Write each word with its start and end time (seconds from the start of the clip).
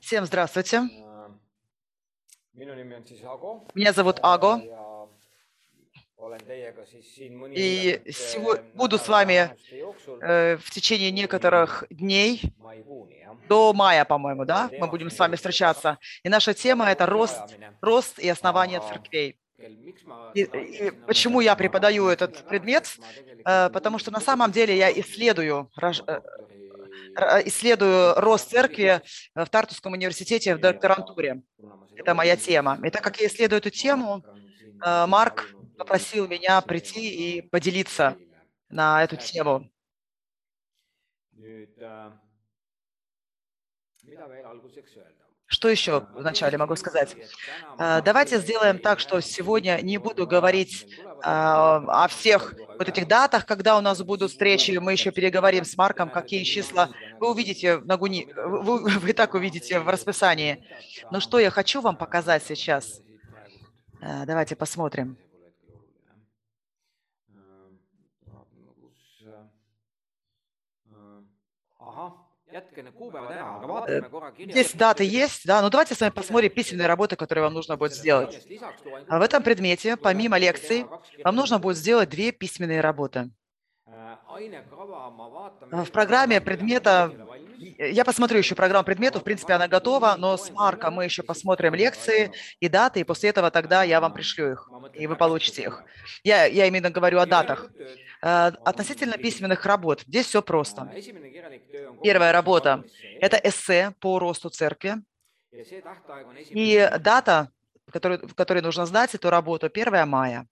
Всем 0.00 0.24
здравствуйте. 0.26 0.82
Меня 3.74 3.92
зовут 3.92 4.18
Аго. 4.22 4.60
И 7.54 8.00
буду 8.74 8.98
с 8.98 9.06
вами 9.06 9.56
э, 10.20 10.56
в 10.56 10.70
течение 10.70 11.12
некоторых 11.12 11.84
дней, 11.90 12.42
до 13.48 13.72
мая, 13.72 14.04
по-моему, 14.04 14.44
да, 14.44 14.68
мы 14.78 14.88
будем 14.88 15.10
с 15.10 15.18
вами 15.18 15.36
встречаться. 15.36 15.98
И 16.24 16.28
наша 16.28 16.52
тема– 16.52 16.90
это 16.90 17.06
рост, 17.06 17.56
рост 17.80 18.18
и 18.18 18.28
основание 18.28 18.80
церквей. 18.80 19.38
И, 20.34 20.42
и 20.42 20.90
почему 21.06 21.40
я 21.40 21.54
преподаю 21.54 22.08
этот 22.08 22.44
предмет? 22.48 22.98
Э, 23.44 23.70
потому 23.70 23.98
что 23.98 24.10
на 24.10 24.20
самом 24.20 24.50
деле 24.50 24.76
я 24.76 24.90
исследую, 24.90 25.70
э, 25.80 26.20
исследую 27.44 28.14
рост 28.14 28.50
церкви 28.50 29.02
в 29.34 29.46
Тартусском 29.46 29.92
университете 29.92 30.54
в 30.54 30.60
докторантуре. 30.60 31.42
Это 31.96 32.14
моя 32.14 32.36
тема. 32.36 32.78
И 32.84 32.90
так 32.90 33.02
как 33.02 33.20
я 33.20 33.26
исследую 33.26 33.58
эту 33.58 33.70
тему, 33.70 34.24
Марк 34.80 35.54
попросил 35.76 36.28
меня 36.28 36.60
прийти 36.60 37.38
и 37.38 37.42
поделиться 37.42 38.16
на 38.68 39.02
эту 39.02 39.16
тему. 39.16 39.70
Что 45.50 45.70
еще 45.70 46.06
вначале 46.12 46.58
могу 46.58 46.76
сказать? 46.76 47.16
А, 47.78 48.02
давайте 48.02 48.38
сделаем 48.38 48.78
так, 48.78 49.00
что 49.00 49.18
сегодня 49.20 49.80
не 49.82 49.96
буду 49.96 50.26
говорить 50.26 50.86
а, 51.22 52.04
о 52.04 52.08
всех 52.08 52.52
вот 52.78 52.86
этих 52.86 53.08
датах, 53.08 53.46
когда 53.46 53.78
у 53.78 53.80
нас 53.80 54.02
будут 54.02 54.30
встречи. 54.30 54.72
Мы 54.72 54.92
еще 54.92 55.10
переговорим 55.10 55.64
с 55.64 55.74
Марком, 55.78 56.10
какие 56.10 56.44
числа. 56.44 56.90
Вы 57.18 57.30
увидите 57.30 57.78
на 57.78 57.96
Гуни, 57.96 58.28
вы, 58.36 58.90
вы 59.00 59.12
так 59.14 59.32
увидите 59.32 59.80
в 59.80 59.88
расписании. 59.88 60.62
Но 61.10 61.18
что 61.18 61.38
я 61.38 61.50
хочу 61.50 61.80
вам 61.80 61.96
показать 61.96 62.44
сейчас? 62.44 63.00
А, 64.02 64.26
давайте 64.26 64.54
посмотрим. 64.54 65.16
Здесь 74.38 74.72
даты 74.74 75.04
есть, 75.04 75.46
да, 75.46 75.56
но 75.56 75.64
ну, 75.64 75.70
давайте 75.70 75.94
с 75.94 76.00
вами 76.00 76.10
посмотрим 76.10 76.50
письменные 76.50 76.86
работы, 76.86 77.16
которые 77.16 77.44
вам 77.44 77.54
нужно 77.54 77.76
будет 77.76 77.92
сделать. 77.92 78.46
А 79.08 79.18
в 79.18 79.22
этом 79.22 79.42
предмете, 79.42 79.96
помимо 79.96 80.38
лекций, 80.38 80.86
вам 81.24 81.36
нужно 81.36 81.58
будет 81.58 81.76
сделать 81.76 82.08
две 82.08 82.32
письменные 82.32 82.80
работы. 82.80 83.30
В 85.70 85.90
программе 85.90 86.40
предмета, 86.40 87.12
я 87.58 88.04
посмотрю 88.04 88.38
еще 88.38 88.54
программу 88.54 88.84
предметов, 88.84 89.22
в 89.22 89.24
принципе, 89.24 89.54
она 89.54 89.68
готова, 89.68 90.16
но 90.18 90.36
с 90.36 90.50
Марком 90.50 90.94
мы 90.94 91.04
еще 91.04 91.22
посмотрим 91.22 91.74
лекции 91.74 92.32
и 92.60 92.68
даты, 92.68 93.00
и 93.00 93.04
после 93.04 93.30
этого 93.30 93.50
тогда 93.50 93.82
я 93.82 94.00
вам 94.00 94.12
пришлю 94.12 94.52
их, 94.52 94.70
и 94.94 95.06
вы 95.06 95.16
получите 95.16 95.62
их. 95.62 95.82
Я, 96.22 96.44
я 96.44 96.66
именно 96.66 96.90
говорю 96.90 97.18
о 97.18 97.26
датах. 97.26 97.70
Э, 98.22 98.52
относительно 98.64 99.18
письменных 99.18 99.64
работ, 99.66 100.02
здесь 100.06 100.26
все 100.26 100.42
просто. 100.42 100.90
Первая 102.02 102.32
работа– 102.32 102.84
это 103.20 103.36
эссе 103.36 103.94
по 104.00 104.18
росту 104.18 104.50
церкви. 104.50 104.96
И 106.50 106.90
дата, 107.00 107.50
которую, 107.90 108.28
в 108.28 108.34
которой 108.34 108.62
нужно 108.62 108.86
знать 108.86 109.14
эту 109.14 109.30
работу, 109.30 109.66
1 109.66 110.08
мая. 110.08 110.46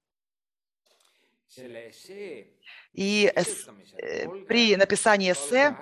И 2.92 3.32
э, 3.34 4.28
при 4.48 4.74
написании 4.76 5.32
эссе, 5.32 5.76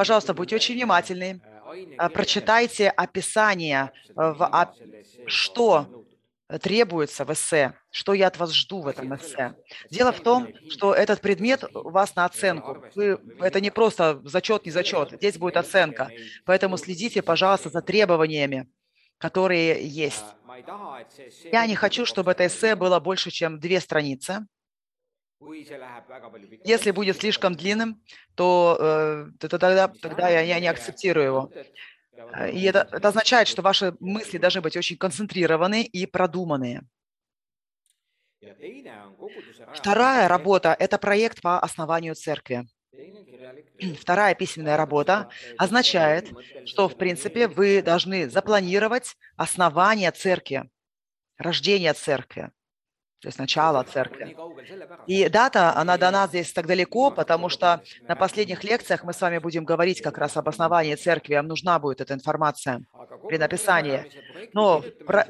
пожалуйста, 0.00 0.32
будьте 0.32 0.56
очень 0.56 0.76
внимательны, 0.76 1.42
э, 1.98 2.08
прочитайте 2.08 2.88
описание, 2.88 3.92
в, 4.14 4.74
что 5.26 6.06
требуется 6.62 7.26
в 7.26 7.32
эссе, 7.34 7.74
что 7.90 8.14
я 8.14 8.28
от 8.28 8.38
вас 8.38 8.50
жду 8.52 8.80
в 8.80 8.86
этом 8.86 9.14
эссе. 9.14 9.54
Дело 9.90 10.10
в 10.12 10.20
том, 10.20 10.48
что 10.70 10.94
этот 10.94 11.20
предмет 11.20 11.64
у 11.74 11.90
вас 11.90 12.16
на 12.16 12.24
оценку. 12.24 12.82
Вы, 12.94 13.18
это 13.40 13.60
не 13.60 13.70
просто 13.70 14.22
зачет, 14.24 14.64
не 14.64 14.70
зачет, 14.70 15.10
здесь 15.12 15.36
будет 15.36 15.58
оценка. 15.58 16.10
Поэтому 16.46 16.78
следите, 16.78 17.20
пожалуйста, 17.20 17.68
за 17.68 17.82
требованиями, 17.82 18.70
которые 19.18 19.86
есть. 19.86 20.24
Я 21.52 21.66
не 21.66 21.74
хочу, 21.74 22.06
чтобы 22.06 22.30
это 22.30 22.46
эссе 22.46 22.74
было 22.74 23.00
больше, 23.00 23.30
чем 23.30 23.60
две 23.60 23.80
страницы. 23.80 24.46
Если 26.64 26.90
будет 26.90 27.16
слишком 27.16 27.54
длинным, 27.54 28.02
то, 28.34 28.76
э, 28.78 29.26
то 29.38 29.48
тогда, 29.48 29.88
тогда 29.88 30.28
я, 30.28 30.40
я 30.40 30.60
не 30.60 30.68
акцептирую 30.68 31.24
его. 31.24 31.52
И 32.52 32.62
это, 32.64 32.86
это 32.92 33.08
означает, 33.08 33.48
что 33.48 33.62
ваши 33.62 33.94
мысли 34.00 34.36
должны 34.36 34.60
быть 34.60 34.76
очень 34.76 34.98
концентрированные 34.98 35.84
и 35.84 36.04
продуманные. 36.04 36.82
Вторая 39.74 40.28
работа– 40.28 40.76
это 40.78 40.98
проект 40.98 41.40
по 41.40 41.58
основанию 41.58 42.14
церкви. 42.14 42.66
Вторая 43.98 44.34
письменная 44.34 44.76
работа 44.76 45.30
означает, 45.56 46.28
что, 46.66 46.88
в 46.88 46.96
принципе, 46.96 47.48
вы 47.48 47.80
должны 47.80 48.28
запланировать 48.28 49.16
основание 49.36 50.10
церкви, 50.10 50.68
рождение 51.38 51.94
церкви 51.94 52.50
то 53.20 53.28
есть 53.28 53.38
начало 53.38 53.82
церкви. 53.82 54.34
И 55.06 55.28
дата, 55.28 55.76
она 55.76 55.98
дана 55.98 56.26
здесь 56.26 56.52
так 56.52 56.66
далеко, 56.66 57.10
потому 57.10 57.50
что 57.50 57.82
на 58.08 58.16
последних 58.16 58.64
лекциях 58.64 59.04
мы 59.04 59.12
с 59.12 59.20
вами 59.20 59.38
будем 59.38 59.64
говорить 59.64 60.00
как 60.00 60.16
раз 60.16 60.36
об 60.36 60.48
основании 60.48 60.94
церкви, 60.94 61.34
вам 61.34 61.46
нужна 61.46 61.78
будет 61.78 62.00
эта 62.00 62.14
информация 62.14 62.82
при 63.28 63.36
написании. 63.36 64.10
Но 64.54 64.82
про... 65.06 65.26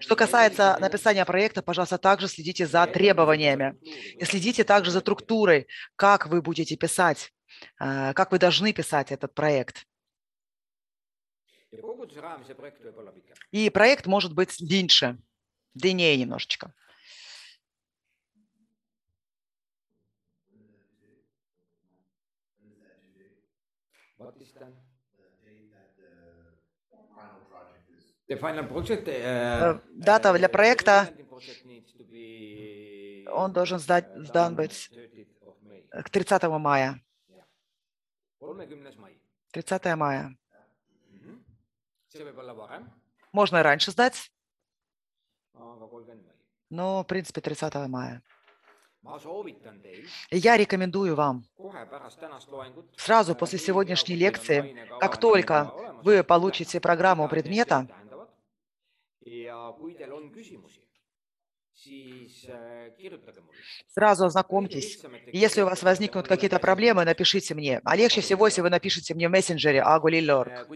что 0.00 0.14
касается 0.14 0.76
написания 0.78 1.24
проекта, 1.24 1.62
пожалуйста, 1.62 1.96
также 1.96 2.28
следите 2.28 2.66
за 2.66 2.86
требованиями 2.86 3.76
и 4.18 4.24
следите 4.24 4.64
также 4.64 4.90
за 4.90 5.00
структурой, 5.00 5.68
как 5.96 6.26
вы 6.26 6.42
будете 6.42 6.76
писать, 6.76 7.32
э, 7.80 8.12
как 8.12 8.30
вы 8.30 8.38
должны 8.38 8.74
писать 8.74 9.10
этот 9.10 9.34
проект. 9.34 9.86
И 13.52 13.70
проект 13.70 14.06
может 14.06 14.34
быть 14.34 14.54
длиннее, 14.58 15.18
длиннее 15.74 16.16
немножечко. 16.18 16.74
Э, 28.28 29.80
дата 29.94 30.32
для 30.32 30.48
проекта, 30.48 31.08
он 33.32 33.52
должен 33.52 33.78
сдать, 33.78 34.06
сдан 34.16 34.56
быть 34.56 34.90
к 35.90 36.10
30 36.10 36.42
мая. 36.58 37.00
30 39.52 39.96
мая. 39.96 40.36
Можно 43.32 43.58
и 43.58 43.62
раньше 43.62 43.90
сдать, 43.90 44.32
но, 46.70 47.02
в 47.02 47.06
принципе, 47.06 47.40
30 47.40 47.74
мая. 47.88 48.22
Я 50.30 50.56
рекомендую 50.56 51.14
вам 51.14 51.44
сразу 52.96 53.34
после 53.34 53.58
сегодняшней 53.58 54.16
лекции, 54.16 54.76
как 55.00 55.18
только 55.18 55.72
вы 56.02 56.22
получите 56.22 56.80
программу 56.80 57.28
предмета, 57.28 57.88
Сразу 63.88 64.24
ознакомьтесь. 64.24 65.02
Если 65.32 65.62
у 65.62 65.66
вас 65.66 65.82
возникнут 65.82 66.26
какие-то 66.26 66.58
проблемы, 66.58 67.04
напишите 67.04 67.54
мне. 67.54 67.80
А 67.84 67.96
легче 67.96 68.20
всего, 68.20 68.46
если 68.46 68.60
вы 68.60 68.70
напишите 68.70 69.14
мне 69.14 69.28
в 69.28 69.30
мессенджере 69.32 69.82
Агулилорг. 69.82 70.68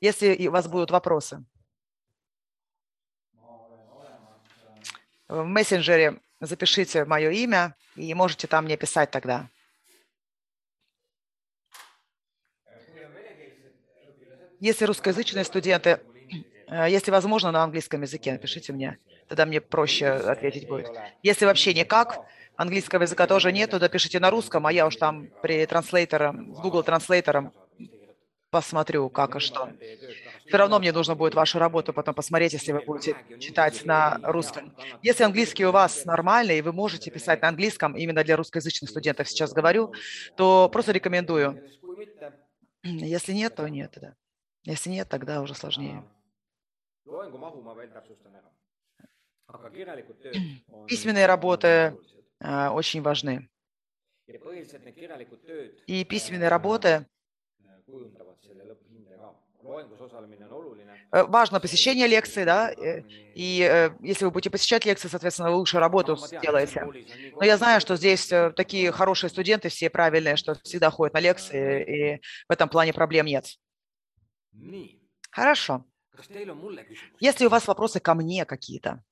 Если 0.00 0.48
у 0.48 0.50
вас 0.50 0.68
будут 0.68 0.90
вопросы. 0.90 1.44
В 5.28 5.44
мессенджере 5.44 6.20
запишите 6.40 7.04
мое 7.04 7.30
имя 7.30 7.74
и 7.96 8.12
можете 8.14 8.46
там 8.46 8.64
мне 8.64 8.76
писать 8.76 9.10
тогда. 9.10 9.48
Если 14.60 14.84
русскоязычные 14.84 15.44
студенты 15.44 16.00
Э, 16.68 16.86
если 16.88 17.10
возможно, 17.10 17.50
на 17.50 17.64
английском 17.64 18.02
языке 18.02 18.32
напишите 18.32 18.72
мне, 18.72 18.98
тогда 19.28 19.46
мне 19.46 19.60
проще 19.60 20.08
ответить 20.08 20.68
будет. 20.68 20.90
Если 21.22 21.44
вообще 21.44 21.74
никак, 21.74 22.20
английского 22.56 23.02
языка 23.02 23.26
тоже 23.26 23.52
нет, 23.52 23.70
то 23.70 23.78
напишите 23.78 24.20
на 24.20 24.30
русском, 24.30 24.66
а 24.66 24.72
я 24.72 24.86
уж 24.86 24.96
там 24.96 25.28
при 25.42 25.64
транслейтером, 25.66 26.54
с 26.54 26.60
Google 26.60 26.82
транслейтером 26.82 27.52
посмотрю, 28.50 29.08
как 29.10 29.36
и 29.36 29.38
что. 29.40 29.72
Все 30.46 30.56
равно 30.56 30.78
мне 30.78 30.92
нужно 30.92 31.14
будет 31.14 31.34
вашу 31.34 31.58
работу 31.58 31.92
потом 31.92 32.14
посмотреть, 32.14 32.54
если 32.54 32.72
вы 32.72 32.80
будете 32.80 33.16
читать 33.38 33.84
на 33.84 34.18
русском. 34.22 34.74
Если 35.02 35.24
английский 35.24 35.66
у 35.66 35.72
вас 35.72 36.04
нормальный, 36.04 36.58
и 36.58 36.62
вы 36.62 36.72
можете 36.72 37.10
писать 37.10 37.42
на 37.42 37.48
английском, 37.48 37.96
именно 37.96 38.24
для 38.24 38.36
русскоязычных 38.36 38.90
студентов 38.90 39.28
сейчас 39.28 39.52
говорю, 39.52 39.92
то 40.36 40.68
просто 40.70 40.92
рекомендую. 40.92 41.62
Если 42.82 43.32
нет, 43.32 43.54
то 43.54 43.68
нет. 43.68 43.98
Да. 44.00 44.14
Если 44.64 44.90
нет, 44.90 45.08
тогда 45.08 45.42
уже 45.42 45.54
сложнее. 45.54 46.04
Письменные 50.86 51.26
работы 51.26 51.96
э, 52.40 52.68
очень 52.68 53.02
важны. 53.02 53.48
И 55.86 56.04
письменные 56.04 56.48
работы 56.50 56.88
äh, 56.88 57.04
kujundavad 57.88 58.36
selle 58.44 58.64
lõpphinde 58.68 59.16
ka. 59.16 59.28
loengus 59.28 59.28
osalemine 59.28 59.28
on 59.28 59.34
oluline. 59.34 59.44
Э, 59.44 59.47
Важно 61.10 61.58
посещение 61.58 62.06
лекций, 62.06 62.44
да, 62.44 62.70
э, 62.70 63.02
и 63.34 63.62
э, 63.62 63.90
если 64.02 64.26
вы 64.26 64.30
будете 64.30 64.50
посещать 64.50 64.84
лекции, 64.84 65.08
соответственно, 65.08 65.50
вы 65.50 65.56
лучше 65.56 65.78
работу 65.78 66.16
сделаете. 66.16 66.84
Но 67.40 67.46
я 67.46 67.56
знаю, 67.56 67.80
что 67.80 67.96
здесь 67.96 68.30
э, 68.30 68.50
такие 68.54 68.92
хорошие 68.92 69.30
студенты, 69.30 69.68
все 69.70 69.88
правильные, 69.88 70.36
что 70.36 70.54
всегда 70.62 70.90
ходят 70.90 71.14
на 71.14 71.20
лекции, 71.20 72.16
и 72.16 72.20
в 72.48 72.52
этом 72.52 72.68
плане 72.68 72.92
проблем 72.92 73.26
нет. 73.26 73.46
Хорошо. 75.30 75.84
Если 77.20 77.46
у 77.46 77.48
вас 77.48 77.66
вопросы 77.66 78.00
ко 78.00 78.14
мне 78.14 78.44
какие-то? 78.44 79.02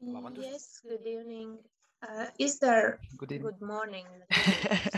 Yes, 0.00 0.80
good 0.84 1.04
evening. 1.04 1.58
Uh, 2.02 2.26
is 2.38 2.58
there, 2.60 2.98
Good 3.18 3.32
evening. 3.32 3.42
good 3.52 3.60
morning, 3.60 4.06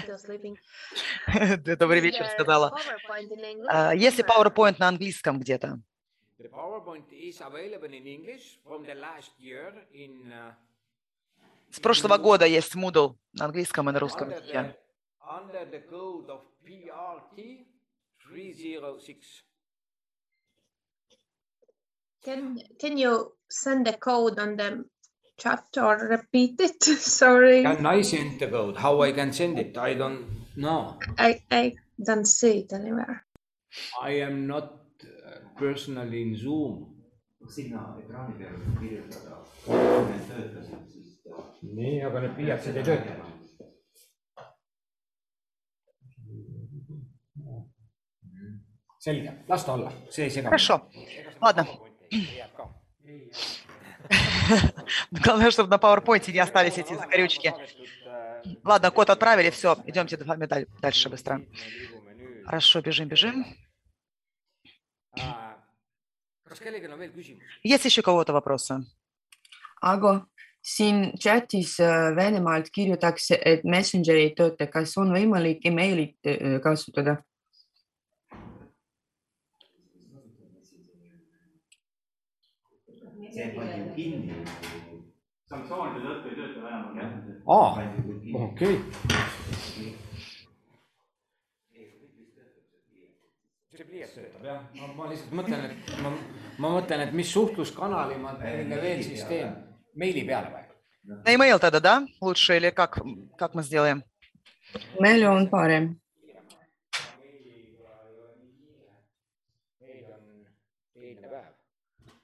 still 0.02 0.18
sleeping. 0.18 0.56
добрый 1.76 1.98
Is 1.98 2.02
вечер 2.02 2.26
сказала. 2.26 2.72
А, 3.68 3.92
Если 3.94 4.22
or- 4.24 4.28
PowerPoint 4.28 4.76
на 4.78 4.88
английском 4.88 5.40
где-то, 5.40 5.80
The 6.38 6.48
PowerPoint 6.50 7.10
is 7.10 7.40
available 7.40 7.90
in 7.92 8.06
English 8.06 8.58
from 8.64 8.84
the 8.84 8.94
last 8.94 9.32
year 9.40 9.72
in 9.92 10.30
uh, 10.32 10.52
с 11.70 11.80
прошлого 11.80 12.18
года 12.18 12.46
есть 12.46 12.74
Moodle 12.76 13.16
на 13.32 13.46
английском 13.46 13.88
и 13.90 13.92
на 13.92 13.98
русском 13.98 14.28
under 14.28 14.36
языке. 14.38 14.58
the, 14.58 14.74
under 15.26 15.70
the 15.70 15.80
code 15.90 16.28
of 16.28 16.40
PRT 16.64 17.66
306. 18.28 19.44
Can, 22.24 22.58
can 22.78 22.96
you 22.96 23.32
send 23.48 23.86
the 23.86 23.94
code 23.94 24.38
on 24.38 24.56
the 24.56 24.84
chat 25.37 25.65
or 25.77 25.97
repeat 26.09 26.59
it? 26.59 26.83
Sorry, 26.83 27.63
Can 27.63 27.85
I 27.85 28.01
send 28.01 28.39
the 28.39 28.47
code? 28.47 28.77
How 28.77 29.01
I 29.01 29.11
can 29.11 29.31
send 29.33 29.59
it? 29.59 29.77
I 29.77 29.93
don't 29.93 30.25
know. 30.55 30.99
I, 31.17 31.41
I 31.51 31.73
don't 32.03 32.25
see 32.27 32.59
it 32.59 32.73
anywhere. 32.73 33.25
I 34.01 34.11
am 34.21 34.47
not 34.47 34.73
uh, 35.03 35.39
personally 35.57 36.21
in 36.21 36.35
Zoom . 36.37 36.93
sinna 37.47 37.79
ekraani 38.01 38.33
peale 38.35 38.57
kirjutada , 38.79 39.37
kui 39.63 39.77
need 40.09 40.23
töötasid , 40.27 40.81
siis 40.91 41.13
ta 41.23 41.43
nii , 41.77 41.93
aga 42.03 42.23
need 42.25 42.33
pliiatsid 42.35 42.79
ei 42.81 42.83
tööta . 42.83 43.13
selge , 49.07 49.31
las 49.47 49.63
ta 49.63 49.77
olla , 49.77 49.93
see 50.11 50.25
ei 50.27 50.33
sega . 50.35 50.49
Хорошо. 50.51 50.79
Ладно. 51.41 51.63
Главное, 55.10 55.50
чтобы 55.50 55.70
на 55.70 55.76
PowerPoint 55.76 56.30
не 56.30 56.38
остались 56.38 56.78
эти 56.78 56.94
закорючки. 56.94 57.54
Ладно, 58.64 58.90
код 58.90 59.10
отправили, 59.10 59.50
все, 59.50 59.76
идемте 59.86 60.16
дальше 60.80 61.08
быстро. 61.08 61.42
Хорошо, 62.44 62.80
бежим, 62.80 63.08
бежим. 63.08 63.46
on? 66.44 67.40
Есть 67.62 67.84
еще 67.84 68.00
у 68.00 68.04
kого-то 68.04 68.32
вопросы? 68.32 68.84
Ago, 69.80 70.26
siin 70.60 71.16
chatis 71.18 71.78
äh, 71.80 72.14
Venemaalt 72.14 72.70
kirjutatakse, 72.70 73.34
et 73.34 73.64
Messenger 73.64 74.14
ei 74.14 74.30
tööta, 74.36 74.68
kas 74.70 74.96
on 74.96 75.10
võimalik 75.10 75.64
emailit 75.66 76.14
äh, 76.22 76.60
kasutada? 76.62 77.24
see 83.32 83.44
ju 83.54 83.71
kinni . 83.95 84.35
sanktsioonide 85.49 86.03
tõttu 86.05 86.31
ei 86.31 86.35
tööta 86.39 86.59
Venemaal 86.65 86.95
jah . 86.99 87.09
aa , 87.47 87.71
okei . 88.43 88.75
see 93.77 93.85
pliiats 93.85 94.13
töötab 94.17 94.45
jah , 94.47 94.61
ma, 94.79 94.87
ma 94.97 95.07
lihtsalt 95.11 95.33
mõtlen , 95.37 95.65
et 95.69 95.91
ma , 96.01 96.11
ma 96.57 96.71
mõtlen , 96.79 97.03
et 97.05 97.11
mis 97.13 97.29
suhtluskanali 97.29 98.17
ma 98.21 98.33
neile 98.39 98.79
veel 98.81 99.03
siis 99.05 99.21
teen , 99.29 99.53
meili 99.93 100.23
peale 100.25 100.49
või ? 100.53 100.63
На 101.07 101.31
email 101.31 101.59
тогда, 101.59 101.79
да? 101.79 102.07
Лучше 102.19 102.57
или 102.57 102.69
как, 102.69 102.99
как 103.37 103.53
мы 103.53 103.63
сделаем? 103.63 104.03
meil 104.99 105.23
on 105.25 105.47
parem . 105.49 105.99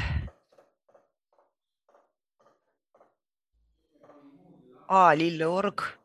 А, 4.89 5.15
Лилорг. 5.15 5.99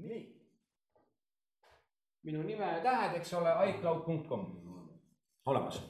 nii . 0.00 0.36
minu 2.22 2.42
nime 2.42 2.66
ja 2.66 2.80
tähed , 2.84 3.16
eks 3.16 3.32
ole , 3.32 3.52
iCloud.com 3.70 4.46
olemas . 5.46 5.82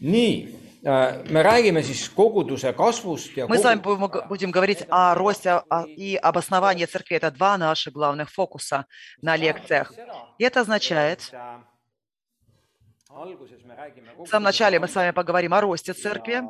nii , 0.00 0.34
me 0.83 1.43
räägime 1.43 1.83
siis 1.83 2.09
koguduse 2.09 2.73
kasvust 2.73 3.37
ja 3.37 3.47
Мы 3.47 3.57
с 3.57 3.63
вами 3.63 3.81
будем 4.27 4.51
говорить 4.51 4.85
о 4.89 5.15
росте 5.15 5.61
и 5.87 6.15
обосновании 6.15 6.85
церкви. 6.85 7.15
Это 7.15 7.31
два 7.31 7.57
наших 7.57 7.93
главных 7.93 8.29
фокуса 8.29 8.85
на 9.21 9.37
лекциях. 9.37 9.93
И 10.37 10.43
это 10.43 10.61
означает, 10.61 11.31
в 14.17 14.27
самом 14.27 14.43
начале 14.43 14.79
мы 14.79 14.87
с 14.87 14.95
вами 14.95 15.11
поговорим 15.11 15.53
о 15.53 15.61
росте 15.61 15.93
церкви, 15.93 16.43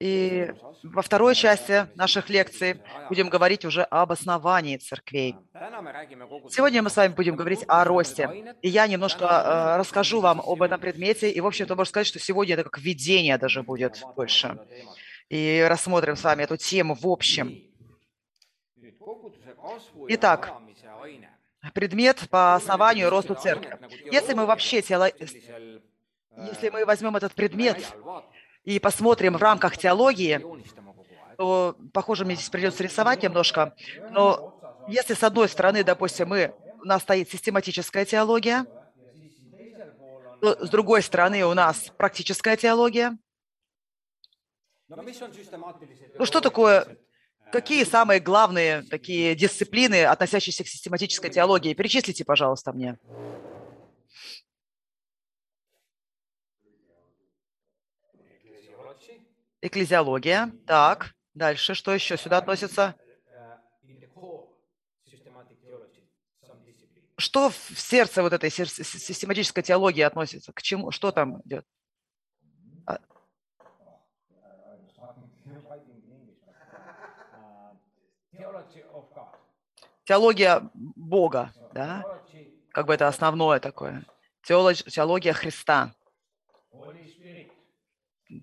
и 0.00 0.52
во 0.84 1.02
второй 1.02 1.34
части 1.34 1.88
наших 1.96 2.30
лекций 2.30 2.80
будем 3.08 3.28
говорить 3.28 3.64
уже 3.64 3.82
об 3.82 4.12
основании 4.12 4.76
церквей. 4.76 5.34
Сегодня 6.50 6.82
мы 6.82 6.90
с 6.90 6.96
вами 6.96 7.12
будем 7.12 7.34
говорить 7.34 7.64
о 7.66 7.84
росте. 7.84 8.54
И 8.62 8.68
я 8.68 8.86
немножко 8.86 9.24
э, 9.24 9.76
расскажу 9.76 10.20
вам 10.20 10.40
об 10.40 10.62
этом 10.62 10.80
предмете. 10.80 11.30
И, 11.30 11.40
в 11.40 11.46
общем-то, 11.46 11.74
можно 11.74 11.88
сказать, 11.90 12.06
что 12.06 12.18
сегодня 12.20 12.54
это 12.54 12.64
как 12.64 12.78
введение 12.78 13.38
даже 13.38 13.62
будет 13.62 14.00
больше. 14.14 14.58
И 15.28 15.66
рассмотрим 15.68 16.16
с 16.16 16.22
вами 16.22 16.44
эту 16.44 16.56
тему 16.56 16.94
в 16.94 17.06
общем. 17.06 17.60
Итак, 20.08 20.54
Предмет 21.74 22.28
по 22.30 22.54
основанию 22.54 23.10
росту 23.10 23.34
церкви. 23.34 23.76
Если 24.12 24.32
мы 24.32 24.46
вообще 24.46 24.80
теоло- 24.80 25.12
Если 26.52 26.68
мы 26.70 26.84
возьмем 26.84 27.16
этот 27.16 27.34
предмет 27.34 27.84
и 28.68 28.78
посмотрим 28.78 29.32
в 29.38 29.42
рамках 29.42 29.78
теологии, 29.78 30.44
то, 31.38 31.74
похоже, 31.94 32.26
мне 32.26 32.34
здесь 32.34 32.50
придется 32.50 32.82
рисовать 32.82 33.22
немножко, 33.22 33.74
но 34.10 34.60
если 34.88 35.14
с 35.14 35.22
одной 35.22 35.48
стороны, 35.48 35.82
допустим, 35.82 36.28
мы, 36.28 36.54
у 36.82 36.84
нас 36.84 37.00
стоит 37.00 37.30
систематическая 37.30 38.04
теология, 38.04 38.66
то 40.42 40.66
с 40.66 40.68
другой 40.68 41.00
стороны 41.02 41.46
у 41.46 41.54
нас 41.54 41.90
практическая 41.96 42.58
теология. 42.58 43.16
Ну 46.18 46.26
что 46.26 46.42
такое, 46.42 46.98
какие 47.50 47.84
самые 47.84 48.20
главные 48.20 48.82
такие 48.82 49.34
дисциплины, 49.34 50.04
относящиеся 50.04 50.64
к 50.64 50.68
систематической 50.68 51.30
теологии? 51.30 51.72
Перечислите, 51.72 52.22
пожалуйста, 52.22 52.74
мне. 52.74 52.98
Экклезиология. 59.60 60.52
Так, 60.66 61.14
дальше, 61.34 61.74
что 61.74 61.92
еще 61.92 62.16
сюда 62.16 62.38
относится? 62.38 62.94
что 67.20 67.50
в 67.50 67.54
сердце 67.80 68.22
вот 68.22 68.32
этой 68.32 68.50
систематической 68.50 69.62
теологии 69.62 70.02
относится? 70.02 70.52
К 70.52 70.62
чему? 70.62 70.90
Что 70.92 71.10
там 71.10 71.40
идет? 71.44 71.66
God. 72.86 73.00
Теология 80.04 80.70
Бога, 80.74 81.52
да? 81.72 82.02
Как 82.70 82.86
бы 82.86 82.94
это 82.94 83.08
основное 83.08 83.58
такое. 83.60 84.04
Теолог- 84.42 84.88
Теология 84.88 85.32
Христа. 85.32 85.92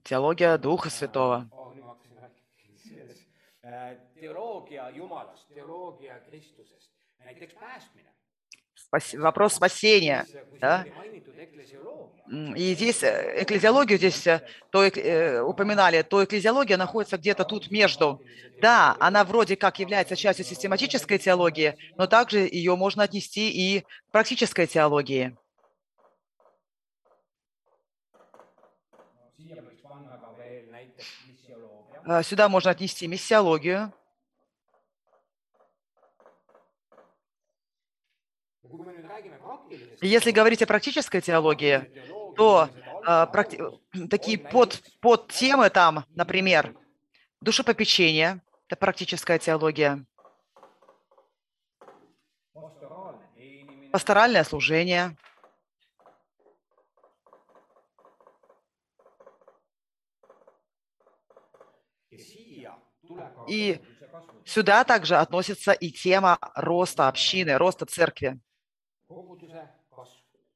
Теология 0.04 0.58
Духа 0.58 0.90
Святого. 0.90 1.50
Спас- 8.76 9.14
Вопрос 9.14 9.54
спасения. 9.54 10.26
Да? 10.60 10.86
И 12.56 12.74
здесь 12.76 13.04
э, 13.04 13.44
экклезиологию 13.44 13.98
здесь 13.98 14.26
э, 14.28 14.42
то 14.72 14.84
э, 14.84 15.42
упоминали, 15.42 16.02
то 16.02 16.24
экклезиология 16.24 16.78
находится 16.78 17.18
где-то 17.18 17.44
тут 17.46 17.72
между. 17.72 18.22
Да, 18.62 18.96
она 19.00 19.24
вроде 19.24 19.56
как 19.56 19.80
является 19.80 20.16
частью 20.16 20.46
систематической 20.46 21.18
теологии, 21.18 21.76
но 21.98 22.08
также 22.08 22.40
ее 22.40 22.76
можно 22.76 23.04
отнести 23.04 23.50
и 23.52 23.82
к 23.82 23.86
практической 24.12 24.66
теологии. 24.68 25.36
Сюда 32.06 32.50
можно 32.50 32.70
отнести 32.70 33.08
миссиологию. 33.08 33.92
Если 40.02 40.32
говорить 40.32 40.62
о 40.62 40.68
практической 40.68 41.22
теологии, 41.22 41.90
то 42.36 42.70
э, 42.84 43.08
практи- 43.08 43.80
такие 44.10 44.38
под, 44.38 44.84
подтемы 45.00 45.70
там, 45.72 46.06
например, 46.14 46.76
душепопечение, 47.42 48.42
это 48.68 48.76
практическая 48.76 49.40
теология, 49.40 50.06
пасторальное 53.92 54.44
служение, 54.44 55.16
ja 62.16 62.24
siia 62.24 62.74
tuleb 63.08 63.30
ka 63.35 63.35
И 63.48 63.80
Сюда 64.46 64.84
также 64.84 65.16
относится 65.16 65.72
и 65.72 65.90
тема 65.90 66.38
роста 66.54 67.08
общины, 67.08 67.58
роста 67.58 67.88
церкви. 67.88 68.40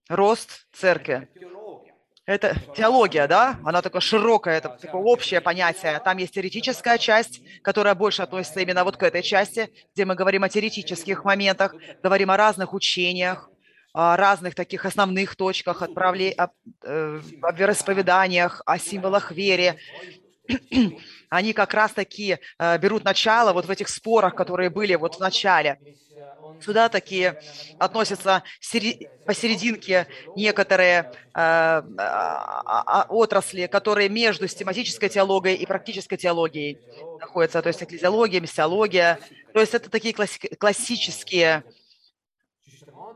Рост 0.08 0.68
церкви. 0.72 1.28
Это 2.26 2.56
теология, 2.76 3.28
да? 3.28 3.60
Она 3.66 3.82
такая 3.82 4.02
широкая, 4.02 4.60
это 4.60 4.70
такое 4.70 5.02
общее 5.02 5.42
понятие. 5.42 6.00
Там 6.06 6.18
есть 6.18 6.36
теоретическая 6.36 7.00
часть, 7.00 7.42
которая 7.64 7.96
больше 7.96 8.22
относится 8.22 8.60
именно 8.60 8.84
вот 8.84 8.98
к 8.98 9.04
этой 9.04 9.24
части, 9.24 9.74
где 9.96 10.06
мы 10.06 10.14
говорим 10.14 10.44
о 10.44 10.50
теоретических 10.50 11.24
моментах, 11.24 11.74
говорим 12.04 12.30
о 12.30 12.38
разных 12.38 12.76
учениях, 12.76 13.50
о 13.94 14.16
разных 14.16 14.54
таких 14.54 14.86
основных 14.86 15.36
точках, 15.36 15.82
отправле... 15.82 16.32
о, 16.34 16.50
э, 16.84 17.20
о 17.42 17.52
вероисповеданиях, 17.52 18.62
о 18.68 18.78
символах 18.78 19.32
веры. 19.32 19.80
Они 21.30 21.54
как 21.54 21.74
раз-таки 21.74 22.40
э, 22.58 22.78
берут 22.78 23.04
начало 23.04 23.54
вот 23.54 23.66
в 23.66 23.72
этих 23.72 23.90
спорах, 23.90 24.36
которые 24.36 24.70
были 24.70 24.96
вот 24.96 25.16
в 25.16 25.20
начале. 25.20 25.80
Сюда 26.60 26.90
такие 26.90 27.40
относятся 27.78 28.44
посерединке 29.26 30.08
некоторые 30.36 31.00
э, 31.00 31.10
а, 31.34 31.84
а, 31.98 33.06
отрасли, 33.10 33.68
которые 33.68 34.10
между 34.10 34.48
систематической 34.48 35.08
теологией 35.08 35.56
и 35.56 35.66
практической 35.66 36.18
теологией 36.18 36.80
находятся, 37.20 37.62
то 37.62 37.70
есть 37.70 37.82
экклезиология, 37.84 38.42
миссиология. 38.42 39.20
То 39.54 39.62
есть 39.62 39.74
это 39.74 39.90
такие 39.90 40.14
класси- 40.14 40.56
классические, 40.58 41.64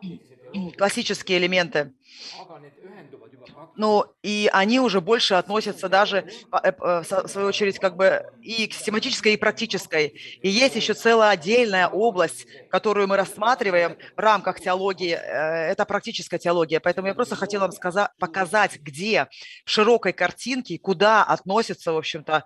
классические 0.77 1.39
элементы. 1.39 1.91
aga 2.39 2.59
need 2.59 2.77
ühenduvad 2.77 3.31
juba 3.31 3.45
praktiliselt. 3.45 3.52
Ну, 3.75 4.05
и 4.21 4.49
они 4.53 4.79
уже 4.79 5.01
больше 5.01 5.35
относятся 5.35 5.89
даже, 5.89 6.17
э, 6.17 6.23
э, 6.63 7.03
в 7.03 7.27
свою 7.27 7.47
очередь, 7.47 7.79
как 7.79 7.95
бы 7.95 8.25
и 8.41 8.67
к 8.67 8.73
систематической, 8.73 9.33
и 9.33 9.37
практической. 9.37 10.07
И 10.41 10.49
есть 10.49 10.75
еще 10.75 10.93
целая 10.93 11.31
отдельная 11.31 11.87
область, 11.87 12.45
которую 12.69 13.07
мы 13.07 13.17
рассматриваем 13.17 13.97
в 14.15 14.19
рамках 14.19 14.59
теологии. 14.59 15.13
э, 15.13 15.71
Это 15.71 15.85
практическая 15.85 16.37
теология. 16.39 16.79
Поэтому 16.79 17.07
я 17.07 17.13
просто 17.13 17.35
хотела 17.35 17.63
вам 17.63 17.71
сказа- 17.71 18.09
показать, 18.19 18.79
где 18.79 19.27
в 19.65 19.69
широкой 19.69 20.13
картинке, 20.13 20.77
куда 20.79 21.23
относится, 21.23 21.91
в 21.93 21.97
общем-то, 21.97 22.43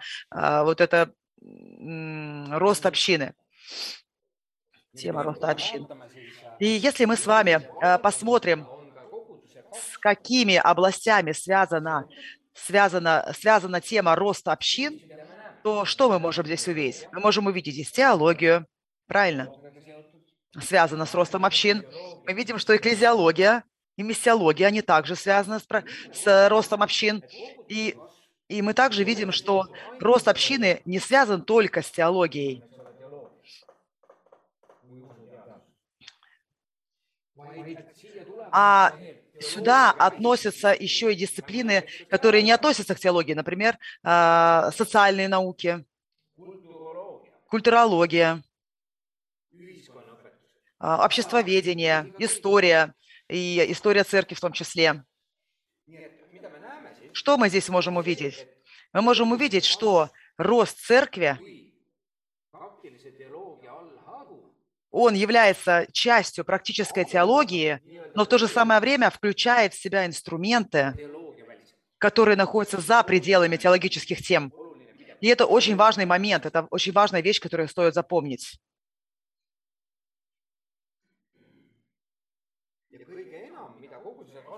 вот 0.63 0.81
это 0.81 1.11
рост 2.51 2.85
общины. 2.85 3.33
Тема 4.95 5.23
роста 5.23 5.49
общин. 5.51 5.87
И 6.59 6.65
если 6.65 7.05
мы 7.05 7.15
с 7.15 7.25
вами 7.27 7.61
посмотрим, 8.01 8.61
on 8.61 8.91
ka 8.95 9.03
koguduse 9.11 9.53
kasv 9.53 9.56
с 9.73 9.97
какими 9.97 10.55
областями 10.55 11.31
связана, 11.31 12.07
связана, 12.53 13.33
связана 13.37 13.81
тема 13.81 14.15
роста 14.15 14.51
общин, 14.51 14.99
то 15.63 15.85
что 15.85 16.09
мы 16.09 16.19
можем 16.19 16.45
здесь 16.45 16.67
увидеть? 16.67 17.07
Мы 17.11 17.19
можем 17.19 17.47
увидеть 17.47 17.73
здесь 17.73 17.91
теологию, 17.91 18.65
правильно, 19.07 19.51
связана 20.61 21.05
с 21.05 21.13
ростом 21.13 21.45
общин. 21.45 21.85
Мы 22.25 22.33
видим, 22.33 22.57
что 22.57 22.75
экклезиология 22.75 23.63
и 23.95 24.03
миссиология, 24.03 24.67
они 24.67 24.81
также 24.81 25.15
связаны 25.15 25.59
с, 25.59 25.65
с 26.13 26.49
ростом 26.49 26.83
общин. 26.83 27.23
И, 27.67 27.97
и 28.47 28.61
мы 28.61 28.73
также 28.73 29.03
видим, 29.03 29.31
что 29.31 29.65
рост 29.99 30.27
общины 30.27 30.81
не 30.85 30.99
связан 30.99 31.43
только 31.43 31.81
с 31.81 31.91
теологией. 31.91 32.63
А 38.51 38.93
сюда 39.39 39.91
относятся 39.91 40.75
еще 40.77 41.11
и 41.11 41.15
дисциплины, 41.15 41.85
которые 42.09 42.43
не 42.43 42.51
относятся 42.51 42.95
к 42.95 42.99
теологии, 42.99 43.33
например, 43.33 43.77
а, 44.03 44.71
социальные 44.71 45.27
науки, 45.27 45.85
культурология, 47.47 48.43
а, 50.79 51.05
обществоведение, 51.05 52.13
история 52.19 52.93
и 53.29 53.65
история 53.69 54.03
церкви 54.03 54.35
в 54.35 54.39
том 54.39 54.53
числе. 54.53 55.03
Что 57.13 57.37
мы 57.37 57.49
здесь 57.49 57.69
можем 57.69 57.97
увидеть? 57.97 58.47
Мы 58.93 59.01
можем 59.01 59.31
увидеть, 59.31 59.65
что 59.65 60.11
рост 60.37 60.79
церкви, 60.79 61.39
он 64.97 65.13
является 65.13 65.85
частью 65.91 66.43
практической 66.43 67.05
теологии, 67.05 67.79
но 68.15 68.25
в 68.25 68.27
то 68.27 68.39
же 68.39 68.47
самое 68.47 68.79
время 68.79 69.11
включает 69.11 69.73
в 69.73 69.79
себя 69.79 70.07
инструменты, 70.07 70.93
которые 71.99 72.35
находятся 72.35 72.81
за 72.81 73.03
пределами 73.03 73.57
теологических 73.57 74.23
тем. 74.23 74.51
И 75.21 75.27
это 75.27 75.45
очень 75.45 75.75
важный 75.75 76.05
момент, 76.05 76.47
это 76.47 76.67
очень 76.71 76.93
важная 76.93 77.21
вещь, 77.21 77.39
которую 77.39 77.67
стоит 77.67 77.93
запомнить. 77.93 78.59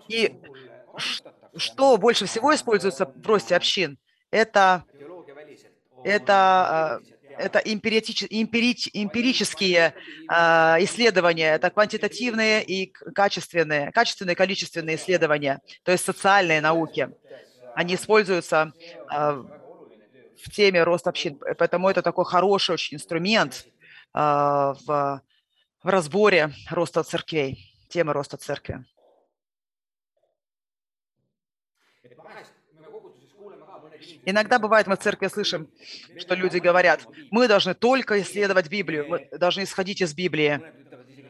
И 0.08 0.34
Что 1.56 1.98
больше 1.98 2.26
всего 2.26 2.56
используется 2.56 3.06
в 3.06 3.28
росте 3.28 3.56
общин? 3.58 3.98
Это, 4.32 4.86
это, 6.04 7.02
э, 7.04 7.19
это 7.40 7.60
эмпирич- 7.60 8.28
эмпирические 8.30 9.94
а, 10.28 10.78
исследования, 10.82 11.56
это 11.56 11.70
квантитативные 11.70 12.64
и 12.64 12.92
качественные, 12.92 13.92
качественные 13.92 14.34
и 14.34 14.38
количественные 14.38 14.96
исследования, 14.98 15.60
то 15.84 15.92
есть 15.92 16.06
социальные 16.06 16.62
науки. 16.62 17.10
Они 17.74 17.96
используются 17.96 18.74
а, 19.08 19.36
в 19.36 20.52
теме 20.52 20.84
рост 20.84 21.08
общин, 21.08 21.40
поэтому 21.58 21.90
это 21.90 22.02
такой 22.02 22.26
хороший 22.26 22.74
очень 22.74 22.96
инструмент 22.98 23.66
а, 24.14 24.74
в, 24.86 25.22
в 25.84 25.88
разборе 25.88 26.52
роста 26.70 27.04
церквей, 27.04 27.74
темы 27.90 28.14
роста 28.14 28.38
церкви. 28.38 28.84
et 32.04 32.18
vahest 32.18 32.54
me 32.74 32.88
koguduses 32.90 33.32
kuuleme 33.38 33.66
ka 33.66 33.78
mõned 33.84 34.02
inimesed, 34.02 34.19
Иногда 34.30 34.60
бывает, 34.60 34.86
мы 34.88 34.96
в 34.96 35.00
церкви 35.00 35.28
слышим, 35.28 35.70
что 36.18 36.36
люди 36.36 36.58
говорят, 36.60 37.08
мы 37.32 37.48
должны 37.48 37.74
только 37.74 38.22
исследовать 38.22 38.70
Библию, 38.70 39.08
мы 39.08 39.28
должны 39.38 39.64
исходить 39.64 40.02
из 40.02 40.14
Библии. 40.14 40.62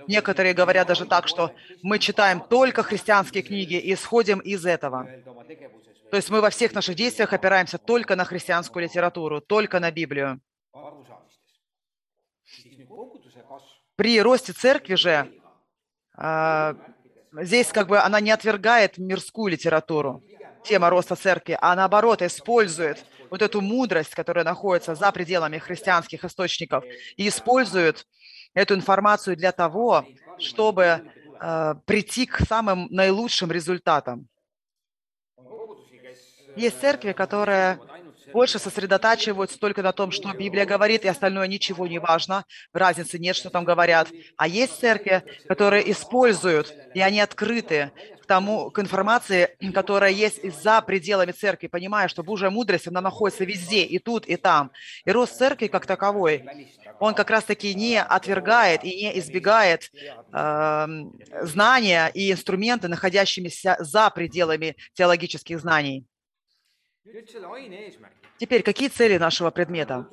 Некоторые 0.08 0.53
говорят 0.53 0.88
даже 0.88 1.06
так, 1.06 1.27
что 1.27 1.53
мы 1.82 2.00
читаем 2.00 2.41
только 2.41 2.84
христианские 2.84 3.44
книги 3.44 3.75
и 3.75 3.94
исходим 3.94 4.39
из 4.39 4.65
этого. 4.65 5.08
То 6.10 6.18
есть 6.18 6.29
мы 6.29 6.41
во 6.41 6.50
всех 6.50 6.74
наших 6.74 6.96
действиях 6.96 7.32
опираемся 7.32 7.77
только 7.77 8.15
на 8.15 8.25
христианскую 8.25 8.84
литературу, 8.84 9.39
только 9.39 9.79
на 9.79 9.91
Библию. 9.91 10.41
При 13.96 14.22
росте 14.22 14.53
церкви 14.53 14.96
же 14.96 15.32
а, 16.15 16.75
здесь 17.34 17.68
как 17.68 17.88
бы 17.88 18.00
она 18.00 18.20
не 18.20 18.32
отвергает 18.32 18.98
мирскую 18.98 19.51
литературу, 19.51 20.24
тема 20.63 20.89
роста 20.89 21.16
церкви, 21.16 21.58
а 21.60 21.75
наоборот 21.75 22.22
использует 22.22 23.04
вот 23.30 23.42
эту 23.42 23.62
мудрость, 23.62 24.16
которая 24.16 24.44
находится 24.44 24.96
за 24.96 25.12
пределами 25.12 25.58
христианских 25.58 26.24
источников, 26.24 26.84
и 27.18 27.28
использует 27.28 28.06
эту 28.54 28.75
информацию 28.75 29.36
для 29.36 29.51
того, 29.51 30.06
чтобы 30.38 31.01
э, 31.42 31.75
прийти 31.86 32.25
к 32.25 32.39
самым 32.39 32.88
наилучшим 32.89 33.51
результатам. 33.51 34.28
Есть 36.56 36.82
церкви, 36.82 37.13
которые 37.13 37.80
больше 38.34 38.60
сосредотачиваются 38.60 39.60
только 39.60 39.82
на 39.82 39.92
том, 39.92 40.12
что 40.12 40.32
Библия 40.34 40.66
говорит, 40.66 41.06
и 41.06 41.08
остальное 41.08 41.48
ничего 41.48 41.88
не 41.88 42.00
важно, 42.00 42.46
разницы 42.74 43.18
нет, 43.18 43.36
что 43.36 43.50
там 43.50 43.63
говорят. 43.63 44.10
А 44.38 44.48
есть 44.48 44.80
церкви, 44.80 45.24
которые 45.48 45.92
используют, 45.92 46.74
и 46.94 47.01
они 47.01 47.22
открыты 47.22 47.92
тому, 48.29 48.69
к 48.69 48.77
информации, 48.79 49.57
которая 49.74 50.12
есть 50.12 50.39
за 50.62 50.81
пределами 50.81 51.31
церкви, 51.31 51.67
понимая, 51.67 52.07
что 52.07 52.24
Божья 52.24 52.51
мудрость, 52.51 52.88
она 52.88 53.01
находится 53.01 53.43
везде, 53.43 53.83
и 53.83 53.98
тут, 53.98 54.27
и 54.27 54.36
там. 54.38 54.71
И 55.05 55.12
рост 55.12 55.36
церкви 55.36 55.67
как 55.67 55.88
таковой, 55.88 56.45
он 57.00 57.15
как 57.15 57.29
раз-таки 57.31 57.74
не 57.74 58.00
отвергает 58.00 58.83
и 58.83 58.95
не 59.03 59.19
избегает 59.19 59.91
э, 60.31 60.88
знания 61.41 62.12
и 62.13 62.31
инструменты, 62.31 62.88
находящимися 62.88 63.77
за 63.79 64.09
пределами 64.12 64.75
теологических 64.93 65.59
знаний. 65.59 66.05
Теперь, 68.38 68.62
какие 68.62 68.89
цели 68.89 69.17
нашего 69.17 69.50
предмета? 69.51 70.07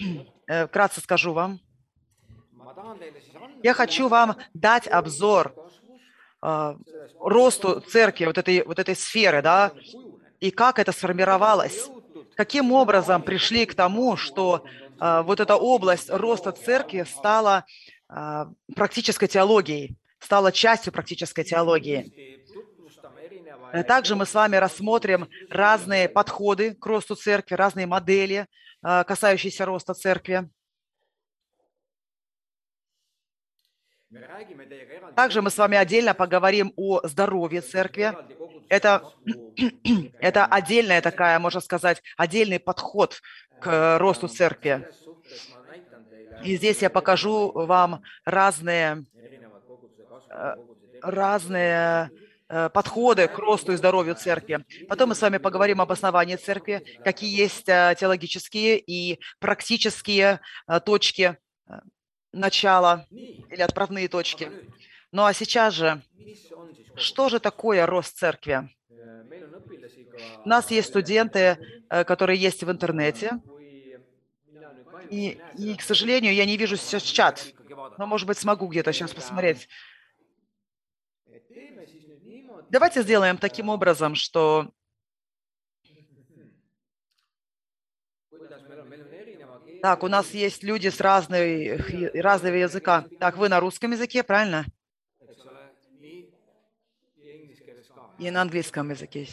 Э, 0.52 0.66
вкратце 0.66 1.00
скажу 1.00 1.32
вам. 1.32 1.60
Я 3.62 3.72
хочу 3.72 4.08
вам 4.08 4.36
дать 4.52 4.88
обзор 4.88 5.54
росту 6.42 7.80
церкви, 7.80 8.24
вот 8.24 8.38
этой, 8.38 8.64
вот 8.64 8.78
этой 8.78 8.96
сферы, 8.96 9.42
да, 9.42 9.72
и 10.40 10.50
как 10.50 10.78
это 10.78 10.92
сформировалось. 10.92 11.90
Каким 12.34 12.72
образом 12.72 13.22
пришли 13.22 13.66
к 13.66 13.74
тому, 13.74 14.16
что 14.16 14.64
э, 14.98 15.22
вот 15.22 15.40
эта 15.40 15.56
область 15.56 16.08
роста 16.08 16.52
церкви 16.52 17.04
стала 17.04 17.66
э, 18.08 18.46
практической 18.74 19.26
теологией, 19.26 19.98
стала 20.18 20.50
частью 20.50 20.92
практической 20.92 21.44
теологии. 21.44 22.10
Э, 23.72 23.82
также 23.82 24.16
мы 24.16 24.24
с 24.24 24.32
вами 24.32 24.56
рассмотрим 24.56 25.28
разные 25.50 26.08
подходы 26.08 26.74
к 26.74 26.86
росту 26.86 27.14
церкви, 27.14 27.54
разные 27.54 27.86
модели, 27.86 28.46
касающиеся 28.82 29.66
роста 29.66 29.92
церкви. 29.92 30.48
Также 35.14 35.42
мы 35.42 35.50
с 35.50 35.58
вами 35.58 35.76
отдельно 35.76 36.14
поговорим 36.14 36.72
о 36.76 37.06
здоровье 37.06 37.60
церкви. 37.60 38.12
Это, 38.68 39.12
это 40.20 40.46
отдельная 40.46 41.00
такая, 41.00 41.38
можно 41.38 41.60
сказать, 41.60 42.02
отдельный 42.16 42.58
подход 42.58 43.20
к 43.60 43.98
росту 43.98 44.28
церкви. 44.28 44.88
И 46.44 46.56
здесь 46.56 46.82
я 46.82 46.90
покажу 46.90 47.52
вам 47.52 48.02
разные, 48.24 49.04
э, 50.30 50.54
разные 51.02 52.10
Э, 52.52 52.68
подходы 52.68 53.28
к 53.28 53.38
росту 53.38 53.70
и 53.70 53.76
здоровью 53.76 54.16
церкви. 54.16 54.64
Потом 54.88 55.10
мы 55.10 55.14
с 55.14 55.22
вами 55.22 55.38
поговорим 55.38 55.80
об 55.80 55.92
основании 55.92 56.34
церкви, 56.34 56.82
какие 57.04 57.32
есть 57.32 57.68
э, 57.68 57.94
теологические 57.96 58.76
и 58.80 59.20
практические 59.38 60.40
точки 60.84 61.38
начала 62.32 63.06
или 63.10 63.60
отправные 63.60 64.08
точки. 64.08 64.50
Ну 65.12 65.24
а 65.24 65.32
сейчас 65.32 65.74
же, 65.74 66.02
что 66.96 67.28
же 67.28 67.40
такое 67.40 67.86
рост 67.86 68.16
церкви? 68.16 68.70
У 70.44 70.48
нас 70.48 70.70
есть 70.70 70.88
студенты, 70.88 71.58
которые 71.88 72.38
есть 72.38 72.62
в 72.62 72.70
интернете, 72.70 73.40
и, 75.10 75.40
и, 75.58 75.74
к 75.74 75.82
сожалению, 75.82 76.32
я 76.34 76.44
не 76.44 76.56
вижу 76.56 76.76
сейчас 76.76 77.02
чат, 77.02 77.52
но, 77.98 78.06
может 78.06 78.28
быть, 78.28 78.38
смогу 78.38 78.68
где-то 78.68 78.92
сейчас 78.92 79.12
посмотреть. 79.12 79.68
Давайте 82.70 83.02
сделаем 83.02 83.36
таким 83.36 83.68
образом, 83.68 84.14
что 84.14 84.70
Так, 89.82 90.02
у 90.02 90.08
нас 90.08 90.30
есть 90.32 90.62
люди 90.62 90.88
с 90.88 91.00
разной, 91.00 91.76
разного 92.14 92.54
языка. 92.54 93.06
Так, 93.18 93.36
вы 93.36 93.48
на 93.48 93.60
русском 93.60 93.92
языке, 93.92 94.22
правильно? 94.22 94.66
И 98.18 98.30
на 98.30 98.42
английском 98.42 98.90
языке. 98.90 99.26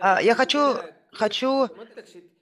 А, 0.00 0.22
я 0.22 0.34
хочу, 0.34 0.76
хочу 1.12 1.68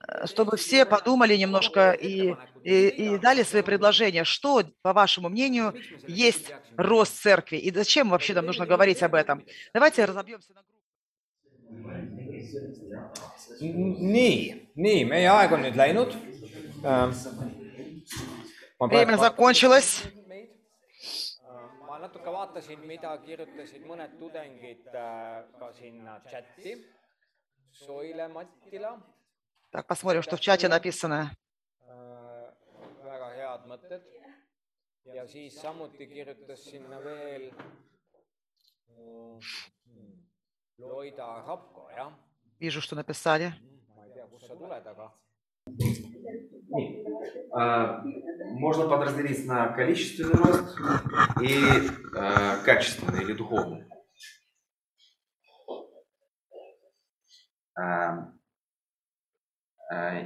Э, 0.06 0.26
чтобы 0.26 0.56
все 0.56 0.84
подумали 0.84 1.36
немножко 1.36 1.92
и, 1.92 2.34
и, 2.62 2.88
и 2.88 3.18
дали 3.18 3.42
свои 3.42 3.62
предложения, 3.62 4.24
что, 4.24 4.64
по 4.82 4.92
вашему 4.92 5.28
мнению, 5.28 5.74
есть 6.06 6.52
рост 6.76 7.20
церкви 7.20 7.56
и 7.56 7.72
зачем 7.72 8.10
вообще 8.10 8.34
нам 8.34 8.46
нужно 8.46 8.66
говорить 8.66 9.02
об 9.02 9.14
этом. 9.14 9.44
Давайте 9.72 10.04
разобьемся 10.04 10.52
на 10.52 10.62
группы. 10.62 12.23
nii, 14.13 14.71
nii, 14.75 15.03
meie 15.05 15.29
aeg 15.29 15.51
on 15.55 15.65
nüüd 15.65 15.77
läinud. 15.79 16.15
Время 18.79 19.17
закончилось. 19.17 20.07
ma 21.87 21.97
natuke 21.99 22.31
vaatasin, 22.31 22.79
mida 22.87 23.11
kirjutasid 23.25 23.83
mõned 23.85 24.15
tudengid 24.19 24.87
äh, 24.93 25.43
ka 25.59 25.71
sinna 25.73 26.19
chati. 26.29 26.77
Soile 27.71 28.27
Mattila 28.27 28.97
Так, 29.71 29.85
посмотрим, 29.85 30.23
что 30.23 30.35
в 30.35 30.39
чате 30.39 30.67
написано. 30.67 31.31
väga 33.03 33.29
head 33.37 33.61
mõtted 33.65 34.01
ja 35.15 35.27
siis 35.27 35.55
samuti 35.61 36.07
kirjutas 36.07 36.63
sinna 36.63 36.99
veel 37.03 37.51
Loida 40.77 41.27
Rapko, 41.47 41.89
jah? 41.95 42.11
Вижу, 42.58 42.80
что 42.80 42.96
написали. 42.96 43.54
aga. 47.54 47.94
Можно 48.50 48.88
подразделить 48.88 49.46
на 49.46 49.68
количественный 49.68 50.34
рост 50.34 50.76
и 51.40 51.56
э, 52.16 52.64
качественный 52.64 53.22
или 53.22 53.32
духовный. 53.32 53.86
Э, 57.78 58.26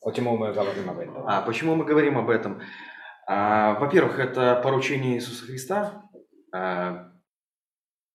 Почему 0.00 0.36
мы 0.36 0.52
говорим 0.52 0.90
об 0.90 0.98
этом? 0.98 1.28
А, 1.28 1.42
почему 1.42 1.74
мы 1.74 1.84
говорим 1.84 2.18
об 2.18 2.30
этом? 2.30 2.60
А, 3.26 3.78
во-первых, 3.78 4.18
это 4.18 4.60
поручение 4.62 5.14
Иисуса 5.14 5.44
Христа 5.44 6.10
а, 6.52 7.12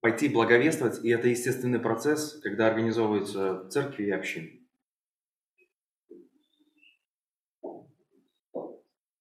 пойти 0.01 0.27
благовествовать, 0.29 1.03
и 1.03 1.09
это 1.09 1.27
естественный 1.29 1.79
процесс, 1.79 2.39
когда 2.41 2.67
организовываются 2.67 3.69
церкви 3.69 4.05
и 4.05 4.11
общины. 4.11 4.67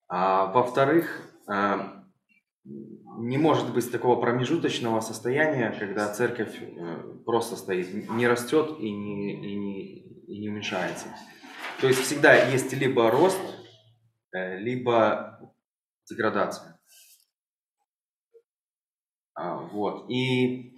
А, 0.09 0.47
во-вторых, 0.47 1.33
не 3.19 3.39
может 3.39 3.73
быть 3.73 3.91
такого 3.91 4.21
промежуточного 4.21 5.01
состояния, 5.01 5.75
когда 5.79 6.13
церковь 6.13 6.57
э, 6.61 7.19
просто 7.25 7.57
стоит, 7.57 8.11
не 8.11 8.27
растет 8.27 8.79
и 8.79 8.91
не, 8.91 9.33
и 9.33 9.57
не, 9.57 9.99
и 10.27 10.39
не 10.39 10.49
уменьшается. 10.49 11.07
То 11.81 11.89
есть 11.89 12.01
всегда 12.01 12.35
есть 12.35 12.73
либо 12.73 13.11
рост, 13.11 13.41
э, 14.33 14.59
либо 14.59 15.55
деградация. 16.09 16.81
А, 19.35 19.57
вот. 19.57 20.11
И 20.11 20.75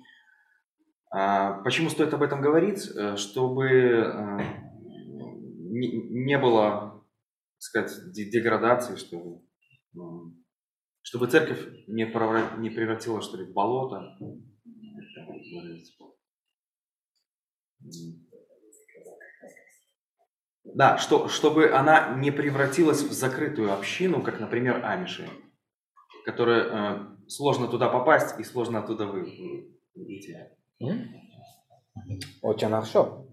а, 1.10 1.62
почему 1.62 1.90
стоит 1.90 2.12
об 2.14 2.22
этом 2.22 2.40
говорить? 2.40 2.88
Э, 2.94 3.16
чтобы 3.16 4.44
не 5.70 6.38
было, 6.38 7.04
так 7.54 7.88
сказать, 7.90 8.12
деградации, 8.12 8.96
чтобы 8.96 9.42
чтобы 11.08 11.26
церковь 11.26 11.66
не, 11.86 12.04
превратила, 12.04 12.60
не 12.60 12.68
превратилась, 12.68 13.24
что 13.24 13.38
ли, 13.38 13.44
в 13.44 13.54
болото. 13.54 14.14
Да, 20.64 20.98
что, 20.98 21.28
чтобы 21.28 21.70
она 21.70 22.14
не 22.16 22.30
превратилась 22.30 23.02
в 23.02 23.12
закрытую 23.12 23.72
общину, 23.72 24.22
как, 24.22 24.38
например, 24.38 24.84
амиши, 24.84 25.26
которая 26.26 26.64
э, 26.66 27.16
сложно 27.26 27.68
туда 27.68 27.88
попасть 27.88 28.38
и 28.38 28.44
сложно 28.44 28.80
оттуда 28.80 29.06
выйти. 29.06 29.74
Очень 32.42 32.68
хорошо. 32.68 33.24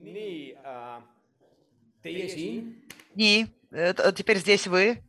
nii 0.00 0.56
äh,, 0.64 1.02
teie 2.02 2.28
siin 2.28 2.64
Nii, 3.16 3.46
теперь 4.14 4.38
здесь 4.38 4.66
вы. 4.66 5.02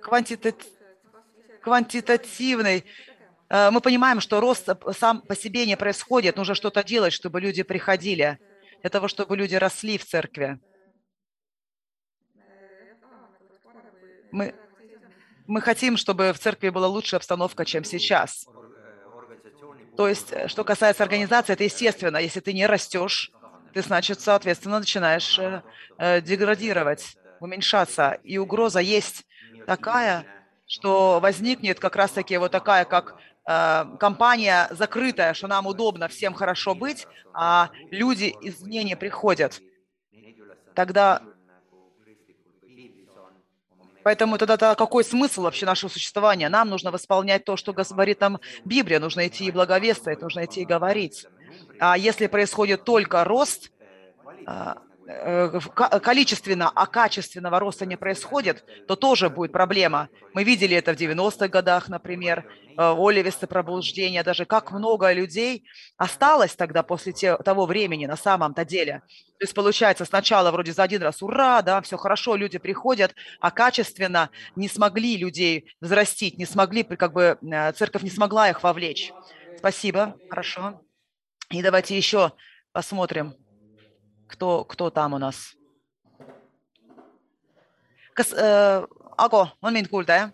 квантитат- 0.00 0.66
Квантитативный. 1.62 2.84
Э, 3.48 3.70
Мы 3.70 3.80
понимаем, 3.80 4.20
что 4.20 4.40
рост 4.40 4.68
сам 4.98 5.20
по 5.22 5.34
себе 5.36 5.66
не 5.66 5.76
происходит. 5.76 6.36
Нужно 6.36 6.54
что-то 6.54 6.82
делать, 6.84 7.12
чтобы 7.12 7.40
люди 7.40 7.62
приходили, 7.62 8.38
для 8.80 8.90
того, 8.90 9.08
чтобы 9.08 9.36
люди 9.36 9.54
росли 9.54 9.96
в 9.98 10.04
церкви. 10.04 10.58
Мы, 14.32 14.54
мы 15.46 15.60
хотим, 15.60 15.96
чтобы 15.96 16.32
в 16.32 16.38
церкви 16.38 16.70
была 16.70 16.88
лучшая 16.88 17.18
обстановка, 17.18 17.64
чем 17.64 17.84
сейчас. 17.84 18.46
То 19.96 20.08
есть, 20.08 20.32
э, 20.32 20.48
что 20.48 20.64
касается 20.64 21.02
организации, 21.02 21.52
это 21.52 21.64
естественно. 21.64 22.16
Если 22.16 22.40
ты 22.40 22.52
не 22.52 22.66
растешь, 22.66 23.30
ты, 23.72 23.82
значит, 23.82 24.20
соответственно, 24.20 24.78
начинаешь 24.78 25.38
э, 25.38 25.62
э, 25.98 26.20
деградировать, 26.20 27.16
уменьшаться. 27.40 28.18
И 28.22 28.38
угроза 28.38 28.80
есть 28.80 29.24
такая, 29.66 30.24
что 30.66 31.20
возникнет 31.20 31.78
как 31.80 31.96
раз-таки 31.96 32.36
вот 32.36 32.52
такая, 32.52 32.84
как 32.84 33.16
э, 33.46 33.84
компания 33.98 34.68
закрытая, 34.70 35.34
что 35.34 35.46
нам 35.46 35.66
удобно 35.66 36.08
всем 36.08 36.34
хорошо 36.34 36.74
быть, 36.74 37.06
а 37.32 37.70
люди 37.90 38.34
извне 38.40 38.84
не 38.84 38.96
приходят. 38.96 39.60
Тогда 40.74 41.22
Поэтому 44.04 44.38
тогда 44.38 44.54
-то 44.54 44.74
какой 44.76 45.02
смысл 45.02 45.42
вообще 45.42 45.66
нашего 45.66 45.90
существования? 45.90 46.48
Нам 46.50 46.68
нужно 46.68 46.90
восполнять 46.90 47.44
то, 47.44 47.56
что 47.56 47.72
говорит 47.72 48.20
нам 48.20 48.38
Библия. 48.64 49.00
Нужно 49.00 49.26
идти 49.26 49.46
и 49.46 49.50
благовествовать, 49.50 50.20
нужно 50.20 50.44
идти 50.44 50.60
и 50.60 50.64
говорить. 50.66 51.26
А 51.80 51.96
если 51.96 52.26
происходит 52.26 52.84
только 52.84 53.24
рост, 53.24 53.72
а, 54.46 54.76
количественно, 55.06 56.70
а 56.74 56.86
качественного 56.86 57.58
роста 57.58 57.84
не 57.86 57.96
происходит, 57.96 58.64
то 58.88 58.96
тоже 58.96 59.28
будет 59.28 59.52
проблема. 59.52 60.08
Мы 60.32 60.44
видели 60.44 60.76
это 60.76 60.94
в 60.94 60.96
90-х 60.96 61.48
годах, 61.48 61.88
например, 61.88 62.46
э, 62.76 62.94
Оливисты 62.96 63.46
пробуждения, 63.46 64.22
даже 64.22 64.46
как 64.46 64.72
много 64.72 65.12
людей 65.12 65.64
осталось 65.96 66.54
тогда 66.56 66.82
после 66.82 67.12
того 67.12 67.66
времени 67.66 68.06
на 68.06 68.16
самом-то 68.16 68.64
деле. 68.64 69.02
То 69.38 69.44
есть 69.44 69.54
получается 69.54 70.04
сначала 70.04 70.50
вроде 70.50 70.72
за 70.72 70.82
один 70.82 71.02
раз 71.02 71.22
ура, 71.22 71.60
да, 71.60 71.82
все 71.82 71.96
хорошо, 71.96 72.36
люди 72.36 72.58
приходят, 72.58 73.14
а 73.40 73.50
качественно 73.50 74.30
не 74.56 74.68
смогли 74.68 75.16
людей 75.16 75.76
взрастить, 75.80 76.38
не 76.38 76.46
смогли, 76.46 76.82
как 76.82 77.12
бы 77.12 77.38
э, 77.42 77.72
церковь 77.72 78.02
не 78.02 78.10
смогла 78.10 78.48
их 78.48 78.62
вовлечь. 78.62 79.12
Спасибо, 79.58 80.16
хорошо. 80.30 80.80
И 81.50 81.62
давайте 81.62 81.96
еще 81.96 82.32
посмотрим, 82.72 83.34
кто, 84.34 84.64
кто 84.64 84.90
там 84.90 85.14
у 85.14 85.18
нас. 85.18 85.54
Kas, 88.14 88.32
äh, 88.32 88.86
Ago, 89.16 89.46
on 89.62 89.74
mind 89.74 89.88
kuulda, 89.88 90.14
jah? 90.16 90.32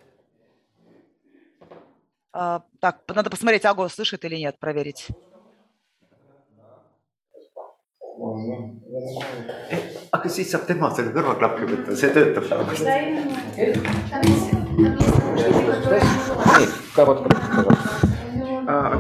А, 2.33 2.63
так, 2.81 3.03
надо 3.09 3.29
посмотреть, 3.29 3.65
Аго 3.65 3.89
слышит 3.89 4.25
или 4.25 4.37
нет, 4.37 4.59
проверить. 4.59 5.09
aga 10.13 10.29
siis 10.29 10.51
saab 10.53 10.67
tema 10.69 10.91
selle 10.93 11.15
kõrvaklappi 11.15 11.65
võtta, 11.71 11.95
see 11.97 12.11
töötab. 12.13 12.45
nii, 16.59 16.69
ka 16.93 17.07
podcast. 17.09 17.90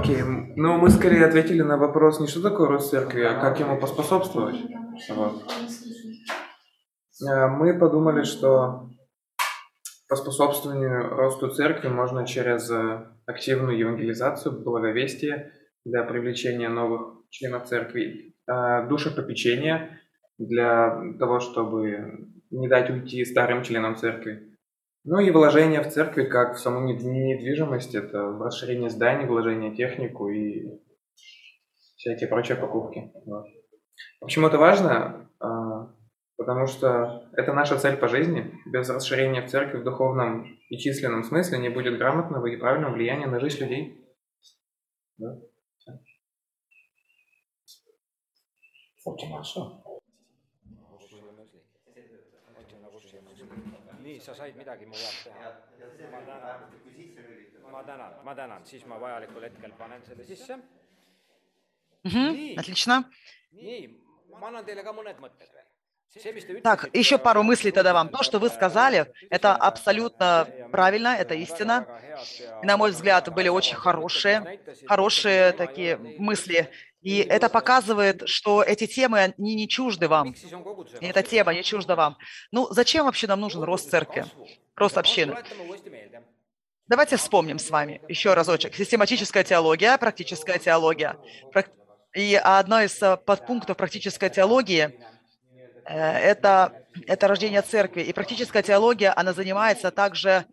Окей, 0.00 0.22
ну 0.56 0.78
мы 0.78 0.88
скорее 0.88 1.26
ответили 1.26 1.60
на 1.60 1.76
вопрос 1.76 2.20
не 2.20 2.26
что 2.26 2.40
такое 2.40 2.68
рост 2.68 2.90
церкви, 2.90 3.20
а 3.20 3.38
как 3.38 3.60
ему 3.60 3.78
поспособствовать. 3.78 4.56
Вот. 5.10 5.42
А, 7.28 7.48
Мы 7.48 7.78
подумали, 7.78 8.22
что 8.22 8.88
по 10.08 10.16
способствованию 10.16 11.10
росту 11.10 11.50
церкви 11.50 11.88
можно 11.88 12.26
через 12.26 12.70
э, 12.70 13.08
активную 13.26 13.76
евангелизацию, 13.76 14.62
благовестие 14.62 15.52
для 15.84 16.02
привлечения 16.04 16.70
новых 16.70 17.16
членов 17.28 17.66
церкви, 17.66 18.34
а, 18.48 18.86
душепопечение 18.86 20.00
для 20.38 20.98
того, 21.18 21.40
чтобы 21.40 22.26
не 22.50 22.68
дать 22.68 22.88
уйти 22.88 23.22
старым 23.26 23.62
членам 23.64 23.96
церкви. 23.96 24.49
Ну 25.04 25.18
и 25.18 25.30
вложение 25.30 25.80
в 25.82 25.88
церкви, 25.88 26.24
как 26.24 26.56
в 26.56 26.60
саму 26.60 26.80
нед- 26.86 27.02
недвижимость, 27.02 27.94
это 27.94 28.18
расширение 28.38 28.90
зданий, 28.90 29.26
вложение 29.26 29.70
в 29.70 29.76
технику 29.76 30.28
и 30.28 30.78
всякие 31.96 32.28
прочие 32.28 32.56
покупки. 32.56 33.10
Вот. 33.24 33.46
Почему 34.20 34.48
это 34.48 34.58
важно? 34.58 35.30
А, 35.40 35.94
Потому 36.40 36.66
что 36.66 37.28
это 37.34 37.52
наша 37.52 37.78
цель 37.78 37.98
по 37.98 38.08
жизни. 38.08 38.50
Без 38.64 38.88
расширения 38.88 39.42
в 39.42 39.50
церкви 39.50 39.76
в 39.76 39.84
духовном 39.84 40.46
и 40.70 40.78
численном 40.78 41.22
смысле 41.22 41.58
не 41.58 41.68
будет 41.68 41.98
грамотного 41.98 42.46
и 42.46 42.56
правильного 42.56 42.94
влияния 42.94 43.26
на 43.26 43.40
жизнь 43.40 43.58
людей. 43.62 44.02
Да. 45.18 45.38
Очень 49.04 49.30
хорошо. 49.30 49.82
nii, 54.10 54.20
sa 54.20 54.34
said 54.34 54.56
midagi 54.58 54.86
mu 54.90 54.94
jaoks 54.98 55.22
teha. 55.24 55.50
ma 56.10 56.20
tänan, 56.26 56.52
ma 57.72 57.82
tänan, 57.86 58.12
ma 58.24 58.34
tänan, 58.34 58.66
siis 58.66 58.84
ma 58.86 58.98
vajalikul 58.98 59.42
hetkel 59.46 59.72
panen 59.78 60.02
selle 60.08 60.24
sisse. 60.24 60.58
Nii. 62.04 62.54
отлично. 62.58 63.04
nii, 63.52 63.82
ma 64.40 64.46
annan 64.48 64.64
teile 64.64 64.82
ka 64.82 64.92
mõned 64.96 65.20
mõtted 65.22 65.50
veel. 65.54 65.66
see, 66.10 66.32
mis 66.32 66.44
te 66.44 66.60
Так, 66.60 66.88
еще 66.92 67.18
пару 67.18 67.42
мыслей 67.44 67.70
тогда 67.70 67.92
вам. 67.92 68.08
То, 68.08 68.24
что 68.24 68.40
вы 68.40 68.48
сказали, 68.48 69.12
это 69.30 69.54
абсолютно 69.54 70.48
правильно, 70.72 71.14
это 71.16 71.34
истина. 71.34 71.86
И, 72.62 72.66
на 72.66 72.76
мой 72.76 72.90
взгляд, 72.90 73.32
были 73.32 73.48
очень 73.48 73.76
хорошие, 73.76 74.60
хорошие 74.88 75.52
такие 75.52 75.96
мысли. 75.96 76.68
И 77.02 77.18
это 77.18 77.48
показывает, 77.48 78.28
что 78.28 78.62
эти 78.62 78.86
темы 78.86 79.34
не, 79.38 79.54
не 79.54 79.68
чужды 79.68 80.06
вам. 80.06 80.34
И 81.00 81.06
эта 81.06 81.22
тема 81.22 81.54
не 81.54 81.62
чужда 81.62 81.96
вам. 81.96 82.18
Ну, 82.52 82.68
зачем 82.70 83.06
вообще 83.06 83.26
нам 83.26 83.40
нужен 83.40 83.62
рост 83.62 83.90
церкви, 83.90 84.26
рост 84.76 84.98
общины? 84.98 85.36
Давайте 86.86 87.16
вспомним 87.16 87.58
с 87.58 87.70
вами 87.70 88.02
еще 88.08 88.34
разочек. 88.34 88.74
Систематическая 88.74 89.44
теология, 89.44 89.96
практическая 89.96 90.58
теология. 90.58 91.16
И 92.12 92.34
одно 92.34 92.82
из 92.82 93.00
э, 93.00 93.16
подпунктов 93.16 93.76
практической 93.76 94.28
теологии 94.28 95.00
э, 95.84 95.94
это, 95.94 96.84
это 97.06 97.28
рождение 97.28 97.62
церкви. 97.62 98.02
И 98.02 98.12
практическая 98.12 98.64
теология, 98.64 99.12
она 99.14 99.32
занимается 99.32 99.92
также 99.92 100.44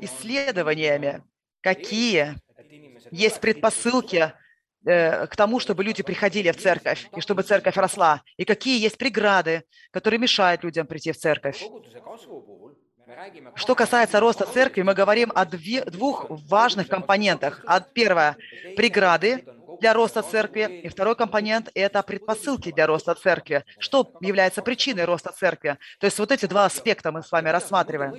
исследованиями, 0.00 1.24
какие 1.60 2.36
есть 3.10 3.40
предпосылки 3.40 4.32
к 4.86 5.32
тому, 5.36 5.58
чтобы 5.58 5.82
люди 5.82 6.02
приходили 6.02 6.52
в 6.52 6.56
церковь, 6.56 7.08
и 7.16 7.20
чтобы 7.20 7.42
церковь 7.42 7.76
росла, 7.76 8.22
и 8.36 8.44
какие 8.44 8.80
есть 8.80 8.96
преграды, 8.96 9.64
которые 9.90 10.20
мешают 10.20 10.62
людям 10.62 10.86
прийти 10.86 11.10
в 11.10 11.18
церковь. 11.18 11.62
Что 13.54 13.74
касается 13.74 14.20
роста 14.20 14.46
церкви, 14.46 14.82
мы 14.82 14.94
говорим 14.94 15.32
о 15.34 15.44
двух 15.44 16.26
важных 16.28 16.88
компонентах. 16.88 17.64
Первое– 17.94 18.36
преграды 18.76 19.44
для 19.80 19.92
роста 19.92 20.22
церкви, 20.22 20.80
и 20.84 20.88
второй 20.88 21.16
компонент– 21.16 21.70
это 21.74 22.02
предпосылки 22.02 22.72
для 22.72 22.86
роста 22.86 23.14
церкви. 23.14 23.64
Что 23.78 24.12
является 24.20 24.62
причиной 24.62 25.04
роста 25.04 25.32
церкви? 25.32 25.78
То 25.98 26.06
есть 26.06 26.18
вот 26.18 26.30
эти 26.32 26.46
два 26.46 26.64
аспекта 26.64 27.12
мы 27.12 27.22
с 27.22 27.30
вами 27.30 27.48
рассматриваем. 27.48 28.14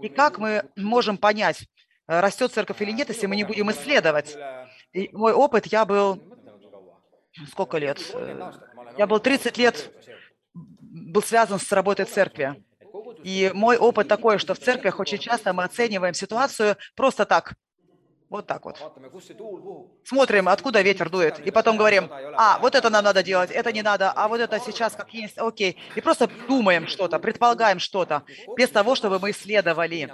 И 0.00 0.08
как 0.08 0.38
мы 0.38 0.64
можем 0.76 1.18
понять, 1.18 1.68
э, 2.08 2.20
растет 2.20 2.52
церковь 2.52 2.80
или 2.82 2.92
нет, 2.92 3.08
если 3.08 3.26
мы 3.26 3.36
не 3.36 3.44
будем 3.44 3.70
исследовать? 3.70 4.36
Мой 5.12 5.32
опыт, 5.32 5.66
я 5.66 5.84
был, 5.84 6.20
сколько 7.50 7.78
лет? 7.78 7.98
Я 8.96 9.06
был 9.06 9.20
30 9.20 9.58
лет, 9.58 9.92
был 10.54 11.22
связан 11.22 11.58
с 11.58 11.70
работой 11.72 12.06
церкви. 12.06 12.62
И 13.22 13.50
мой 13.54 13.76
опыт 13.76 14.08
такой, 14.08 14.38
что 14.38 14.54
в 14.54 14.58
церквях 14.58 15.00
очень 15.00 15.18
часто 15.18 15.52
мы 15.52 15.64
оцениваем 15.64 16.14
ситуацию 16.14 16.76
просто 16.94 17.26
так. 17.26 17.54
Вот 18.28 18.46
так 18.46 18.64
вот. 18.64 18.76
Смотрим, 20.04 20.48
откуда 20.48 20.82
ветер 20.82 21.08
дует. 21.08 21.38
И 21.38 21.52
потом 21.52 21.76
говорим, 21.76 22.10
а, 22.36 22.58
вот 22.58 22.74
это 22.74 22.90
нам 22.90 23.04
надо 23.04 23.22
делать, 23.22 23.50
это 23.52 23.72
не 23.72 23.82
надо, 23.82 24.10
а 24.10 24.26
вот 24.26 24.40
это 24.40 24.58
сейчас 24.58 24.94
как 24.94 25.14
есть, 25.14 25.38
окей. 25.38 25.76
И 25.94 26.00
просто 26.00 26.28
думаем 26.48 26.88
что-то, 26.88 27.20
предполагаем 27.20 27.78
что-то, 27.78 28.24
без 28.56 28.68
того, 28.70 28.96
чтобы 28.96 29.20
мы 29.20 29.30
исследовали. 29.30 30.12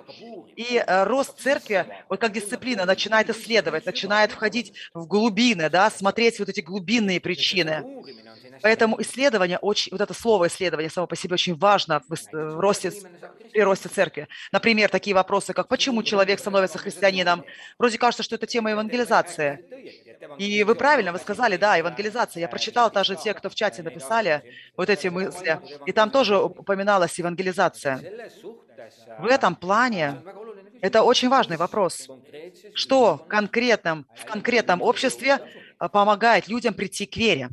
И 0.56 0.76
э, 0.76 1.04
рост 1.04 1.40
церкви, 1.40 1.86
вот 2.10 2.20
как 2.20 2.32
дисциплина, 2.32 2.84
начинает 2.84 3.30
исследовать, 3.30 3.86
начинает 3.86 4.30
входить 4.32 4.74
в 4.92 5.06
глубины, 5.06 5.70
да, 5.70 5.90
смотреть 5.90 6.38
вот 6.38 6.50
эти 6.50 6.60
глубинные 6.60 7.18
причины. 7.18 7.82
Поэтому 8.60 9.00
исследование, 9.00 9.58
очень, 9.58 9.90
вот 9.92 10.00
это 10.00 10.14
слово 10.14 10.48
исследование 10.48 10.90
само 10.90 11.06
по 11.06 11.16
себе 11.16 11.34
очень 11.34 11.56
важно 11.56 12.02
в, 12.08 12.60
росте, 12.60 12.92
при 13.52 13.60
росте 13.62 13.88
церкви. 13.88 14.28
Например, 14.52 14.88
такие 14.88 15.14
вопросы, 15.14 15.52
как 15.52 15.68
почему 15.68 16.02
человек 16.02 16.38
становится 16.38 16.78
христианином? 16.78 17.44
Вроде 17.78 17.98
кажется, 17.98 18.22
что 18.22 18.34
это 18.34 18.46
тема 18.46 18.70
евангелизации. 18.70 19.64
И 20.38 20.62
вы 20.64 20.74
правильно, 20.74 21.12
вы 21.12 21.18
сказали, 21.18 21.56
да, 21.56 21.76
евангелизация. 21.76 22.40
Я 22.40 22.48
прочитал 22.48 22.90
даже 22.90 23.16
те, 23.16 23.34
кто 23.34 23.48
в 23.48 23.54
чате 23.54 23.82
написали 23.82 24.42
вот 24.76 24.90
эти 24.90 25.08
мысли. 25.08 25.60
И 25.86 25.92
там 25.92 26.10
тоже 26.10 26.38
упоминалась 26.38 27.18
евангелизация. 27.18 28.00
В 29.18 29.26
этом 29.26 29.54
плане 29.54 30.22
это 30.80 31.02
очень 31.02 31.28
важный 31.28 31.56
вопрос. 31.56 32.08
Что 32.74 33.18
в 33.18 33.26
конкретном, 33.28 34.06
в 34.16 34.24
конкретном 34.24 34.82
обществе 34.82 35.38
а, 35.78 35.88
помогает 35.88 36.48
людям 36.48 36.74
прийти 36.74 37.06
к 37.06 37.16
вере? 37.16 37.50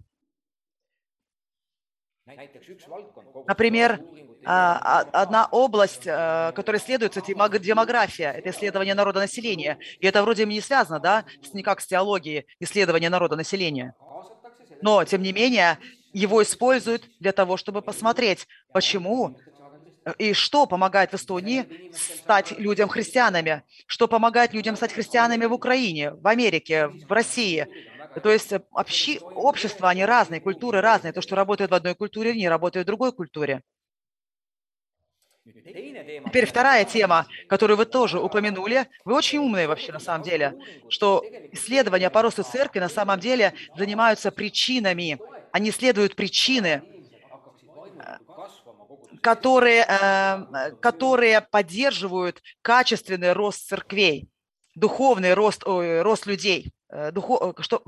Например, 3.47 3.99
а, 4.45 5.01
а, 5.01 5.21
одна 5.21 5.47
область, 5.51 6.07
а, 6.07 6.51
которая 6.51 6.81
исследуется, 6.81 7.21
демог- 7.21 7.59
демография, 7.59 8.31
это 8.31 8.49
исследование 8.51 8.93
народонаселения. 8.95 9.77
И 9.99 10.05
это 10.05 10.21
вроде 10.21 10.45
не 10.45 10.61
связано, 10.61 10.99
да, 10.99 11.25
никак 11.53 11.81
с 11.81 11.87
теологией 11.87 12.45
исследования 12.59 13.09
народонаселения. 13.09 13.95
Но, 14.81 15.03
тем 15.03 15.21
не 15.21 15.33
менее, 15.33 15.77
его 16.13 16.41
используют 16.41 17.03
для 17.19 17.31
того, 17.31 17.57
чтобы 17.57 17.81
посмотреть, 17.81 18.47
почему 18.71 19.37
э, 20.05 20.13
и 20.17 20.33
что 20.33 20.65
помогает 20.65 21.11
в 21.11 21.15
Эстонии 21.15 21.91
стать 21.93 22.57
людям 22.57 22.89
христианами, 22.89 23.63
что 23.85 24.07
помогает 24.07 24.53
людям 24.53 24.75
стать 24.75 24.93
христианами 24.93 25.45
в 25.45 25.53
Украине, 25.53 26.11
в 26.11 26.27
Америке, 26.27 26.87
в 26.87 27.11
России. 27.11 27.67
То 28.15 28.31
есть 28.31 28.51
э, 28.51 28.61
общи, 28.71 29.19
общества, 29.21 29.89
они 29.89 30.03
разные, 30.03 30.41
культуры 30.41 30.81
разные. 30.81 31.13
То, 31.13 31.21
что 31.21 31.35
работает 31.35 31.71
в 31.71 31.73
одной 31.73 31.95
культуре, 31.95 32.33
не 32.33 32.49
работает 32.49 32.85
в 32.85 32.87
другой 32.87 33.11
культуре. 33.11 33.61
Теперь 35.45 36.45
вторая 36.45 36.85
тема, 36.85 37.25
которую 37.47 37.77
вы 37.77 37.85
тоже 37.85 38.19
упомянули. 38.19 38.87
Вы 39.05 39.15
очень 39.15 39.39
умные 39.39 39.67
вообще 39.67 39.91
на 39.91 39.99
самом 39.99 40.23
деле, 40.23 40.55
что 40.89 41.23
исследования 41.51 42.09
по 42.09 42.21
росту 42.21 42.43
церкви 42.43 42.79
на 42.79 42.89
самом 42.89 43.19
деле 43.19 43.53
занимаются 43.75 44.31
причинами. 44.31 45.19
Они 45.51 45.69
исследуют 45.69 46.15
причины, 46.15 46.83
которые, 49.21 49.85
э, 49.87 50.71
которые 50.81 51.41
поддерживают 51.41 52.41
качественный 52.61 53.33
рост 53.33 53.67
церквей, 53.67 54.29
духовный 54.75 55.33
рост, 55.33 55.63
рост 55.65 56.25
людей, 56.25 56.71
э, 56.89 57.11
духо- 57.11 57.53
э, 57.57 57.61
что, 57.61 57.81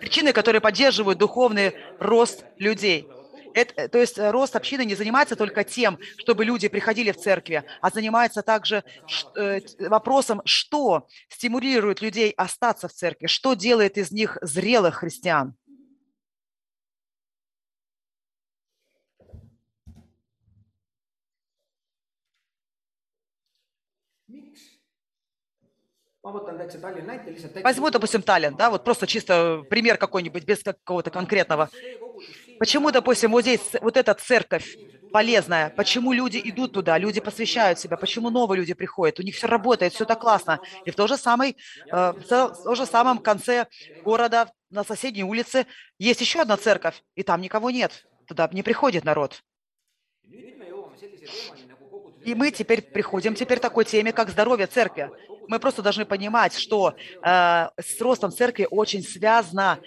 причины, 0.00 0.32
которые 0.32 0.60
поддерживают 0.60 1.18
духовный 1.18 1.72
рост 1.98 2.44
людей. 2.58 3.08
Это, 3.54 3.82
э, 3.82 3.88
то 3.88 3.98
есть 3.98 4.18
рост 4.18 4.56
общины 4.56 4.84
не 4.84 4.94
занимается 4.94 5.36
только 5.36 5.64
тем, 5.64 5.98
чтобы 6.18 6.44
люди 6.44 6.68
приходили 6.68 7.12
в 7.12 7.16
церкви, 7.16 7.62
а 7.80 7.90
занимается 7.90 8.42
также 8.42 8.82
вопросом, 9.78 10.42
что 10.44 11.06
стимулирует 11.28 12.02
людей 12.02 12.32
остаться 12.36 12.88
в 12.88 12.92
церкви, 12.92 13.26
что 13.26 13.54
делает 13.54 13.96
из 13.98 14.10
них 14.10 14.38
зрелых 14.42 14.96
христиан. 14.96 15.54
Возьму, 27.62 27.90
допустим, 27.90 28.22
Таллин, 28.22 28.56
да, 28.56 28.70
вот 28.70 28.82
просто 28.82 29.06
чисто 29.06 29.62
пример 29.68 29.98
какой-нибудь, 29.98 30.44
без 30.44 30.62
какого-то 30.62 31.10
конкретного. 31.10 31.68
Почему, 32.58 32.90
допустим, 32.90 33.32
вот 33.32 33.42
здесь 33.42 33.60
вот 33.82 33.96
эта 33.98 34.14
церковь 34.14 34.76
полезная, 35.12 35.70
почему 35.76 36.12
люди 36.12 36.40
идут 36.42 36.72
туда, 36.72 36.96
люди 36.98 37.20
посвящают 37.20 37.78
себя, 37.78 37.96
почему 37.96 38.30
новые 38.30 38.58
люди 38.58 38.72
приходят, 38.74 39.20
у 39.20 39.22
них 39.22 39.36
все 39.36 39.46
работает, 39.46 39.92
все 39.92 40.06
так 40.06 40.20
классно. 40.20 40.60
И 40.86 40.90
в, 40.90 40.96
то 40.96 41.06
же 41.06 41.16
самой, 41.16 41.56
э, 41.92 42.12
в 42.12 42.24
то 42.26 42.54
в 42.54 42.62
то 42.64 42.74
же 42.74 42.86
самом 42.86 43.18
конце 43.18 43.66
города, 44.02 44.50
на 44.70 44.82
соседней 44.82 45.24
улице, 45.24 45.66
есть 45.98 46.20
еще 46.20 46.40
одна 46.40 46.56
церковь, 46.56 47.02
и 47.14 47.22
там 47.22 47.40
никого 47.42 47.70
нет, 47.70 48.06
туда 48.26 48.48
не 48.50 48.62
приходит 48.62 49.04
народ. 49.04 49.42
И 52.24 52.34
мы 52.34 52.50
теперь 52.50 52.82
приходим 52.82 53.34
теперь 53.34 53.58
к 53.58 53.62
такой 53.62 53.84
теме, 53.84 54.12
как 54.12 54.30
здоровье 54.30 54.66
церкви. 54.66 55.10
Мы 55.48 55.58
просто 55.58 55.82
должны 55.82 56.04
понимать, 56.04 56.56
что 56.56 56.94
э, 56.96 57.68
с 57.78 58.00
ростом 58.00 58.30
церкви 58.30 58.66
очень 58.70 59.02
связано, 59.02 59.78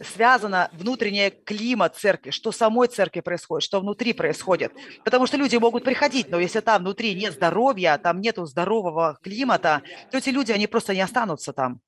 связано 0.00 0.70
внутренний 0.72 1.30
климат 1.30 1.96
церкви, 1.96 2.30
что 2.30 2.52
самой 2.52 2.88
церкви 2.88 3.20
происходит, 3.20 3.64
что 3.64 3.80
внутри 3.80 4.12
происходит. 4.12 4.72
Потому 5.04 5.26
что 5.26 5.36
люди 5.36 5.56
могут 5.56 5.84
приходить, 5.84 6.28
но 6.30 6.38
если 6.38 6.60
там 6.60 6.82
внутри 6.82 7.14
нет 7.14 7.34
здоровья, 7.34 7.98
там 7.98 8.20
нету 8.20 8.44
здорового 8.46 9.18
климата, 9.22 9.82
то 10.10 10.18
эти 10.18 10.30
люди, 10.30 10.52
они 10.52 10.66
просто 10.66 10.94
не 10.94 11.00
останутся 11.00 11.52
там. 11.52 11.80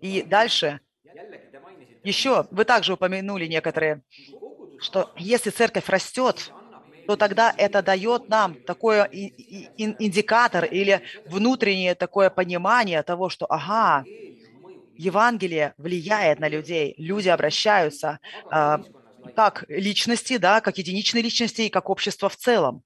И 0.00 0.22
дальше 0.22 0.80
еще 2.04 2.46
вы 2.50 2.64
также 2.64 2.92
упомянули 2.92 3.46
некоторые, 3.46 4.02
что 4.86 5.10
если 5.16 5.50
церковь 5.50 5.88
растет, 5.88 6.52
то 7.06 7.16
тогда 7.16 7.52
это 7.56 7.82
дает 7.82 8.28
нам 8.28 8.58
такой 8.64 9.00
индикатор 9.76 10.64
или 10.64 11.02
внутреннее 11.24 11.94
такое 11.94 12.30
понимание 12.30 13.02
того, 13.02 13.28
что, 13.30 13.46
ага, 13.50 14.06
Евангелие 14.96 15.74
влияет 15.78 16.40
на 16.40 16.48
людей, 16.48 16.94
люди 16.98 17.28
обращаются 17.28 18.20
а, 18.50 18.80
как 19.34 19.64
личности, 19.68 20.36
да, 20.38 20.60
как 20.60 20.78
единичные 20.78 21.22
личности 21.22 21.62
и 21.62 21.70
как 21.70 21.90
общество 21.90 22.28
в 22.28 22.36
целом. 22.36 22.82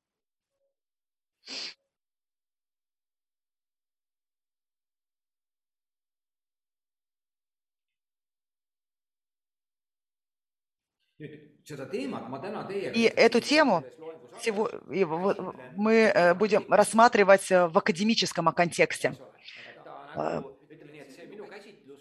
И 12.95 13.13
эту 13.17 13.41
тему 13.41 13.85
мы 15.77 15.93
э, 15.93 16.35
будем 16.35 16.65
рассматривать 16.73 17.51
э, 17.51 17.67
в 17.67 17.77
академическом 17.77 18.47
контексте. 18.53 19.17
Э, 20.15 20.43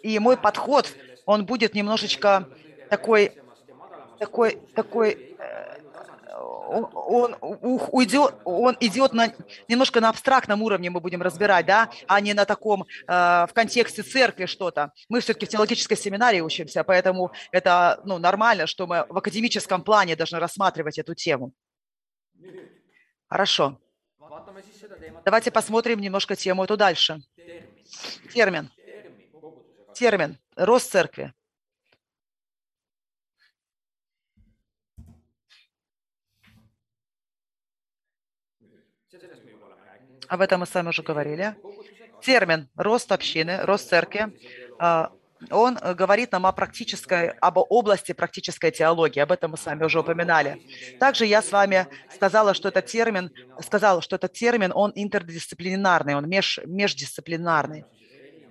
И 0.03 0.19
мой 0.19 0.37
подход, 0.37 0.95
он 1.25 1.45
будет 1.45 1.75
немножечко 1.75 2.47
такой, 2.89 3.31
такой, 4.17 4.57
такой, 4.73 5.35
он, 6.69 7.35
он 7.41 7.81
уйдет, 7.91 8.35
он 8.43 8.77
идет 8.79 9.13
на, 9.13 9.33
немножко 9.67 9.99
на 9.99 10.09
абстрактном 10.09 10.61
уровне 10.61 10.89
мы 10.89 10.99
будем 10.99 11.21
разбирать, 11.21 11.65
да, 11.65 11.89
а 12.07 12.21
не 12.21 12.33
на 12.33 12.45
таком, 12.45 12.83
э, 12.83 12.85
в 13.07 13.49
контексте 13.53 14.03
церкви 14.03 14.45
что-то. 14.45 14.91
Мы 15.09 15.19
все-таки 15.19 15.45
в 15.45 15.49
теологической 15.49 15.97
семинарии 15.97 16.41
учимся, 16.41 16.83
поэтому 16.83 17.31
это 17.51 17.99
ну, 18.05 18.17
нормально, 18.17 18.67
что 18.67 18.87
мы 18.87 19.05
в 19.09 19.17
академическом 19.17 19.83
плане 19.83 20.15
должны 20.15 20.39
рассматривать 20.39 20.99
эту 20.99 21.15
тему. 21.15 21.53
Хорошо. 23.27 23.79
Давайте 25.25 25.51
посмотрим 25.51 25.99
немножко 25.99 26.35
тему 26.35 26.63
эту 26.63 26.77
дальше. 26.77 27.21
Термин. 28.33 28.69
Термин. 29.93 30.37
Рост 30.55 30.91
церкви. 30.91 31.33
Об 40.29 40.41
этом 40.41 40.59
мы 40.59 40.67
с 40.67 40.73
вами 40.73 40.89
уже 40.89 41.01
говорили. 41.01 41.55
Термин 42.21 42.69
«рост 42.75 43.11
общины», 43.11 43.61
«рост 43.63 43.89
церкви», 43.89 44.27
а, 44.77 45.11
он 45.49 45.75
говорит 45.75 46.31
нам 46.33 46.45
о 46.45 46.51
практической, 46.51 47.29
об 47.39 47.57
области 47.57 48.11
практической 48.11 48.71
теологии. 48.71 49.21
Об 49.21 49.31
этом 49.31 49.51
мы 49.51 49.57
с 49.57 49.65
вами 49.65 49.85
уже 49.85 50.01
упоминали. 50.01 50.61
Также 50.99 51.25
я 51.25 51.41
с 51.41 51.51
вами 51.51 51.87
сказала, 52.13 52.53
что 52.53 52.67
этот 52.67 52.85
термин, 52.85 53.31
сказала, 53.61 54.01
что 54.01 54.17
этот 54.17 54.33
термин, 54.33 54.71
он 54.75 54.91
интердисциплинарный, 54.95 56.15
он 56.15 56.27
меж, 56.29 56.59
междисциплинарный. 56.65 57.85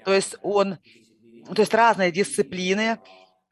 То 0.05 0.15
есть 0.15 0.37
он, 0.43 0.79
то 1.55 1.61
есть 1.63 1.75
разные 1.75 2.11
дисциплины, 2.11 2.99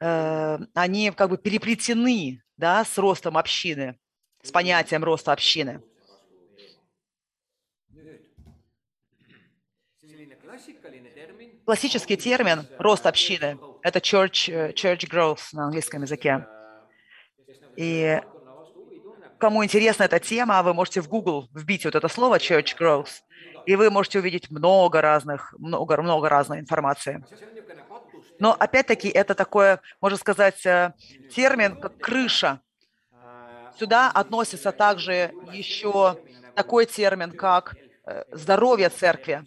э, 0.01 0.59
они 0.75 1.11
как 1.11 1.31
бы 1.31 1.37
переплетены, 1.39 2.43
да, 2.57 2.85
с 2.85 2.97
ростом 2.99 3.37
общины, 3.37 3.99
с 4.43 4.51
понятием 4.51 5.05
роста 5.05 5.33
общины. 5.33 5.83
Классический 11.67 12.17
термин 12.17 12.65
«рост 12.79 13.07
общины»– 13.07 13.59
это 13.83 13.99
church, 13.99 14.49
э, 14.53 14.73
church 14.73 15.11
growth 15.11 15.41
на 15.53 15.65
английском 15.65 16.01
языке. 16.03 16.47
И 17.75 18.21
кому 19.39 19.65
интересна 19.65 20.05
эта 20.05 20.21
тема, 20.21 20.63
вы 20.63 20.75
можете 20.75 21.01
в 21.01 21.09
Google 21.09 21.49
вбить 21.53 21.85
вот 21.85 21.97
это 21.97 22.07
слово 22.07 22.37
church 22.37 22.77
growth, 22.79 23.11
и 23.67 23.75
вы 23.75 23.91
можете 23.91 24.21
увидеть 24.21 24.49
много 24.49 25.01
разных, 25.01 25.57
много, 25.59 26.01
много 26.01 26.29
разной 26.29 26.61
информации. 26.61 27.25
Но 28.39 28.53
опять-таки 28.57 29.09
это 29.09 29.35
такое, 29.35 29.81
можно 30.01 30.19
сказать, 30.19 30.65
э, 30.67 30.95
термин, 31.35 31.81
как 31.81 31.99
крыша. 31.99 32.61
Сюда 33.77 34.13
относится 34.13 34.71
также 34.71 35.33
еще 35.53 36.17
такой 36.55 36.87
термин, 36.87 37.33
как 37.33 37.75
э, 38.07 38.23
здоровье 38.31 38.89
церкви. 38.89 39.45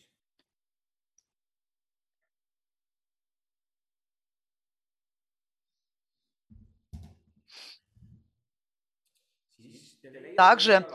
Также 10.39 10.87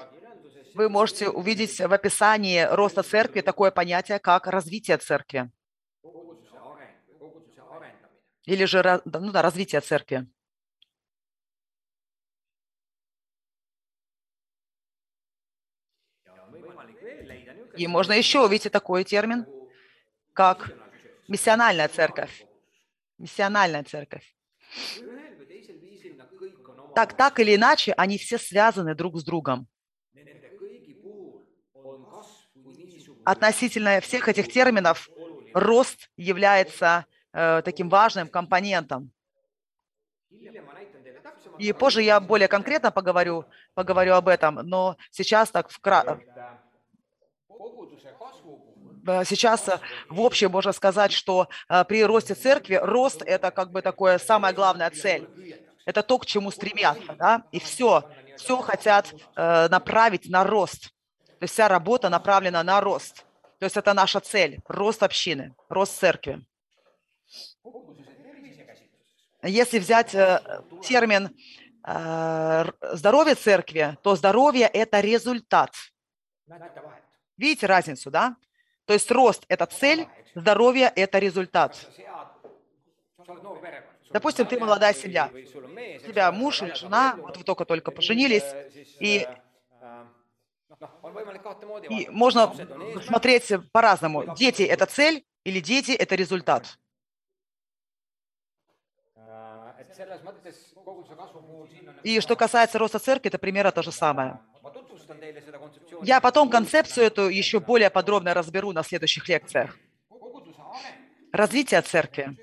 вы 0.73 0.89
можете 0.89 1.29
увидеть 1.29 1.79
в 1.79 1.93
описании 1.93 2.63
роста 2.63 3.03
церкви 3.03 3.43
такое 3.43 3.71
понятие, 3.71 4.19
как 4.19 4.47
развитие 4.47 4.97
церкви 4.97 5.53
или 8.47 8.65
же 8.65 9.03
ну 9.05 9.31
да, 9.33 9.43
развитие 9.43 9.83
церкви. 9.83 10.27
И 17.77 17.87
можно 17.87 18.15
еще 18.15 18.47
увидеть 18.47 18.73
такой 18.73 19.05
термин, 19.05 19.45
как 20.33 20.71
миссиональная 21.29 21.89
церковь. 21.89 22.47
Миссиональная 23.19 23.85
церковь. 23.85 24.35
Так, 26.95 27.15
так 27.15 27.41
или 27.41 27.55
иначе, 27.57 27.93
они 27.97 28.19
все 28.19 28.39
связаны 28.39 28.95
друг 28.95 29.19
с 29.19 29.25
другом. 29.25 29.67
Относительно 33.25 34.01
всех 34.01 34.29
этих 34.29 34.49
терминов, 34.49 35.09
рост 35.55 36.11
является 36.17 37.07
э, 37.33 37.63
таким 37.65 37.89
важным 37.89 38.29
компонентом. 38.29 39.11
И 41.59 41.73
позже 41.73 42.03
я 42.03 42.21
более 42.21 42.49
конкретно 42.49 42.91
поговорю, 42.91 43.45
поговорю 43.75 44.15
об 44.15 44.29
этом, 44.29 44.57
но 44.57 44.97
сейчас 45.11 45.51
так 45.51 45.71
вкра- 45.71 46.19
et 46.19 46.29
koguduse 47.49 48.13
kasvu 48.19 48.59
puhul 48.59 49.21
э, 49.21 49.25
сейчас 49.25 49.69
э, 49.69 49.79
в 50.09 50.21
общем 50.21 50.51
можно 50.51 50.73
сказать, 50.73 51.13
что 51.13 51.49
э, 51.69 51.85
при 51.85 52.05
росте 52.05 52.35
церкви 52.35 52.79
рост– 52.83 53.23
это 53.27 53.51
как 53.51 53.71
бы 53.71 53.83
такое 53.83 54.19
самая 54.19 54.53
главная 54.53 54.91
цель. 54.91 55.29
Это 55.85 56.03
то, 56.03 56.19
к 56.19 56.27
чему 56.27 56.51
стремятся, 56.51 57.15
да, 57.15 57.45
и 57.53 57.59
все, 57.59 58.11
все 58.37 58.57
хотят 58.59 59.13
э, 59.37 59.69
направить 59.69 60.29
на 60.29 60.45
рост. 60.45 60.91
То 61.27 61.43
есть 61.43 61.55
вся 61.55 61.69
работа 61.69 62.09
направлена 62.09 62.63
на 62.63 62.81
рост. 62.81 63.25
То 63.59 63.67
есть 63.67 63.77
это 63.77 63.93
наша 63.95 64.21
цель– 64.21 64.61
рост 64.69 65.03
общины, 65.03 65.55
рост 65.69 65.99
церкви. 65.99 66.45
Если 69.43 69.79
взять 69.79 70.15
э, 70.15 70.41
термин 70.83 71.37
э, 71.87 72.65
здоровье 72.93 73.35
церкви, 73.35 73.99
то 74.03 74.17
здоровье– 74.17 74.67
это 74.73 75.01
результат. 75.01 75.75
Видите 77.37 77.67
разницу, 77.67 78.11
да? 78.11 78.37
То 78.87 78.95
есть 78.95 79.11
рост– 79.11 79.45
это 79.49 79.67
цель, 79.67 80.09
здоровье– 80.35 80.91
это 80.97 81.19
результат. 81.19 81.89
Допустим, 84.15 84.47
ты 84.47 84.57
молодая 84.61 84.95
семья. 84.95 85.29
У 85.35 86.07
тебя 86.07 86.31
муж 86.31 86.63
или 86.63 86.73
жена, 86.75 87.17
вот 87.17 87.37
вы 87.37 87.43
только-только 87.43 87.91
поженились, 87.91 88.45
и- 89.01 89.27
И 91.91 92.09
можно 92.11 92.43
смотреть 93.09 93.53
по-разному. 93.73 94.37
Дети– 94.37 94.63
это 94.75 94.87
цель 94.87 95.25
или 95.43 95.59
дети– 95.59 95.91
это 96.03 96.15
результат. 96.15 96.79
И 102.05 102.21
что 102.21 102.37
касается 102.37 102.79
роста 102.79 103.01
церкви, 103.01 103.29
это 103.31 103.39
примерно 103.39 103.73
то 103.73 103.83
же 103.83 103.91
самое. 103.91 104.39
Я 106.03 106.21
потом 106.21 106.51
концепцию 106.51 107.07
эту 107.07 107.29
еще 107.29 107.59
более 107.59 107.91
подробно 107.91 108.33
разберу 108.33 108.71
на 108.73 108.85
следующих 108.85 109.29
лекциях. 109.29 109.77
Развитие 111.33 111.83
церкви 111.83 112.37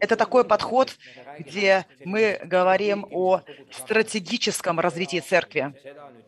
это 0.00 0.16
такой 0.16 0.44
подход, 0.44 0.96
где 1.38 1.86
мы 2.04 2.40
говорим 2.44 3.06
о 3.10 3.42
стратегическом 3.70 4.80
развитии 4.80 5.20
церкви. 5.20 5.74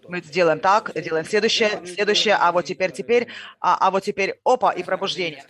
Мы 0.09 0.20
делаем 0.20 0.59
так, 0.61 0.92
делаем 1.00 1.24
следующее, 1.24 1.87
следующее, 1.87 2.35
а 2.35 2.50
вот 2.52 2.64
теперь, 2.64 2.90
теперь, 2.90 3.28
а, 3.61 3.76
а 3.87 3.90
вот 3.90 4.02
теперь, 4.02 4.40
опа, 4.44 4.72
и 4.72 4.83
пробуждение. 4.83 5.44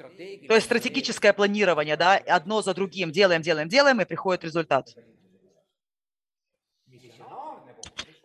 То 0.48 0.54
есть 0.54 0.66
стратегическое 0.66 1.32
планирование, 1.32 1.96
да, 1.96 2.16
одно 2.16 2.60
за 2.60 2.74
другим 2.74 3.10
делаем, 3.10 3.42
делаем, 3.42 3.68
делаем, 3.68 4.00
и 4.00 4.04
приходит 4.04 4.44
результат. 4.44 4.94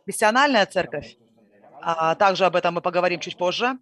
Миссиональная 0.06 0.66
церковь, 0.66 1.18
а, 1.82 2.16
также 2.16 2.46
об 2.46 2.56
этом 2.56 2.76
мы 2.76 2.82
поговорим 2.82 3.20
чуть 3.20 3.38
позже. 3.38 3.78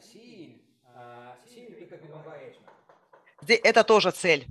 siin, 0.00 0.60
siin 1.44 1.72
ikkagi 1.84 2.08
on 2.12 2.22
ka 2.22 2.34
eesmärk. 2.36 2.78
Здесь 3.37 3.37
Это 3.56 3.84
тоже 3.84 4.10
цель. 4.10 4.46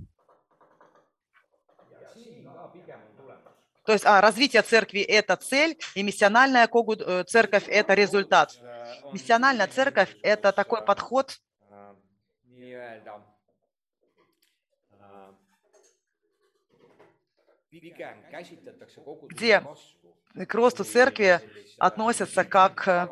То 3.84 3.92
есть 3.92 4.04
а, 4.04 4.20
развитие 4.20 4.60
церкви– 4.60 5.00
это 5.08 5.34
цель, 5.36 5.78
и 5.94 6.02
миссиональная 6.02 6.68
э, 6.70 7.24
церковь– 7.24 7.66
это 7.68 7.94
результат. 7.94 8.54
Миссиональная 9.14 9.66
церковь– 9.66 10.14
это 10.22 10.52
такой 10.52 10.84
подход, 10.84 11.38
Где 19.28 19.62
к 20.46 20.54
росту 20.54 20.84
церкви 20.84 21.40
относятся 21.78 22.44
как, 22.44 22.86
э, 22.88 23.08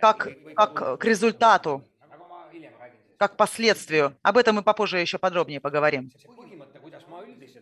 как, 0.00 0.28
как 0.56 0.98
к 1.00 1.04
результату, 1.04 1.84
aga 2.10 2.24
ma 2.24 2.48
hiljem 2.52 2.72
räägin 2.80 2.98
sellest. 2.98 3.07
Как 3.18 3.36
последствию. 3.36 4.16
Об 4.22 4.38
этом 4.38 4.56
мы 4.56 4.62
попозже 4.62 4.98
еще 5.00 5.18
подробнее 5.18 5.60
поговорим. 5.60 6.10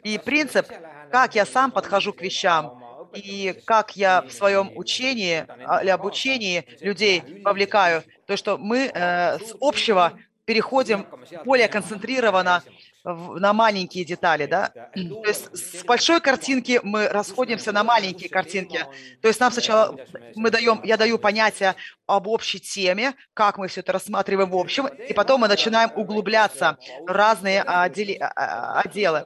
И 0.05 0.19
принцип, 0.19 0.69
как 1.11 1.35
я 1.35 1.45
сам 1.45 1.73
подхожу 1.73 2.13
к 2.13 2.21
вещам, 2.21 2.83
и 3.15 3.61
как 3.65 3.97
я 3.97 4.23
в 4.23 4.31
своем 4.31 4.71
учении 4.77 5.47
а, 5.65 5.83
или 5.83 5.91
обучении 5.91 6.67
людей 6.81 7.23
вовлекаю, 7.43 8.05
то, 8.27 8.37
что 8.37 8.59
мы 8.59 8.91
э, 8.93 9.39
с 9.39 9.57
общего 9.61 10.19
переходим 10.45 11.07
более 11.45 11.69
концентрированно 11.69 12.63
на 13.05 13.53
маленькие 13.53 14.05
детали, 14.05 14.47
да. 14.47 14.69
То 14.95 15.25
есть 15.27 15.57
с 15.57 15.85
большой 15.85 16.21
картинки 16.21 16.81
мы 16.83 17.09
расходимся 17.09 17.71
на 17.71 17.85
маленькие 17.85 18.29
картинки. 18.29 18.85
То 19.23 19.29
есть 19.29 19.39
нам 19.39 19.53
сначала 19.53 19.97
мы 20.35 20.51
даем, 20.51 20.81
я 20.83 20.97
даю 20.97 21.19
понятие 21.19 21.77
об 22.07 22.27
общей 22.29 22.61
теме, 22.61 23.15
как 23.35 23.59
мы 23.59 23.69
все 23.69 23.81
это 23.81 23.93
рассматриваем 23.93 24.51
в 24.51 24.57
общем, 24.57 24.87
и 24.87 25.13
потом 25.13 25.41
мы 25.41 25.49
начинаем 25.49 25.91
углубляться 25.97 26.79
в 27.07 27.11
разные 27.11 27.63
отдели- 27.63 28.17
а- 28.21 28.33
а- 28.37 28.81
отделы. 28.81 29.25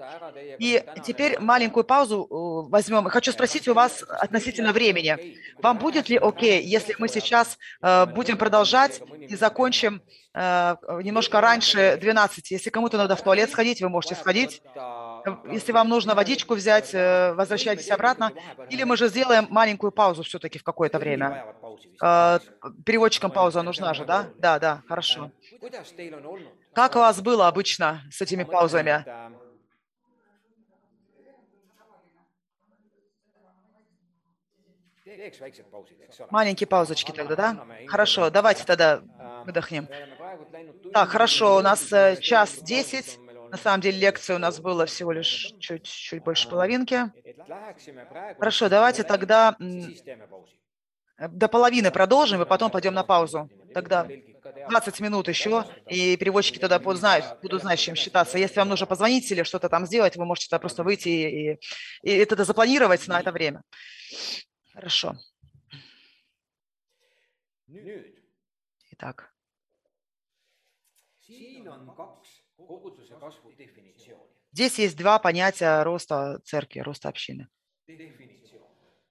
И 0.59 0.83
теперь 1.05 1.39
маленькую 1.41 1.85
паузу 1.85 2.25
э, 2.25 2.71
возьмем. 2.71 3.05
Хочу 3.05 3.33
спросить 3.33 3.69
у 3.69 3.75
вас 3.75 4.03
относительно 4.09 4.73
времени. 4.73 5.37
Вам 5.63 5.79
будет 5.79 6.09
ли 6.09 6.17
окей, 6.17 6.63
если 6.63 6.95
мы 6.99 7.09
сейчас 7.09 7.59
э, 7.83 8.07
будем 8.07 8.37
продолжать 8.39 9.01
и 9.29 9.37
закончим 9.37 10.03
э, 10.35 10.77
немножко 11.03 11.41
раньше 11.41 11.99
12? 12.01 12.51
Если 12.51 12.71
кому-то 12.71 12.97
надо 12.97 13.17
в 13.17 13.23
туалет 13.23 13.51
сходить, 13.51 13.81
вы 13.83 13.89
можете 13.89 14.15
сходить. 14.15 14.63
Если 15.51 15.73
вам 15.73 15.89
нужно 15.89 16.15
водичку 16.15 16.55
взять, 16.55 16.95
э, 16.95 17.33
возвращайтесь 17.35 17.91
обратно. 17.91 18.33
Или 18.69 18.85
мы 18.85 18.97
же 18.97 19.09
сделаем 19.09 19.47
маленькую 19.51 19.93
паузу 19.93 20.23
все-таки 20.23 20.59
в 20.59 20.63
какое-то 20.63 20.99
время. 20.99 21.47
Э, 22.03 22.39
Переводчикам 22.85 23.31
пауза 23.31 23.63
нужна 23.63 23.95
же, 23.95 24.05
да? 24.05 24.29
Да, 24.39 24.59
да, 24.59 24.83
хорошо. 24.89 25.31
Как 26.75 26.97
у 26.97 26.99
вас 26.99 27.21
было 27.21 27.49
обычно 27.49 28.03
с 28.11 28.21
этими 28.21 28.45
паузами? 28.45 29.05
Маленькие 36.31 36.67
паузочки 36.67 37.13
тогда, 37.13 37.37
да? 37.37 37.67
Хорошо, 37.89 38.31
давайте 38.31 38.65
тогда 38.65 39.03
выдохнем. 39.45 39.89
Так, 40.93 41.09
хорошо, 41.09 41.57
у 41.57 41.61
нас 41.61 41.93
э, 41.93 42.17
час 42.21 42.59
десять. 42.63 43.20
На 43.51 43.57
самом 43.57 43.81
деле 43.81 43.99
лекция 43.99 44.37
у 44.37 44.39
нас 44.39 44.61
было 44.61 44.87
всего 44.87 45.11
лишь 45.13 45.53
чуть, 45.59 45.85
чуть 45.85 46.23
больше 46.23 46.49
половинки. 46.49 47.13
Хорошо, 48.39 48.69
давайте 48.69 49.03
тогда 49.03 49.57
до 51.19 51.49
половины 51.49 51.91
продолжим, 51.91 52.41
и 52.41 52.47
потом 52.47 52.71
пойдем 52.71 52.95
на 52.95 53.03
паузу. 53.03 53.51
Тогда 53.75 54.09
20 54.69 55.01
минут 55.01 55.29
еще, 55.29 55.67
и 55.89 56.17
переводчики 56.17 56.59
тогда 56.59 56.81
знать, 56.95 57.25
будут 57.43 57.63
знать, 57.63 57.79
чем 57.81 57.95
считаться. 57.95 58.39
Если 58.39 58.59
вам 58.59 58.69
нужно 58.69 58.87
позвонить 58.87 59.31
или 59.31 59.43
что-то 59.43 59.69
там 59.69 59.85
сделать, 59.85 60.17
вы 60.17 60.25
можете 60.25 60.49
тогда 60.49 60.61
просто 60.61 60.85
выйти 60.85 61.09
и, 61.09 61.53
и, 61.53 61.59
и 62.03 62.11
это 62.11 62.45
запланировать 62.45 63.07
на 63.09 63.21
это 63.21 63.33
время. 63.33 63.63
Хорошо. 64.73 65.17
Итак. 68.93 69.33
Здесь 74.53 74.79
есть 74.79 74.97
два 74.97 75.19
понятия 75.19 75.83
роста 75.83 76.41
церкви, 76.45 76.81
роста 76.81 77.09
общины. 77.09 77.49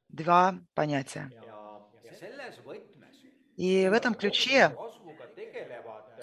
Два 0.09 0.59
понятия. 0.73 1.31
И 3.55 3.89
в 3.89 3.93
этом 3.93 4.15
ключе 4.15 4.73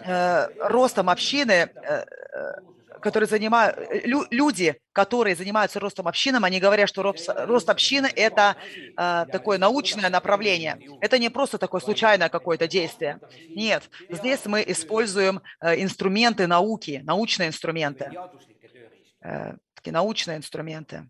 э, 0.01 0.47
ростом 0.69 1.11
общины, 1.11 1.53
э, 1.53 1.69
э, 1.75 2.61
которые 3.01 3.29
занимают, 3.29 3.77
лю- 4.05 4.27
люди, 4.31 4.77
которые 4.93 5.37
занимаются 5.37 5.81
ростом 5.81 6.09
общинам, 6.09 6.45
они 6.45 6.61
говорят, 6.61 6.89
что 6.89 7.03
рост, 7.03 7.29
рост 7.35 7.69
общины– 7.69 8.07
это 8.17 8.57
э, 8.97 9.27
такое 9.31 9.59
научное 9.59 10.09
направление. 10.11 10.79
Это 11.01 11.19
не 11.19 11.31
просто 11.31 11.59
такое 11.59 11.81
случайное 11.81 12.29
какое-то 12.29 12.67
действие. 12.69 13.21
Нет, 13.55 13.91
здесь 14.11 14.45
мы 14.47 14.65
используем 14.67 15.43
э, 15.61 15.81
инструменты 15.83 16.47
науки, 16.47 17.01
научные 17.05 17.49
инструменты, 17.49 18.15
э, 19.23 19.55
такие 19.75 19.93
научные 19.93 20.39
инструменты. 20.39 21.09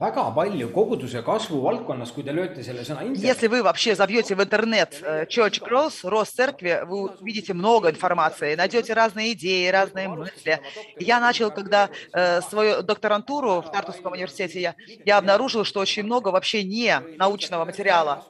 Väga 0.00 0.32
palju 0.34 0.68
koguduse 0.74 1.20
kasvu 1.22 1.60
valdkonnas, 1.62 2.10
kui 2.10 2.24
te 2.26 2.32
lööte 2.34 2.64
selle 2.66 2.82
sõna 2.82 3.04
Если 3.14 3.46
вы 3.46 3.62
вообще 3.62 3.94
забьете 3.94 4.34
в 4.34 4.42
интернет 4.42 5.00
э, 5.00 5.24
Church 5.26 5.62
Growth, 5.62 6.00
рост 6.02 6.34
церкви, 6.34 6.80
вы 6.84 7.10
увидите 7.14 7.54
много 7.54 7.90
информации, 7.90 8.56
найдете 8.56 8.92
разные 8.92 9.34
идеи, 9.34 9.68
разные 9.68 10.08
мысли. 10.08 10.60
Я 10.98 11.20
начал, 11.20 11.52
когда 11.52 11.90
э, 12.12 12.40
свою 12.40 12.82
докторантуру 12.82 13.60
в 13.60 13.70
Тартусском 13.70 14.14
университете, 14.14 14.60
я, 14.60 14.74
я 15.04 15.18
обнаружил, 15.18 15.62
что 15.62 15.78
очень 15.78 16.02
много 16.02 16.30
вообще 16.30 16.64
не 16.64 16.98
научного 17.16 17.64
материала. 17.64 18.24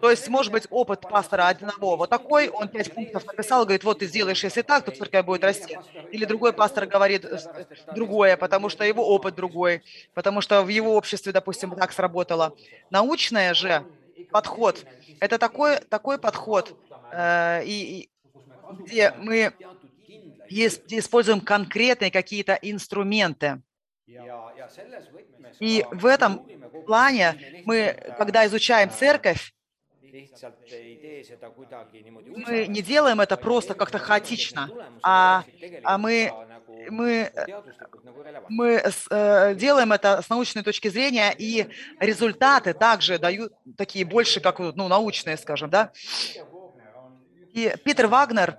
То 0.00 0.10
есть, 0.10 0.26
может 0.26 0.50
быть, 0.50 0.66
опыт 0.70 1.02
пастора 1.02 1.46
одного 1.46 1.96
вот 1.96 2.10
такой, 2.10 2.48
он 2.48 2.66
пять 2.66 2.92
пунктов 2.92 3.24
написал, 3.24 3.62
говорит, 3.62 3.84
вот 3.84 4.00
ты 4.00 4.06
сделаешь, 4.06 4.42
если 4.42 4.62
так, 4.62 4.84
то 4.84 4.90
церковь 4.90 5.24
будет 5.24 5.44
расти. 5.44 5.78
Или 6.10 6.24
другой 6.24 6.52
пастор 6.52 6.86
говорит 6.86 7.24
другое, 7.94 8.36
потому 8.36 8.68
что 8.68 8.82
его 8.82 9.06
опыт 9.06 9.36
другой, 9.36 9.84
потому 10.12 10.40
что 10.40 10.62
в 10.62 10.68
его 10.68 10.96
обществе, 11.04 11.32
допустим, 11.32 11.76
так 11.76 11.92
сработало. 11.92 12.56
Научное 12.90 13.52
же 13.52 13.84
подход– 14.30 14.84
это 15.20 15.38
такой, 15.38 15.76
такой 15.76 16.18
подход, 16.18 16.74
э, 17.12 17.64
и, 17.66 17.76
и 18.00 18.10
где 18.80 19.12
мы 19.18 19.52
используем 20.88 21.40
конкретные 21.40 22.10
какие-то 22.10 22.54
инструменты. 22.54 23.62
И 25.60 25.84
в 25.90 26.06
этом 26.06 26.46
плане 26.86 27.62
мы, 27.66 27.92
когда 28.18 28.46
изучаем 28.46 28.90
церковь, 28.90 29.53
мы 32.46 32.66
не 32.68 32.82
делаем 32.82 33.20
это 33.20 33.36
просто 33.36 33.74
как-то 33.74 33.98
хаотично, 33.98 34.70
а, 35.02 35.44
а 35.82 35.98
мы, 35.98 36.32
мы, 36.88 37.32
мы 38.48 38.82
э, 39.10 39.54
делаем 39.54 39.92
это 39.92 40.22
с 40.22 40.28
научной 40.28 40.62
точки 40.62 40.88
зрения, 40.88 41.34
и 41.36 41.66
результаты 41.98 42.74
также 42.74 43.18
дают 43.18 43.52
такие 43.76 44.04
больше, 44.04 44.40
как 44.40 44.60
ну, 44.60 44.86
научные, 44.88 45.36
скажем, 45.36 45.70
да. 45.70 45.90
И 47.52 47.74
Питер 47.84 48.06
Вагнер, 48.06 48.58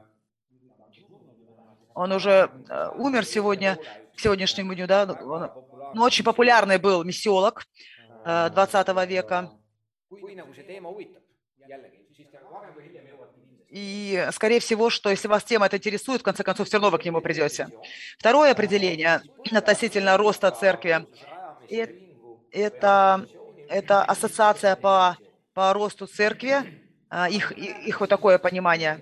он 1.94 2.12
уже 2.12 2.52
э, 2.70 2.90
умер 2.98 3.26
сегодня, 3.26 3.78
к 4.16 4.20
сегодняшнему 4.20 4.74
дню, 4.76 4.88
да, 4.88 5.04
он, 5.04 5.52
ну, 5.94 6.02
очень 6.02 6.26
популярный 6.26 6.80
был 6.80 7.04
миссиолог 7.06 7.66
э, 8.26 8.50
20 8.50 9.08
века. 9.08 9.52
И, 13.70 14.28
скорее 14.32 14.60
всего, 14.60 14.90
что 14.90 15.10
если 15.10 15.28
вас 15.28 15.44
тема 15.44 15.66
это 15.66 15.78
интересует, 15.78 16.22
в 16.22 16.24
конце 16.24 16.44
концов, 16.44 16.68
все 16.68 16.78
равно 16.78 16.92
вы 16.92 17.00
к 17.00 17.06
нему 17.06 17.20
придете. 17.20 17.68
Второе 18.18 18.52
определение 18.52 19.22
относительно 19.52 20.18
роста 20.18 20.52
церкви 20.52 21.06
это, 22.56 23.28
это 23.68 24.04
ассоциация 24.04 24.76
по, 24.76 25.18
по 25.54 25.74
росту 25.74 26.08
церкви, 26.08 26.82
а, 27.10 27.30
их, 27.30 27.52
их 27.52 28.00
вот 28.00 28.10
такое 28.10 28.38
понимание. 28.38 29.02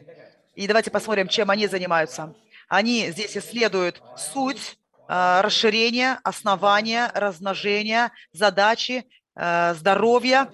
И 0.55 0.67
давайте 0.67 0.91
посмотрим, 0.91 1.27
чем 1.27 1.51
они 1.51 1.67
занимаются. 1.67 2.33
Они 2.67 3.11
здесь 3.11 3.37
исследуют 3.37 4.01
суть, 4.17 4.77
а, 5.07 5.41
расширения, 5.41 6.19
основания, 6.23 7.11
размножения, 7.13 8.11
задачи, 8.31 9.05
а, 9.35 9.73
здоровья 9.75 10.49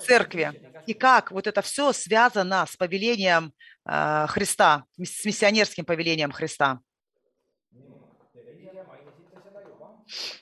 церкви. 0.00 0.71
И 0.86 0.94
как 0.94 1.30
вот 1.30 1.46
это 1.46 1.62
все 1.62 1.92
связано 1.92 2.66
с 2.66 2.76
повелением 2.76 3.52
а, 3.84 4.26
Христа, 4.26 4.84
с 4.98 5.24
миссионерским 5.24 5.84
повелением 5.84 6.32
Христа. 6.32 6.80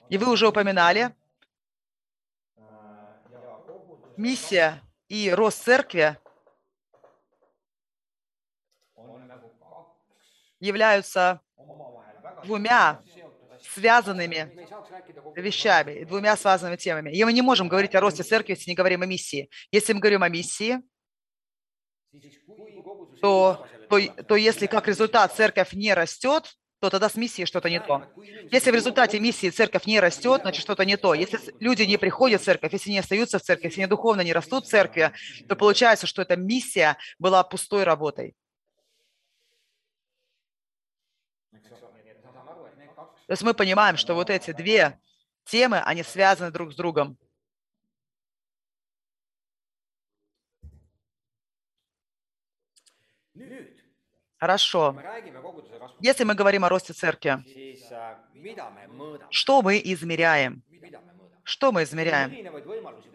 И 0.09 0.18
вы 0.18 0.30
уже 0.30 0.49
упоминали, 0.49 1.14
миссия 4.16 4.82
и 5.09 5.30
рост 5.30 5.62
церкви 5.62 6.18
являются 10.59 11.41
двумя 12.45 13.01
связанными 13.63 14.51
вещами, 15.37 16.05
двумя 16.05 16.37
связанными 16.37 16.77
темами. 16.77 17.11
И 17.11 17.25
мы 17.25 17.33
не 17.33 17.43
можем 17.43 17.69
говорить 17.69 17.95
о 17.95 18.01
росте 18.01 18.23
церкви, 18.23 18.53
если 18.53 18.71
не 18.71 18.77
говорим 18.77 19.03
о 19.03 19.07
миссии. 19.07 19.51
Если 19.73 19.93
мы 19.93 20.01
говорим 20.01 20.23
о 20.23 20.29
миссии, 20.29 20.79
то, 23.21 23.67
то, 23.89 24.01
то 24.01 24.37
если 24.37 24.67
как 24.67 24.89
результат 24.89 25.35
церковь 25.35 25.73
не 25.73 25.95
растет, 25.95 26.57
то 26.81 26.89
тогда 26.89 27.11
с 27.11 27.15
миссией 27.15 27.45
что-то 27.45 27.69
не 27.69 27.79
то. 27.79 28.07
Если 28.51 28.71
в 28.71 28.75
результате 28.75 29.21
миссии 29.21 29.51
церковь 29.51 29.85
не 29.85 30.01
растет, 30.01 30.41
значит 30.41 30.63
что-то 30.63 30.85
не 30.87 30.97
то. 30.97 31.13
Если 31.13 31.39
люди 31.61 31.83
не 31.83 31.99
приходят 31.99 32.41
в 32.41 32.45
церковь, 32.45 32.73
если 32.73 32.91
не 32.91 32.99
остаются 32.99 33.39
в 33.39 33.43
церкви, 33.43 33.67
если 33.67 33.83
они 33.83 33.91
духовно 33.91 34.23
не 34.23 34.33
растут 34.33 34.65
в 34.65 34.69
церкви, 34.69 35.13
то 35.47 35.57
получается, 35.57 36.07
что 36.07 36.23
эта 36.23 36.37
миссия 36.37 36.97
была 37.19 37.45
пустой 37.45 37.85
работой. 37.85 38.35
То 43.31 43.35
есть 43.35 43.45
мы 43.45 43.55
понимаем, 43.55 43.97
что 43.97 44.16
вот 44.16 44.28
эти 44.28 44.51
две 44.51 44.99
темы, 45.45 45.78
они 45.83 46.03
связаны 46.03 46.51
друг 46.51 46.72
с 46.72 46.74
другом. 46.74 47.16
Хорошо. 54.37 55.01
Если 56.01 56.24
мы 56.24 56.35
говорим 56.35 56.64
о 56.64 56.68
росте 56.68 56.93
церкви, 56.93 57.39
что 59.31 59.62
мы 59.62 59.81
измеряем? 59.85 60.64
Что 61.45 61.70
мы 61.70 61.85
измеряем? 61.85 62.35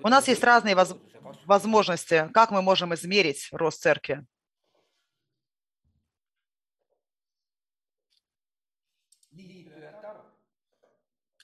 У 0.02 0.08
нас 0.08 0.30
есть 0.30 0.46
разные 0.46 0.76
воз- 0.76 0.96
возможности, 1.46 2.30
как 2.34 2.52
мы 2.52 2.62
можем 2.62 2.94
измерить 2.94 3.50
рост 3.52 3.82
церкви. 3.82 4.26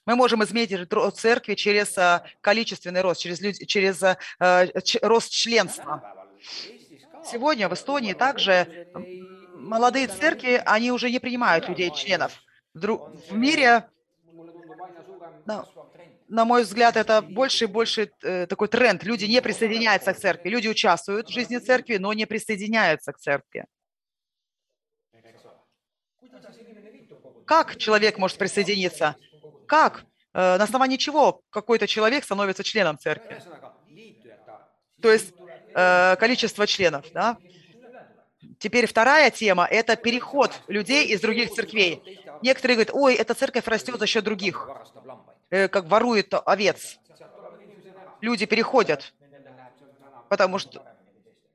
Мы 0.05 0.15
можем 0.15 0.43
измерить 0.43 0.91
рост 0.91 1.19
церкви 1.19 1.53
через 1.53 1.97
а, 1.97 2.25
количественный 2.41 3.01
рост, 3.01 3.21
через, 3.21 3.39
люд- 3.39 3.67
через 3.67 4.01
а, 4.01 4.17
а, 4.39 4.65
рост 5.01 5.31
членства. 5.31 6.27
Сегодня 7.23 7.69
в 7.69 7.73
Эстонии 7.73 8.13
также 8.13 8.87
молодые 9.53 10.07
церкви, 10.07 10.61
они 10.65 10.91
уже 10.91 11.11
не 11.11 11.19
принимают 11.19 11.69
людей-членов. 11.69 12.33
В, 12.73 13.33
мире 13.33 13.87
trend. 15.93 16.15
на 16.29 16.45
мой 16.45 16.63
взгляд, 16.63 16.95
это 16.95 17.21
больше 17.21 17.65
и 17.65 17.67
больше 17.67 18.11
э, 18.23 18.47
такой 18.47 18.69
тренд. 18.69 19.03
Люди 19.03 19.25
не 19.25 19.41
присоединяются 19.41 20.13
к 20.13 20.17
церкви. 20.17 20.49
Люди 20.49 20.67
участвуют 20.67 21.27
в 21.27 21.31
жизни 21.31 21.57
церкви, 21.57 21.97
но 21.97 22.13
не 22.13 22.25
присоединяются 22.25 23.11
к 23.11 23.19
церкви. 23.19 23.65
Как 27.45 27.75
человек 27.75 28.17
может 28.17 28.37
присоединиться? 28.37 29.15
Как? 29.71 30.03
Э, 30.33 30.57
на 30.57 30.65
основании 30.65 30.97
чего 30.97 31.43
какой-то 31.49 31.87
человек 31.87 32.25
становится 32.25 32.61
членом 32.61 32.99
церкви? 32.99 33.41
То 35.01 35.09
есть 35.09 35.33
э, 35.73 36.17
количество 36.17 36.67
членов, 36.67 37.05
да? 37.13 37.37
Теперь 38.59 38.85
вторая 38.85 39.31
тема– 39.31 39.65
это 39.71 39.95
переход 39.95 40.51
людей 40.67 41.07
из 41.07 41.21
других 41.21 41.51
церквей. 41.53 42.19
Некоторые 42.41 42.75
говорят, 42.75 42.93
ой, 42.93 43.15
эта 43.15 43.33
церковь 43.33 43.65
растет 43.65 43.97
за 43.97 44.07
счет 44.07 44.25
других, 44.25 44.69
э, 45.49 45.69
как 45.69 45.85
ворует 45.85 46.33
овец. 46.45 46.99
Люди 48.19 48.45
переходят, 48.45 49.13
потому 50.27 50.59
что, 50.59 50.83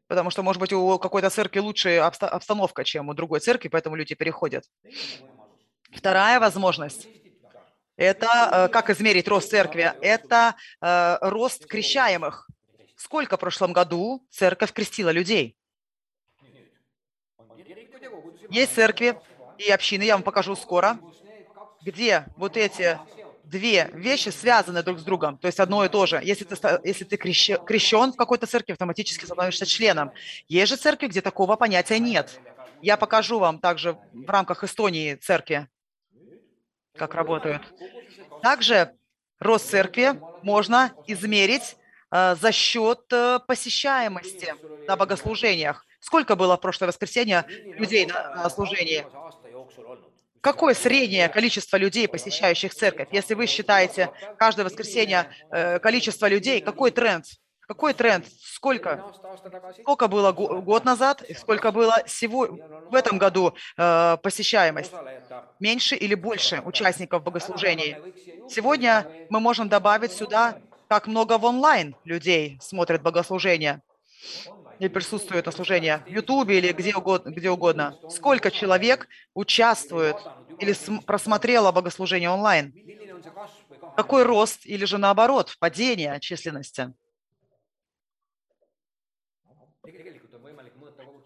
потому 0.06 0.30
что, 0.30 0.42
может 0.42 0.58
быть, 0.58 0.72
у 0.72 0.98
какой-то 0.98 1.28
церкви 1.28 1.58
лучшая 1.58 2.02
обстановка, 2.06 2.82
чем 2.82 3.10
у 3.10 3.14
другой 3.14 3.40
церкви, 3.40 3.68
поэтому 3.68 3.94
люди 3.94 4.14
переходят. 4.14 4.64
Вторая 5.92 6.40
возможность– 6.40 7.06
это 7.96 8.26
э, 8.26 8.68
как 8.68 8.90
измерить 8.90 9.28
рост 9.28 9.50
церкви? 9.50 9.92
Это 10.00 10.54
э, 10.80 11.18
рост 11.22 11.66
крещаемых. 11.66 12.48
Сколько 12.96 13.36
в 13.36 13.40
прошлом 13.40 13.72
году 13.72 14.26
церковь 14.30 14.72
крестила 14.72 15.10
людей? 15.10 15.56
Есть 18.50 18.74
церкви 18.74 19.18
и 19.58 19.70
общины, 19.70 20.02
я 20.02 20.14
вам 20.14 20.22
покажу 20.22 20.54
скоро, 20.56 20.98
где 21.82 22.26
вот 22.36 22.56
эти 22.56 22.98
две 23.44 23.90
вещи 23.94 24.28
связаны 24.28 24.82
друг 24.82 24.98
с 24.98 25.02
другом, 25.02 25.38
то 25.38 25.46
есть 25.46 25.60
одно 25.60 25.84
и 25.84 25.88
то 25.88 26.06
же. 26.06 26.20
Если 26.22 26.44
ты, 26.44 26.56
если 26.84 27.04
ты 27.04 27.16
крещен 27.16 28.12
в 28.12 28.16
какой-то 28.16 28.46
церкви, 28.46 28.72
автоматически 28.72 29.24
становишься 29.24 29.66
членом. 29.66 30.12
Есть 30.48 30.70
же 30.70 30.76
церкви, 30.76 31.06
где 31.06 31.20
такого 31.20 31.56
понятия 31.56 31.98
нет. 31.98 32.40
Я 32.82 32.96
покажу 32.96 33.38
вам 33.38 33.58
также 33.58 33.96
в 34.12 34.28
рамках 34.28 34.64
Эстонии 34.64 35.14
церкви, 35.14 35.68
как 36.96 37.14
работают. 37.14 37.62
Также 38.42 38.92
рост 39.38 39.70
церкви 39.70 40.20
можно 40.42 40.92
измерить 41.06 41.76
э, 42.10 42.36
за 42.36 42.52
счет 42.52 43.00
э, 43.12 43.38
посещаемости 43.46 44.54
на 44.86 44.96
богослужениях. 44.96 45.84
Сколько 46.00 46.36
было 46.36 46.56
в 46.56 46.60
прошлое 46.60 46.88
воскресенье 46.88 47.44
людей 47.78 48.06
на, 48.06 48.48
служении? 48.48 49.04
Какое 50.40 50.74
среднее 50.74 51.28
количество 51.28 51.76
людей, 51.76 52.06
посещающих 52.06 52.72
церковь? 52.72 53.08
Если 53.10 53.34
вы 53.34 53.46
считаете 53.46 54.10
каждое 54.38 54.64
воскресенье 54.64 55.30
э, 55.50 55.80
количество 55.80 56.26
людей, 56.28 56.60
какой 56.60 56.92
тренд? 56.92 57.26
Какой 57.66 57.94
тренд? 57.94 58.26
Сколько? 58.40 59.02
Сколько 59.82 60.08
было 60.08 60.32
год 60.32 60.84
назад 60.84 61.22
сколько 61.36 61.72
было 61.72 61.96
сегодня, 62.06 62.58
в 62.88 62.94
этом 62.94 63.18
году 63.18 63.54
э, 63.76 64.16
посещаемость? 64.22 64.92
Меньше 65.58 65.96
или 65.96 66.14
больше 66.14 66.60
участников 66.64 67.22
богослужений? 67.24 67.98
Сегодня 68.46 69.06
мы 69.28 69.40
можем 69.40 69.68
добавить 69.68 70.12
сюда, 70.12 70.56
как 70.88 71.06
много 71.08 71.38
в 71.38 71.44
онлайн 71.44 71.96
людей 72.04 72.58
смотрят 72.60 73.02
богослужения 73.02 73.82
и 74.78 74.88
присутствует 74.88 75.46
на 75.46 75.52
служении 75.52 76.02
в 76.06 76.10
Ютубе 76.10 76.58
или 76.58 76.72
где 76.72 76.94
угодно, 76.94 77.30
где 77.30 77.50
угодно. 77.50 77.96
Сколько 78.06 78.50
человек 78.50 79.08
участвует 79.34 80.26
или 80.58 80.74
просмотрело 81.06 81.72
богослужение 81.72 82.30
онлайн? 82.30 82.74
Какой 83.94 84.22
рост 84.24 84.66
или 84.66 84.84
же 84.84 84.98
наоборот, 84.98 85.56
падение 85.58 86.20
численности? 86.20 86.92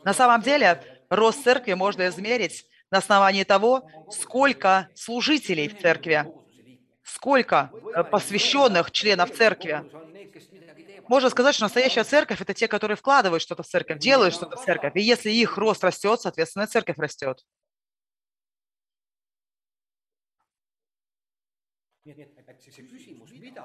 На 0.05 0.15
самом 0.15 0.43
деле, 0.43 0.83
рост 1.09 1.43
церкви 1.45 1.75
можно 1.75 2.09
измерить 2.09 2.67
на 2.91 2.99
основании 2.99 3.45
того, 3.45 3.89
сколько 4.11 4.89
служителей 4.95 5.69
в 5.69 5.81
церкви, 5.81 6.27
сколько 7.03 7.71
посвященных 8.11 8.91
членов 8.91 9.31
церкви, 9.37 9.85
можно 11.11 11.29
сказать, 11.29 11.57
что 11.57 11.65
настоящая 11.65 12.05
церковь– 12.05 12.41
это 12.43 12.55
те, 12.55 12.69
которые 12.69 12.97
вкладывают 12.97 13.43
что-то 13.43 13.65
в 13.65 13.67
церковь, 13.67 13.99
делают 13.99 14.33
что-то 14.33 14.57
в 14.57 14.65
церковь. 14.65 14.93
И 14.95 15.01
если 15.01 15.31
их 15.31 15.59
рост 15.59 15.83
растет, 15.83 16.21
соответственно, 16.21 16.69
церковь 16.69 16.99
растет. 16.99 17.45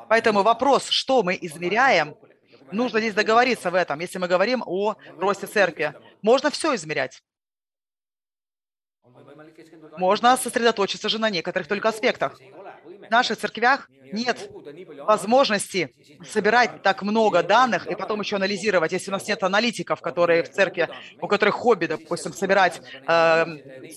Поэтому 0.09 0.41
вопрос, 0.41 0.89
что 0.89 1.21
мы 1.21 1.37
измеряем, 1.39 2.15
нужно 2.71 2.99
здесь 2.99 3.13
договориться 3.13 3.71
в 3.71 3.75
этом, 3.75 3.99
если 3.99 4.17
мы 4.17 4.27
говорим 4.27 4.63
о 4.65 4.95
росте 5.17 5.47
церкви. 5.47 5.93
Можно 6.21 6.49
все 6.49 6.75
измерять. 6.75 7.21
Можно 9.97 10.37
сосредоточиться 10.37 11.09
же 11.09 11.19
на 11.19 11.29
некоторых 11.29 11.67
только 11.67 11.89
аспектах. 11.89 12.39
В 13.07 13.11
наших 13.11 13.37
церквях 13.37 13.89
нет 14.11 14.49
возможности 14.99 15.93
собирать 16.27 16.81
так 16.81 17.01
много 17.01 17.43
данных 17.43 17.87
и 17.87 17.95
потом 17.95 18.21
еще 18.21 18.37
анализировать. 18.37 18.91
Если 18.91 19.11
у 19.11 19.13
нас 19.13 19.27
нет 19.27 19.43
аналитиков, 19.43 20.01
которые 20.01 20.43
в 20.43 20.51
церкви, 20.51 20.89
у 21.21 21.27
которых 21.27 21.55
хобби, 21.55 21.85
допустим, 21.85 22.33
собирать 22.33 22.81
э, 23.07 23.45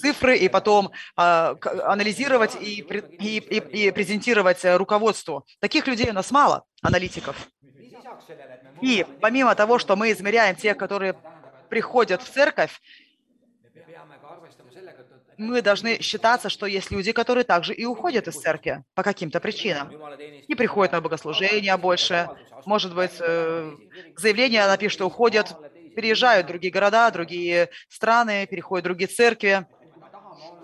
цифры 0.00 0.36
и 0.36 0.48
потом 0.48 0.90
э, 1.16 1.54
анализировать 1.84 2.56
и, 2.60 2.80
и, 2.80 3.38
и, 3.38 3.86
и 3.86 3.90
презентировать 3.90 4.60
руководству. 4.64 5.46
Таких 5.60 5.86
людей 5.86 6.10
у 6.10 6.14
нас 6.14 6.30
мало, 6.30 6.64
аналитиков. 6.82 7.36
И 8.80 9.06
помимо 9.20 9.54
того, 9.54 9.78
что 9.78 9.96
мы 9.96 10.12
измеряем 10.12 10.56
тех, 10.56 10.76
которые 10.76 11.14
приходят 11.68 12.22
в 12.22 12.30
церковь, 12.30 12.80
мы 15.36 15.62
должны 15.62 16.02
считаться, 16.02 16.48
что 16.48 16.66
есть 16.66 16.90
люди, 16.90 17.12
которые 17.12 17.44
также 17.44 17.72
и 17.72 17.84
уходят 17.84 18.26
из 18.26 18.34
церкви 18.40 18.82
по 18.94 19.02
каким-то 19.04 19.38
причинам. 19.40 19.88
Не 20.48 20.54
приходят 20.56 20.92
на 20.92 21.00
богослужение 21.00 21.76
больше, 21.76 22.28
может 22.66 22.94
быть, 22.94 23.12
э, 23.20 23.72
заявление 24.16 24.66
напишут, 24.66 24.94
что 24.94 25.06
уходят, 25.06 25.56
переезжают 25.94 26.46
в 26.46 26.48
другие 26.48 26.72
города, 26.72 27.10
другие 27.10 27.70
страны, 27.88 28.46
переходят 28.46 28.82
в 28.82 28.88
другие 28.88 29.08
церкви. 29.08 29.66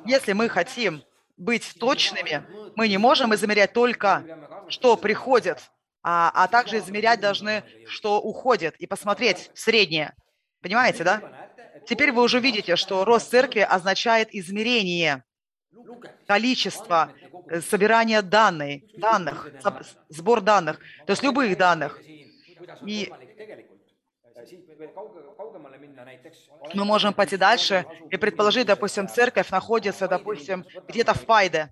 Если 0.05 0.33
мы 0.33 0.49
хотим 0.49 1.03
быть 1.37 1.75
точными, 1.79 2.45
мы 2.75 2.89
не 2.89 2.99
можем 2.99 3.35
измерять 3.35 3.73
только, 3.73 4.25
что 4.69 4.97
приходит, 4.97 5.59
а, 6.05 6.31
а 6.35 6.49
также 6.49 6.79
измерять 6.79 7.21
должны, 7.21 7.65
что 7.87 8.21
уходит, 8.21 8.77
и 8.77 8.87
посмотреть 8.87 9.51
среднее. 9.55 10.15
Понимаете, 10.61 11.03
да? 11.03 11.51
Теперь 11.87 12.13
вы 12.13 12.23
уже 12.23 12.41
видите, 12.41 12.77
что 12.77 13.05
рост 13.05 13.31
церкви 13.31 13.61
означает 13.61 14.35
измерение 14.35 15.25
количества 16.27 17.13
э, 17.49 17.61
собирания 17.61 18.23
данных, 18.23 18.83
данных, 18.99 19.51
сбор 20.09 20.41
данных, 20.41 20.79
то 21.07 21.13
есть 21.13 21.23
любых 21.23 21.57
данных. 21.57 22.01
И 22.87 23.13
мы 26.75 26.85
можем 26.85 27.15
пойти 27.15 27.37
дальше 27.37 27.87
и 28.11 28.17
предположить, 28.17 28.67
допустим, 28.67 29.09
церковь 29.09 29.51
находится, 29.51 30.07
допустим, 30.07 30.65
где-то 30.89 31.15
в 31.15 31.25
Пайде, 31.25 31.71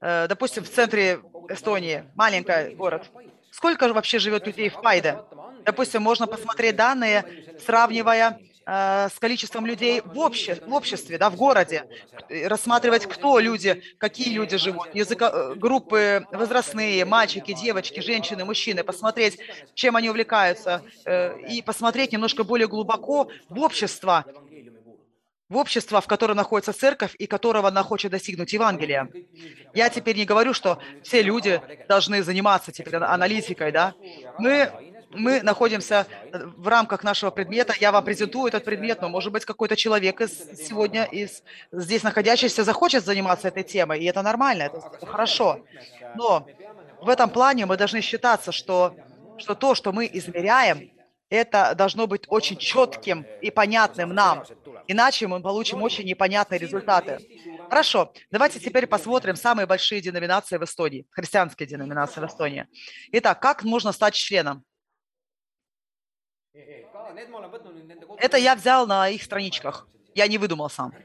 допустим, 0.00 0.64
в 0.64 0.70
центре 0.70 1.20
Эстонии, 1.48 2.04
маленький 2.14 2.74
город. 2.74 3.10
Сколько 3.50 3.88
же 3.88 3.94
вообще 3.94 4.18
живет 4.18 4.46
людей 4.46 4.68
в 4.68 4.80
Пайде? 4.80 5.18
Допустим, 5.64 6.02
можно 6.02 6.26
посмотреть 6.26 6.76
данные, 6.76 7.24
сравнивая 7.64 8.38
Э, 8.72 9.08
с 9.08 9.18
количеством 9.18 9.66
людей 9.66 10.00
в, 10.04 10.16
обще, 10.20 10.54
в 10.54 10.72
обществе, 10.72 11.18
да, 11.18 11.28
в 11.28 11.34
городе, 11.34 11.86
рассматривать, 12.28 13.04
кто 13.06 13.40
люди, 13.40 13.82
какие 13.98 14.32
люди 14.32 14.58
живут, 14.58 14.94
языка, 14.94 15.30
э, 15.32 15.54
группы 15.56 16.24
возрастные, 16.30 17.04
мальчики, 17.04 17.52
девочки, 17.52 17.98
женщины, 17.98 18.44
мужчины, 18.44 18.84
посмотреть, 18.84 19.38
чем 19.74 19.96
они 19.96 20.08
увлекаются, 20.08 20.82
э, 21.04 21.40
и 21.48 21.62
посмотреть 21.62 22.12
немножко 22.12 22.44
более 22.44 22.68
глубоко 22.68 23.28
в 23.48 23.58
общество, 23.58 24.24
в 25.50 25.56
общество, 25.56 26.00
в 26.00 26.06
котором 26.06 26.36
находится 26.36 26.72
церковь 26.72 27.14
и 27.18 27.26
которого 27.26 27.68
она 27.68 27.82
хочет 27.82 28.12
достигнуть 28.12 28.52
Евангелия. 28.52 29.08
Я 29.74 29.90
теперь 29.90 30.16
не 30.16 30.24
говорю, 30.24 30.54
что 30.54 30.78
все 31.02 31.22
люди 31.22 31.60
должны 31.88 32.22
заниматься 32.22 32.72
теперь 32.72 32.96
аналитикой, 32.96 33.72
да. 33.72 33.94
Мы 34.38 34.70
мы 35.12 35.42
находимся 35.42 36.06
э, 36.32 36.46
в 36.56 36.68
рамках 36.68 37.02
нашего 37.02 37.32
предмета. 37.32 37.74
Я 37.80 37.90
вам 37.90 38.04
презентую 38.04 38.46
этот 38.46 38.64
предмет, 38.64 39.02
но, 39.02 39.08
может 39.08 39.32
быть, 39.32 39.44
какой-то 39.44 39.74
человек 39.74 40.20
из, 40.20 40.30
сегодня 40.68 41.02
из 41.02 41.42
здесь 41.72 42.04
находящийся 42.04 42.62
захочет 42.62 43.04
заниматься 43.04 43.48
этой 43.48 43.64
темой, 43.64 43.98
и 43.98 44.04
это 44.04 44.22
нормально, 44.22 44.64
это, 44.64 44.80
хорошо. 45.06 45.64
Но 46.14 46.46
в 47.00 47.08
этом 47.08 47.28
плане 47.28 47.66
мы 47.66 47.76
должны 47.76 48.02
считаться, 48.02 48.52
что, 48.52 48.94
что 49.36 49.56
то, 49.56 49.74
что 49.74 49.90
мы 49.92 50.08
измеряем, 50.12 50.92
это 51.30 51.74
должно 51.76 52.06
быть 52.08 52.24
очень 52.28 52.56
четким 52.56 53.24
и 53.40 53.50
понятным 53.50 54.12
нам. 54.12 54.44
Иначе 54.88 55.28
мы 55.28 55.40
получим 55.40 55.80
очень 55.82 56.04
непонятные 56.04 56.58
результаты. 56.58 57.18
Хорошо, 57.68 58.12
давайте 58.30 58.58
теперь 58.58 58.86
посмотрим 58.88 59.36
самые 59.36 59.66
большие 59.66 60.00
деноминации 60.00 60.58
в 60.58 60.64
Эстонии, 60.64 61.06
христианские 61.10 61.68
деноминации 61.68 62.20
в 62.20 62.26
Эстонии. 62.26 62.66
Итак, 63.12 63.40
как 63.40 63.62
можно 63.62 63.92
стать 63.92 64.14
членом? 64.14 64.64
Это 68.18 68.36
я 68.36 68.56
взял 68.56 68.86
на 68.86 69.08
их 69.08 69.22
страничках. 69.22 69.88
Я 70.14 70.26
не 70.26 70.36
выдумал 70.36 70.68
сам. 70.68 70.92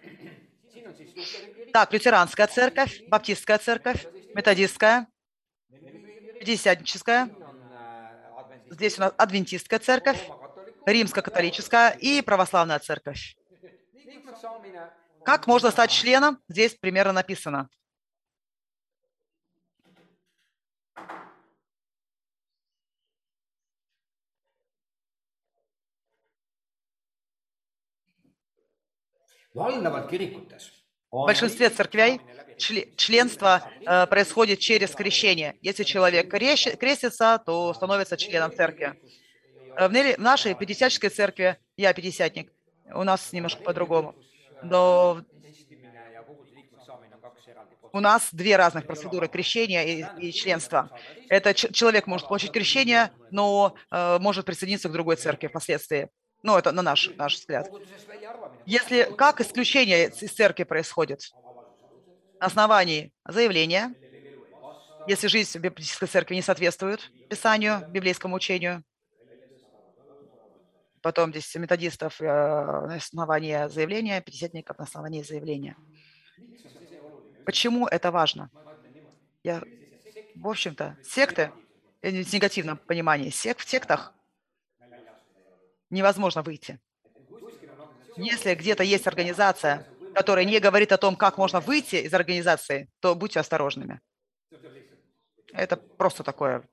Так, 1.71 1.91
лютеранская 1.91 2.47
церковь, 2.47 3.01
баптистская 3.09 3.57
церковь, 3.57 4.05
методистская, 4.33 5.07
пятидесятническая. 6.39 7.29
Здесь 8.75 8.97
у 8.97 9.01
нас 9.01 9.13
адвентистская 9.17 9.79
церковь, 9.79 10.21
римско-католическая 10.85 11.91
и 11.97 12.21
православная 12.21 12.77
церковь. 12.79 13.37
Как 15.23 15.47
можно 15.47 15.71
стать 15.71 15.91
членом? 15.91 16.41
Здесь 16.49 16.75
примерно 16.75 17.13
написано. 17.13 17.69
valdavalt 29.55 30.09
kirikutes 30.11 30.84
В 31.23 31.25
большинстве 31.27 31.69
церквей 31.69 32.19
чле- 32.57 32.93
членство 32.97 33.61
э, 33.85 34.05
происходит 34.07 34.59
через 34.59 34.91
крещение. 34.91 35.55
Если 35.61 35.83
человек 35.83 36.29
крестится, 36.29 37.41
то 37.45 37.73
становится 37.73 38.17
членом 38.17 38.51
церкви. 38.53 38.93
Э, 39.77 39.87
В 39.87 40.19
нашей 40.19 40.55
пятидесятнической 40.55 41.09
церкви, 41.09 41.57
я 41.77 41.93
пятидесятник, 41.93 42.51
у 42.93 43.03
нас 43.03 43.31
немножко 43.33 43.63
по-другому. 43.63 44.13
Но 44.61 45.21
у 47.93 47.99
нас 48.01 48.29
две 48.33 48.57
разных 48.57 48.85
процедуры 48.85 49.27
крещения 49.29 49.83
и, 49.83 50.27
и 50.27 50.31
членства. 50.33 50.89
Это 51.29 51.53
человек 51.53 52.07
может 52.07 52.27
получить 52.27 52.51
крещение, 52.51 53.11
но 53.31 53.75
э, 53.89 54.17
может 54.19 54.45
присоединиться 54.45 54.89
к 54.89 54.91
другой 54.91 55.15
церкви 55.15 55.47
впоследствии. 55.47 56.09
Ну, 56.43 56.57
это 56.57 56.71
на 56.71 56.81
наш, 56.81 57.09
наш 57.15 57.35
взгляд. 57.35 57.69
Если 58.65 59.03
как 59.15 59.41
исключение 59.41 60.09
из 60.09 60.31
церкви 60.31 60.63
происходит? 60.63 61.31
На 62.39 62.47
основании 62.47 63.13
заявления, 63.27 63.93
если 65.07 65.27
жизнь 65.27 65.57
в 65.57 65.61
библейской 65.61 66.07
церкви 66.07 66.35
не 66.35 66.41
соответствует 66.41 67.11
Писанию, 67.29 67.87
библейскому 67.89 68.35
учению, 68.35 68.83
потом 71.01 71.29
здесь 71.29 71.53
методистов 71.55 72.19
э, 72.19 72.25
на 72.25 72.95
основании 72.95 73.67
заявления, 73.67 74.21
пятидесятников 74.21 74.79
на 74.79 74.85
основании 74.85 75.21
заявления. 75.21 75.77
Почему 77.45 77.85
это 77.87 78.09
важно? 78.09 78.49
Я, 79.43 79.61
в 80.35 80.47
общем-то, 80.47 80.97
секты, 81.03 81.51
э, 82.01 82.23
в 82.23 82.33
негативном 82.33 82.77
понимании, 82.77 83.29
сек, 83.29 83.59
в 83.59 83.69
сектах 83.69 84.13
невозможно 85.91 86.41
выйти. 86.41 86.79
Если 88.17 88.55
где-то 88.55 88.83
есть 88.83 89.07
организация, 89.07 89.85
которая 90.13 90.45
не 90.45 90.59
говорит 90.59 90.91
о 90.91 90.97
том, 90.97 91.15
как 91.15 91.37
можно 91.37 91.59
выйти 91.59 91.95
из 91.95 92.13
организации, 92.13 92.89
то 92.99 93.15
будьте 93.15 93.39
осторожными. 93.39 93.99
Это 95.53 95.77
просто 95.77 96.23
такое, 96.23 96.63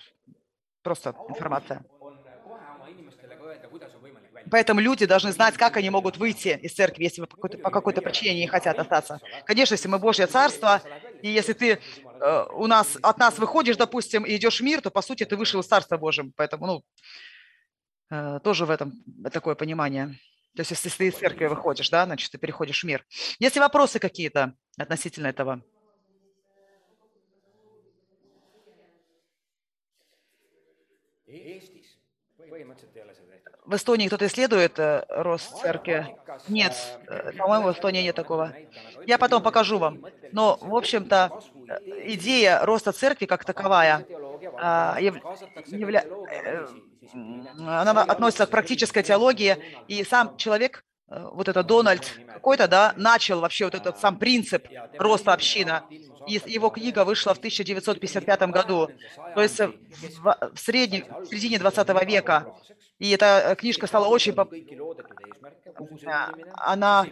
просто 0.82 1.14
информация. 1.28 1.84
Поэтому 4.50 4.80
люди 4.80 5.06
должны 5.06 5.32
знать, 5.32 5.56
как 5.56 5.76
они 5.76 5.90
могут 5.90 6.16
выйти 6.16 6.58
из 6.60 6.74
церкви, 6.74 7.04
если 7.04 7.22
по 7.22 7.36
какой-то, 7.36 7.58
по 7.58 7.70
какой-то 7.70 8.02
причине 8.02 8.40
не 8.40 8.46
хотят 8.46 8.78
остаться. 8.78 9.20
Конечно, 9.44 9.74
если 9.74 9.88
мы 9.88 9.98
Божье 9.98 10.26
Царство, 10.26 10.82
и 11.22 11.28
если 11.28 11.52
ты 11.52 11.78
э, 11.78 12.44
у 12.52 12.66
нас, 12.66 12.98
от 13.02 13.18
нас 13.18 13.38
выходишь, 13.38 13.76
допустим, 13.76 14.24
и 14.24 14.36
идешь 14.36 14.60
в 14.60 14.62
мир, 14.64 14.80
то, 14.80 14.90
по 14.90 15.00
сути, 15.00 15.24
ты 15.24 15.36
вышел 15.36 15.60
из 15.60 15.66
Царства 15.66 15.96
Божьего. 15.96 16.30
Поэтому, 16.36 16.66
ну, 16.66 16.84
э, 18.10 18.40
тоже 18.42 18.66
в 18.66 18.70
этом 18.70 18.92
такое 19.32 19.54
понимание. 19.54 20.18
То 20.54 20.60
есть, 20.60 20.70
если 20.70 20.90
ты 20.90 21.08
из 21.08 21.14
церкви 21.14 21.46
выходишь, 21.46 21.88
да, 21.88 22.04
значит, 22.04 22.30
ты 22.30 22.38
переходишь 22.38 22.82
в 22.82 22.86
мир. 22.86 23.04
Есть 23.38 23.54
ли 23.54 23.60
вопросы 23.60 23.98
какие-то 23.98 24.54
относительно 24.76 25.28
этого? 25.28 25.62
В 33.64 33.74
Эстонии 33.76 34.08
кто-то 34.08 34.26
исследует 34.26 34.78
э, 34.78 35.04
рост 35.08 35.60
церкви? 35.60 36.14
Нет, 36.48 36.74
э, 37.06 37.32
по-моему, 37.32 37.68
в 37.68 37.72
Эстонии 37.72 38.02
нет 38.02 38.14
такого. 38.14 38.52
Я 39.06 39.16
потом 39.18 39.42
покажу 39.42 39.78
вам. 39.78 40.04
Но, 40.32 40.58
в 40.60 40.74
общем-то, 40.74 41.40
э, 41.68 42.12
идея 42.12 42.64
роста 42.66 42.92
церкви 42.92 43.26
как 43.26 43.44
таковая, 43.44 44.04
явля- 45.66 46.04
э, 46.30 46.66
м, 47.14 47.68
она 47.68 48.02
относится 48.04 48.46
к 48.46 48.50
практической 48.50 49.02
теологии, 49.02 49.58
и 49.86 50.04
сам 50.04 50.30
человек, 50.36 50.84
э, 51.10 51.24
вот 51.32 51.48
это 51.48 51.62
Дональд 51.62 52.22
какой-то, 52.26 52.68
да, 52.68 52.92
начал 52.96 53.40
вообще 53.40 53.64
вот 53.64 53.74
этот 53.74 53.98
сам 53.98 54.16
принцип 54.16 54.68
роста 54.98 55.32
община. 55.32 55.82
И 56.26 56.40
его 56.46 56.70
книга 56.70 57.04
вышла 57.04 57.34
в 57.34 57.38
1955 57.38 58.42
году, 58.42 58.88
то 59.34 59.42
есть 59.42 59.60
э, 59.60 59.70
в, 60.22 60.56
среднем, 60.56 61.04
в 61.20 61.26
середине 61.26 61.58
20 61.58 61.88
века. 62.06 62.46
И 62.98 63.10
эта 63.10 63.52
э, 63.52 63.56
книжка 63.56 63.86
стала 63.86 64.06
очень 64.06 64.32
поп- 64.32 64.52
sündimine 64.52 65.52
она, 66.56 67.06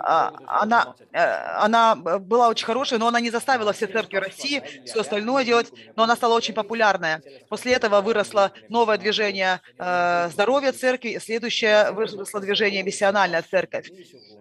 а, 0.00 0.32
она, 0.46 0.94
э, 1.12 1.18
она 1.58 1.94
была 1.94 2.48
очень 2.48 2.66
хорошая, 2.66 2.98
но 2.98 3.08
она 3.08 3.20
не 3.20 3.30
заставила 3.30 3.72
все 3.72 3.86
церкви 3.86 4.16
России 4.16 4.62
все 4.84 5.00
остальное 5.00 5.44
делать, 5.44 5.72
но 5.96 6.04
она 6.04 6.16
стала 6.16 6.34
очень 6.34 6.54
популярная. 6.54 7.22
После 7.48 7.72
этого 7.72 8.00
выросло 8.00 8.52
новое 8.68 8.98
движение 8.98 9.60
э, 9.78 10.28
здоровья 10.32 10.72
церкви, 10.72 11.18
следующее 11.22 11.92
выросло 11.92 12.40
движение 12.40 12.82
миссиональная 12.82 13.42
церковь. 13.42 13.90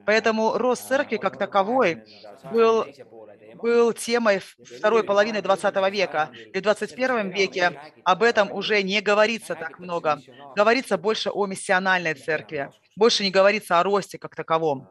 Поэтому 0.06 0.58
рост 0.58 0.88
церкви 0.88 1.18
как 1.18 1.38
таковой 1.38 2.04
был, 2.52 2.86
был 3.62 3.94
темой 3.94 4.40
второй 4.78 5.04
половины 5.04 5.42
20 5.42 5.76
века. 5.92 6.32
И 6.54 6.60
в 6.60 6.62
21 6.62 7.30
веке 7.30 7.80
об 8.04 8.24
этом 8.24 8.52
уже 8.52 8.82
не 8.84 9.02
говорится 9.02 9.56
так 9.56 9.80
много. 9.80 10.20
Говорится 10.56 10.98
больше 10.98 11.30
о 11.30 11.46
миссиональной 11.46 12.14
церкви. 12.14 12.70
Больше 12.96 13.24
не 13.24 13.32
говорится 13.32 13.80
о 13.80 13.84
росте 13.84 14.18
как 14.18 14.36
таковом. 14.36 14.88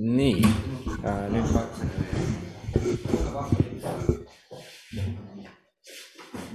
nii 0.00 0.44
äh, 1.04 1.28
nüüd 1.32 1.44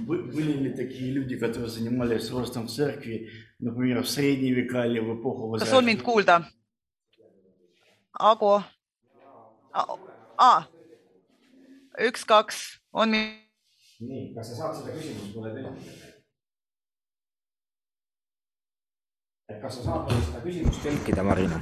Были 0.07 0.53
ли 0.63 0.73
такие 0.73 1.11
люди, 1.11 1.37
которые 1.37 1.69
занимались 1.69 2.31
ростом 2.31 2.67
церкви, 2.67 3.29
например, 3.59 4.03
в 4.03 4.09
средние 4.09 4.53
века 4.53 4.85
или 4.85 4.99
в 4.99 5.19
эпоху 5.19 5.55
kas 5.57 5.73
on 5.73 5.85
mind 5.85 6.01
Возрождения? 6.01 6.03
kuulda? 6.03 6.45
Ago? 8.13 8.63
aa, 10.37 10.63
üks, 11.99 12.25
kaks, 12.25 12.79
on 12.91 13.09
mi-, 13.09 13.41
nii 14.01 14.31
kas 14.35 14.49
sa 14.49 14.55
saad 14.57 14.77
seda 14.79 14.95
küsimust 14.95 15.35
mulle 15.35 15.51
tõlkida 15.53 16.07
et 19.51 19.59
kas 19.61 19.77
sa 19.77 19.83
saad 19.85 20.07
mulle 20.07 20.23
seda 20.25 20.41
küsimust 20.45 20.81
tõlkida 20.85 21.25
Marina 21.27 21.59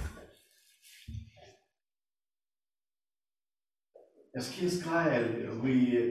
kas 4.36 4.48
keskajal 4.56 5.28
või 5.60 5.78
äh, 6.00 6.08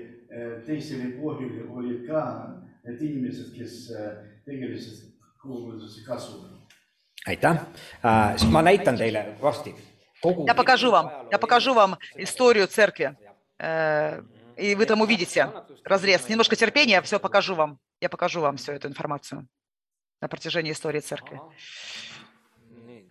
teisel 0.65 1.01
epohhil 1.09 1.69
olid 1.71 2.07
ka 2.07 2.21
need 2.83 3.01
inimesed, 3.01 3.53
kes 3.57 3.91
tegelesid 4.45 5.13
koguduse 5.41 6.03
kasvuga? 6.07 6.49
aitäh 7.27 7.55
äh, 8.03 8.37
siis 8.37 8.51
ma 8.51 8.61
näitan 8.61 8.97
teile 8.97 9.35
varsti 9.41 9.75
Я 10.47 10.53
покажу 10.55 10.89
вам, 10.89 11.11
я 11.31 11.37
покажу 11.37 11.73
вам 11.73 11.97
историю 12.15 12.67
церкви. 12.67 13.17
Э, 13.59 14.21
И 14.55 14.75
вы 14.75 14.85
там 14.85 15.01
увидите 15.01 15.51
разрез. 15.83 16.29
Немножко 16.29 16.55
терпения, 16.55 17.01
все 17.01 17.19
покажу 17.19 17.55
вам. 17.55 17.79
Я 17.99 18.07
покажу 18.07 18.39
вам 18.39 18.55
всю 18.57 18.71
эту 18.71 18.87
информацию 18.87 19.47
на 20.21 20.27
протяжении 20.29 20.71
истории 20.71 21.01
церкви. 21.01 21.41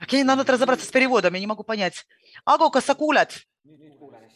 Окей, 0.00 0.24
нам 0.24 0.38
надо 0.38 0.52
разобраться 0.52 0.86
с 0.86 0.90
переводом, 0.90 1.34
я 1.34 1.40
не 1.40 1.46
могу 1.46 1.64
понять. 1.64 2.06
Аго, 2.44 2.70
касакулят. 2.70 3.46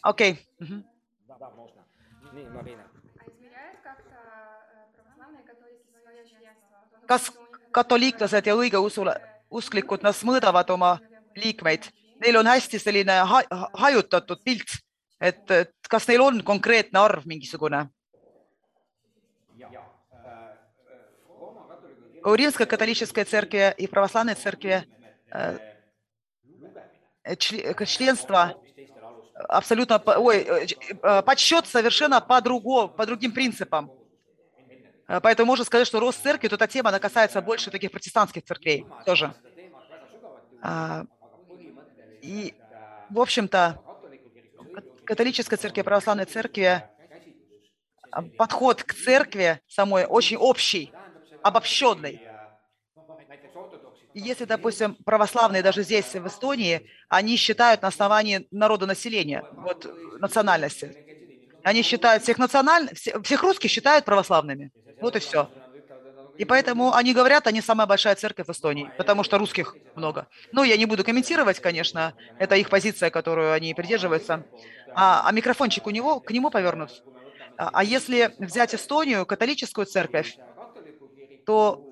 Окей. 0.01 0.39
Да, 0.59 1.49
можно. 1.49 1.86
Не, 2.37 2.49
Марина. 2.49 2.83
А 3.19 3.29
измеряют 3.31 3.79
как-то 3.81 4.15
православные 4.95 5.43
католики 5.43 5.89
свое 6.03 6.23
членство? 6.23 6.77
Kas 7.07 7.31
katoliiklased 7.71 8.45
ja 8.45 8.53
õigeusul 8.53 9.09
usklikud, 9.49 10.03
nad 10.05 10.13
mõõdavad 10.21 10.69
oma 10.69 10.91
liikmeid, 11.33 11.89
neil 12.21 12.37
on 12.37 12.45
hästi 12.45 12.77
selline 12.77 13.15
ha 13.31 13.41
hajutatud 13.81 14.43
pilt, 14.45 14.69
et, 15.17 15.41
et 15.49 15.89
kas 15.89 16.05
neil 16.05 16.21
on 16.21 16.43
konkreetne 16.45 17.01
arv 17.01 17.25
mingisugune? 17.25 17.87
У 22.23 22.35
Римской 22.35 22.65
католической 22.67 23.23
церкви 23.23 23.73
и 23.77 23.87
православной 23.87 24.35
церкви 24.35 24.83
членство 27.85 28.53
абсолютно, 29.47 29.97
ой, 29.97 30.47
подсчет 31.25 31.67
совершенно 31.67 32.21
по, 32.21 32.41
другому, 32.41 32.89
по 32.89 33.05
другим 33.05 33.31
принципам. 33.31 33.91
Поэтому 35.07 35.47
можно 35.47 35.63
сказать, 35.63 35.87
что 35.87 35.99
рост 35.99 36.21
церкви, 36.21 36.49
то 36.49 36.55
эта 36.55 36.67
тема, 36.67 36.89
она 36.89 36.99
касается 36.99 37.41
больше 37.41 37.71
таких 37.71 37.91
протестантских 37.91 38.43
церквей 38.43 38.85
тоже. 39.05 39.33
А, 40.61 41.05
и, 42.21 42.53
в 43.09 43.19
общем-то, 43.19 43.81
католической 45.05 45.55
церкви, 45.55 45.81
православной 45.81 46.25
церкви 46.25 46.83
а, 48.11 48.21
подход 48.37 48.83
к 48.83 48.93
церкви 48.93 49.61
самой 49.67 50.05
очень 50.05 50.37
общий, 50.37 50.91
обобщенный. 51.41 52.21
Если, 54.19 54.45
допустим, 54.45 54.95
православные 55.05 55.61
даже 55.61 55.83
здесь, 55.83 56.15
в 56.15 56.25
Эстонии, 56.27 56.89
они 57.07 57.37
считают 57.37 57.83
на 57.83 57.89
основании 57.89 58.47
народонаселения, 58.49 59.45
вот 59.51 59.85
национальности. 60.19 60.97
Они 61.63 61.83
считают 61.83 62.23
всех 62.23 62.39
националь... 62.39 62.89
всех 62.95 63.43
русских 63.43 63.69
считают 63.69 64.05
православными. 64.05 64.71
Вот 64.99 65.15
и 65.15 65.19
все. 65.19 65.51
И 66.35 66.45
поэтому 66.45 66.95
они 66.95 67.13
говорят, 67.13 67.45
они 67.45 67.61
самая 67.61 67.85
большая 67.85 68.15
церковь 68.15 68.47
в 68.47 68.51
Эстонии, 68.51 68.89
потому 68.97 69.23
что 69.23 69.37
русских 69.37 69.75
много. 69.93 70.27
Ну, 70.51 70.63
я 70.63 70.77
не 70.77 70.87
буду 70.87 71.03
комментировать, 71.03 71.59
конечно, 71.59 72.15
это 72.39 72.55
их 72.55 72.69
позиция, 72.69 73.11
которую 73.11 73.53
они 73.53 73.75
придерживаются. 73.75 74.45
А, 74.95 75.27
а 75.27 75.31
микрофончик 75.31 75.85
у 75.85 75.91
него, 75.91 76.19
к 76.21 76.31
нему 76.31 76.49
повернут. 76.49 77.03
А, 77.55 77.69
а 77.71 77.83
если 77.83 78.33
взять 78.39 78.73
Эстонию, 78.73 79.27
католическую 79.27 79.85
церковь, 79.85 80.37
то... 81.45 81.83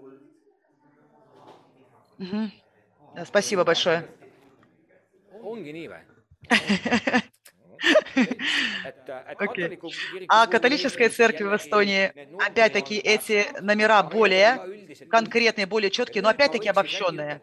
Угу. 2.19 3.25
Спасибо 3.25 3.63
большое. 3.63 4.07
Okay. 9.39 9.79
А 10.29 10.47
католическая 10.47 11.09
церковь 11.09 11.47
в 11.47 11.55
Эстонии, 11.55 12.11
опять-таки, 12.41 12.95
эти 12.97 13.45
номера 13.61 14.01
более 14.01 14.59
конкретные, 15.09 15.65
более 15.67 15.91
четкие, 15.91 16.23
но 16.23 16.29
опять-таки 16.29 16.69
обобщенные. 16.69 17.41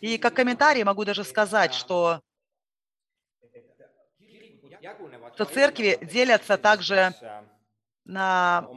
И 0.00 0.18
как 0.18 0.34
комментарий 0.34 0.82
могу 0.82 1.04
даже 1.04 1.24
сказать, 1.24 1.72
что, 1.72 2.20
что 5.34 5.44
церкви 5.44 5.98
делятся 6.02 6.58
также 6.58 7.14
на, 8.04 8.68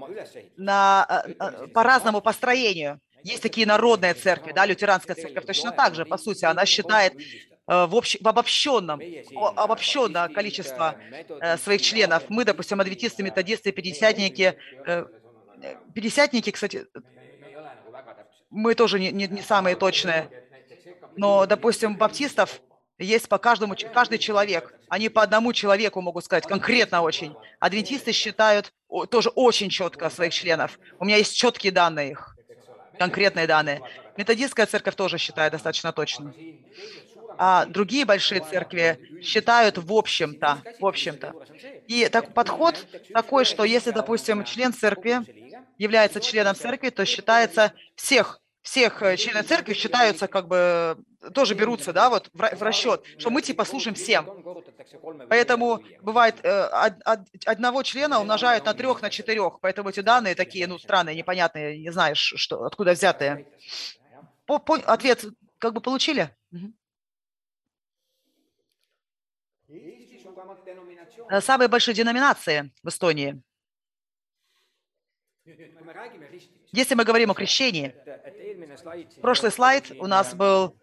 на, 0.58 1.26
э, 1.40 1.68
по 1.68 1.84
разному 1.84 2.22
построению. 2.22 3.00
Есть 3.24 3.42
такие 3.42 3.66
народные 3.66 4.14
церкви, 4.14 4.52
да, 4.52 4.66
лютеранская 4.66 5.16
церковь 5.16 5.46
точно 5.46 5.72
так 5.72 5.96
же, 5.96 6.06
по 6.06 6.18
сути, 6.18 6.46
она 6.46 6.66
считает 6.66 7.14
Э, 7.66 7.86
в, 7.86 7.96
общ, 7.96 8.18
в 8.20 8.28
обобщенном, 8.28 9.00
обобщенное 9.36 10.28
количество 10.28 10.96
э, 11.40 11.58
своих 11.58 11.82
членов. 11.82 12.24
Мы, 12.28 12.44
допустим, 12.44 12.82
адвентисты, 12.82 13.24
методисты, 13.24 13.72
пятидесятники, 13.72 14.58
э, 14.86 15.06
пятидесятники, 15.94 16.52
кстати, 16.52 16.86
мы 18.50 18.76
тоже 18.76 19.00
не, 19.00 19.12
не, 19.12 19.28
не 19.28 19.42
самые 19.42 19.78
точные, 19.78 20.30
но, 21.16 21.46
допустим, 21.46 21.96
баптистов 21.96 22.60
есть 23.00 23.30
по 23.30 23.38
каждому, 23.38 23.76
каждый 23.94 24.18
человек. 24.18 24.74
Они 24.90 25.08
по 25.08 25.24
одному 25.24 25.54
человеку 25.54 26.02
могут 26.02 26.26
сказать, 26.26 26.46
конкретно 26.46 27.02
очень. 27.02 27.34
Адвентисты 27.60 28.12
считают 28.12 28.74
тоже 29.10 29.30
очень 29.30 29.70
четко 29.70 30.10
своих 30.10 30.34
членов. 30.34 30.78
У 31.00 31.06
меня 31.06 31.18
есть 31.18 31.36
четкие 31.36 31.72
данные 31.72 32.12
их, 32.12 32.36
конкретные 33.00 33.48
данные. 33.48 33.82
Методистская 34.18 34.66
церковь 34.66 34.96
тоже 34.96 35.18
считает 35.18 35.52
достаточно 35.52 35.92
точно 35.92 36.34
а 37.38 37.66
другие 37.66 38.06
большие 38.06 38.42
церкви 38.42 39.00
считают 39.22 39.78
в 39.78 39.92
общем-то, 39.94 40.60
в 40.80 40.86
общем-то. 40.86 41.34
И 41.88 42.08
так, 42.10 42.34
подход 42.34 42.86
такой, 43.14 43.46
что 43.46 43.64
если, 43.64 43.92
допустим, 43.92 44.44
член 44.44 44.74
церкви 44.74 45.20
является 45.78 46.22
членом 46.22 46.56
церкви, 46.56 46.90
то 46.90 47.06
считается 47.06 47.74
всех 47.96 48.40
всех 48.64 49.02
э, 49.02 49.18
членов 49.18 49.46
церкви 49.46 49.74
считаются 49.74 50.28
как 50.28 50.48
бы 50.48 50.98
тоже 51.34 51.54
берутся, 51.54 51.94
да, 51.94 52.10
вот 52.10 52.30
в, 52.34 52.62
расчет, 52.62 53.06
что 53.18 53.30
мы 53.30 53.42
типа 53.42 53.66
служим 53.66 53.94
всем. 53.94 54.26
Поэтому 55.30 55.84
бывает 56.02 56.36
э, 56.44 56.68
од, 56.68 56.94
од, 57.06 57.20
одного 57.46 57.84
члена 57.84 58.20
умножают 58.20 58.66
на 58.66 58.74
трех, 58.74 59.02
на 59.02 59.10
четырех, 59.10 59.60
поэтому 59.60 59.90
эти 59.90 60.00
данные 60.00 60.34
такие, 60.36 60.66
ну, 60.68 60.80
странные, 60.80 61.16
непонятные, 61.16 61.78
не 61.78 61.92
знаешь, 61.92 62.34
что, 62.38 62.64
откуда 62.64 62.94
взятые. 62.94 63.46
По, 64.46 64.60
по, 64.60 64.76
ответ 64.76 65.26
как 65.60 65.74
бы 65.74 65.82
получили? 65.82 66.36
Угу. 66.52 66.74
Самые 71.42 71.68
большие 71.68 71.96
деноминации 71.96 72.72
в 72.82 72.88
Эстонии. 72.88 73.42
Если 76.72 76.96
мы 76.96 77.04
говорим 77.04 77.32
о 77.32 77.34
крещении, 77.34 77.94
прошлый 79.22 79.52
слайд 79.52 79.92
у 80.00 80.08
нас 80.08 80.34
был. 80.34 80.76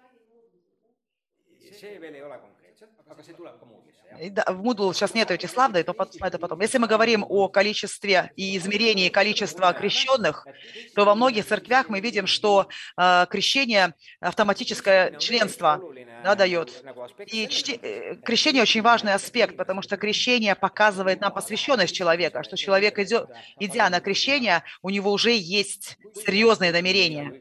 Да, 4.31 4.45
в 4.49 4.63
Moodle 4.63 4.93
сейчас 4.93 5.15
нет 5.15 5.31
этих 5.31 5.51
слайдов, 5.51 5.87
но 5.97 6.27
это 6.27 6.39
потом. 6.39 6.61
Если 6.61 6.79
мы 6.79 6.87
говорим 6.87 7.25
о 7.29 7.49
количестве 7.49 8.33
и 8.37 8.57
измерении 8.57 9.09
количества 9.09 9.73
крещенных, 9.73 10.47
то 10.95 11.05
во 11.05 11.15
многих 11.15 11.47
церквях 11.47 11.89
мы 11.89 12.01
видим, 12.01 12.27
что 12.27 12.69
э, 12.97 13.27
крещение 13.31 13.95
автоматическое 14.21 15.17
членство 15.17 15.81
да, 16.23 16.35
дает. 16.35 16.85
И 17.27 17.49
чти, 17.49 17.79
э, 17.83 18.17
крещение 18.17 18.63
очень 18.63 18.83
важный 18.83 19.15
аспект, 19.15 19.57
потому 19.57 19.83
что 19.83 19.97
крещение 19.97 20.55
показывает 20.55 21.21
нам 21.21 21.33
посвященность 21.33 21.95
человека, 21.95 22.43
что 22.43 22.57
человек, 22.57 22.99
идет, 22.99 23.29
идя 23.59 23.91
на 23.91 24.01
крещение, 24.01 24.63
у 24.83 24.91
него 24.91 25.13
уже 25.13 25.33
есть 25.33 25.99
серьезные 26.15 26.73
намерения. 26.73 27.33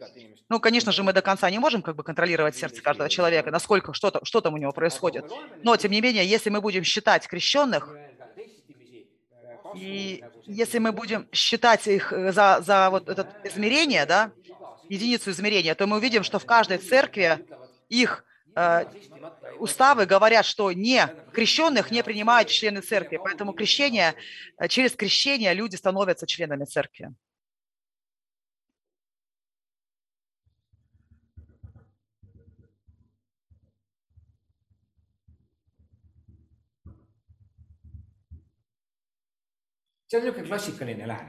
Ну, 0.49 0.59
конечно 0.59 0.91
же, 0.91 1.03
мы 1.03 1.13
до 1.13 1.21
конца 1.21 1.49
не 1.49 1.59
можем 1.59 1.81
как 1.81 1.95
бы 1.95 2.03
контролировать 2.03 2.55
сердце 2.55 2.81
каждого 2.81 3.07
человека, 3.07 3.51
насколько, 3.51 3.93
что, 3.93 4.09
там, 4.09 4.25
что 4.25 4.41
там 4.41 4.55
у 4.55 4.57
него 4.57 4.71
происходит. 4.71 5.25
Но, 5.63 5.77
тем 5.77 5.91
не 5.91 6.01
менее, 6.01 6.25
если 6.25 6.49
мы 6.49 6.59
будем 6.59 6.83
считать 6.83 7.27
крещенных, 7.27 7.95
и 9.75 10.23
если 10.45 10.79
мы 10.79 10.91
будем 10.91 11.27
считать 11.31 11.85
их 11.85 12.11
э, 12.11 12.31
за, 12.31 12.61
за 12.65 12.89
вот 12.89 13.07
это 13.07 13.27
измерение, 13.43 14.07
да, 14.07 14.31
единицу 14.89 15.29
измерения, 15.29 15.75
то 15.75 15.85
мы 15.85 15.97
увидим, 15.97 16.23
что 16.23 16.39
в 16.39 16.45
каждой 16.45 16.79
церкви 16.79 17.45
их 17.87 18.25
уставы 19.59 20.05
говорят, 20.05 20.45
что 20.45 20.71
не 20.71 21.07
крещенных 21.33 21.91
не 21.91 22.03
принимают 22.03 22.49
члены 22.49 22.81
церкви. 22.81 23.17
Поэтому 23.17 23.53
крещение, 23.53 24.15
э, 24.57 24.67
через 24.67 24.95
крещение 24.95 25.53
люди 25.53 25.75
становятся 25.75 26.25
членами 26.27 26.65
церкви. 26.65 27.13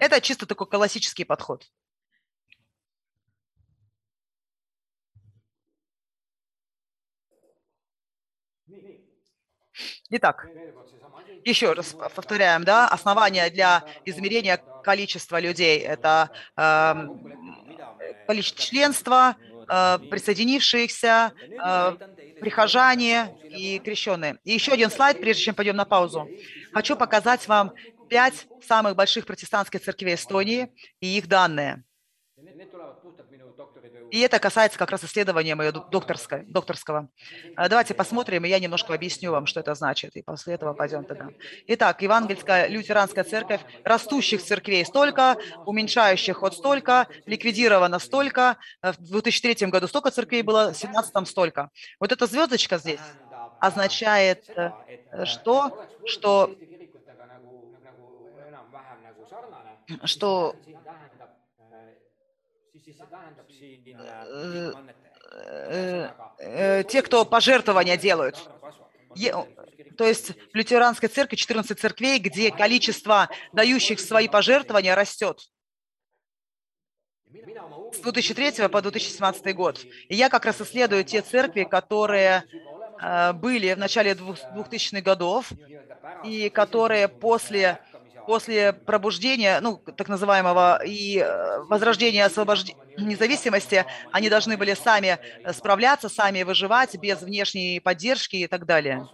Это 0.00 0.20
чисто 0.22 0.46
такой 0.46 0.66
классический 0.66 1.24
подход. 1.24 1.70
Итак, 10.10 10.48
еще 11.44 11.72
раз 11.72 11.96
повторяем, 12.14 12.64
да, 12.64 12.88
основание 12.88 13.50
для 13.50 13.84
измерения 14.04 14.56
количества 14.82 15.40
людей– 15.40 15.78
это 15.80 16.30
э, 16.56 16.94
количество 18.26 18.62
членства, 18.62 19.36
э, 19.68 19.98
присоединившихся, 20.10 21.32
э, 21.38 21.96
прихожане 22.40 23.36
и 23.44 23.78
крещенные. 23.78 24.38
И 24.44 24.52
еще 24.52 24.72
один 24.72 24.90
слайд, 24.90 25.20
прежде 25.20 25.44
чем 25.44 25.54
пойдем 25.54 25.76
на 25.76 25.84
паузу. 25.84 26.28
Хочу 26.72 26.96
показать 26.96 27.46
вам 27.48 27.72
пять 28.08 28.46
самых 28.66 28.96
больших 28.96 29.24
протестантских 29.26 29.80
церквей 29.82 30.14
Эстонии 30.14 30.72
и 31.00 31.18
их 31.18 31.28
данные. 31.28 31.84
И 34.10 34.20
это 34.20 34.38
касается 34.38 34.78
как 34.78 34.90
раз 34.90 35.04
исследования 35.04 35.54
моего 35.54 35.80
докторского. 35.90 36.42
докторского. 36.44 37.08
А, 37.56 37.68
давайте 37.68 37.94
посмотрим, 37.94 38.44
и 38.44 38.48
я 38.48 38.58
немножко 38.58 38.94
объясню 38.94 39.30
вам, 39.30 39.46
что 39.46 39.60
это 39.60 39.74
значит, 39.74 40.16
и 40.16 40.22
после 40.22 40.54
этого 40.54 40.74
пойдем 40.74 41.04
тогда. 41.04 41.28
Итак, 41.68 42.02
Евангельская 42.02 42.66
лютеранская 42.66 43.24
церковь, 43.24 43.60
растущих 43.84 44.42
церквей 44.42 44.84
столько, 44.84 45.36
уменьшающих 45.64 46.42
вот 46.42 46.54
столько, 46.54 47.06
ликвидировано 47.26 47.98
столько, 47.98 48.56
в 48.82 48.96
2003 48.98 49.66
году 49.68 49.86
столько 49.86 50.10
церквей 50.10 50.42
было, 50.42 50.72
в 50.72 50.78
2017 50.78 51.28
столько. 51.28 51.70
Вот 52.00 52.12
эта 52.12 52.26
звездочка 52.26 52.78
здесь 52.78 53.00
означает 53.60 54.48
э, 54.56 54.70
что? 55.24 55.86
Что 56.06 56.50
что 60.04 60.54
siis 60.62 60.66
see 60.66 60.76
tähendab 60.84 61.30
siin 61.34 61.70
Äh, 61.72 61.76
annetajaid. 61.76 61.98
э, 61.98 62.69
э, 62.69 62.69
те, 66.88 67.02
кто 67.02 67.24
пожертвования 67.24 67.96
делают. 67.96 68.36
То 69.96 70.06
есть 70.06 70.30
в 70.30 70.54
лютеранской 70.54 71.08
церкви 71.08 71.36
14 71.36 71.78
церквей, 71.78 72.18
где 72.18 72.50
количество 72.50 73.28
дающих 73.52 74.00
свои 74.00 74.28
пожертвования 74.28 74.94
растет 74.94 75.40
с 77.92 77.98
2003 77.98 78.68
по 78.68 78.82
2017 78.82 79.54
год. 79.54 79.84
И 80.08 80.14
я 80.14 80.28
как 80.28 80.44
раз 80.44 80.60
исследую 80.60 81.04
те 81.04 81.22
церкви, 81.22 81.64
которые 81.64 82.44
э, 83.00 83.32
были 83.32 83.72
в 83.74 83.78
начале 83.78 84.14
двух- 84.14 84.38
2000-х 84.54 85.00
годов 85.02 85.52
и 86.24 86.48
которые 86.48 87.08
после, 87.08 87.80
после 88.30 88.72
пробуждения, 88.72 89.60
ну, 89.60 89.78
так 89.96 90.08
называемого, 90.08 90.80
и 90.86 91.18
э, 91.18 91.58
возрождения 91.68 92.24
освобождения 92.24 92.78
независимости, 92.96 93.84
они 94.12 94.28
должны 94.30 94.56
были 94.56 94.74
сами 94.74 95.18
э, 95.42 95.52
справляться, 95.52 96.08
сами 96.08 96.44
выживать 96.44 96.94
без 96.96 97.22
внешней 97.22 97.80
поддержки 97.80 98.36
и 98.36 98.46
так 98.46 98.66
далее. 98.66 99.08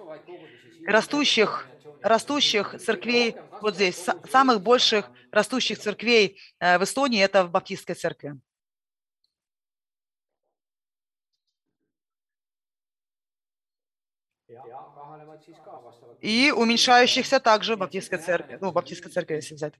Растущих, 0.84 1.70
растущих 2.02 2.76
церквей, 2.78 3.40
вот 3.60 3.74
здесь, 3.76 4.06
са- 4.06 4.16
самых 4.30 4.60
больших 4.62 5.10
растущих 5.30 5.78
церквей 5.78 6.38
э, 6.60 6.78
в 6.78 6.84
Эстонии, 6.84 7.22
это 7.22 7.44
в 7.44 7.50
Баптистской 7.50 7.94
церкви. 7.94 8.34
ja 14.48 14.82
kahanevad 14.94 15.42
siis 15.44 15.58
ka 15.64 15.70
vastavalt. 15.84 16.05
И 16.20 16.52
уменьшающихся 16.52 17.40
также 17.40 17.76
в 17.76 17.78
Баптистской 17.78 18.18
церкви, 18.18 18.58
ну, 18.60 18.70
в 18.70 18.72
Баптистской 18.72 19.10
церкви, 19.12 19.34
если 19.34 19.54
взять. 19.54 19.74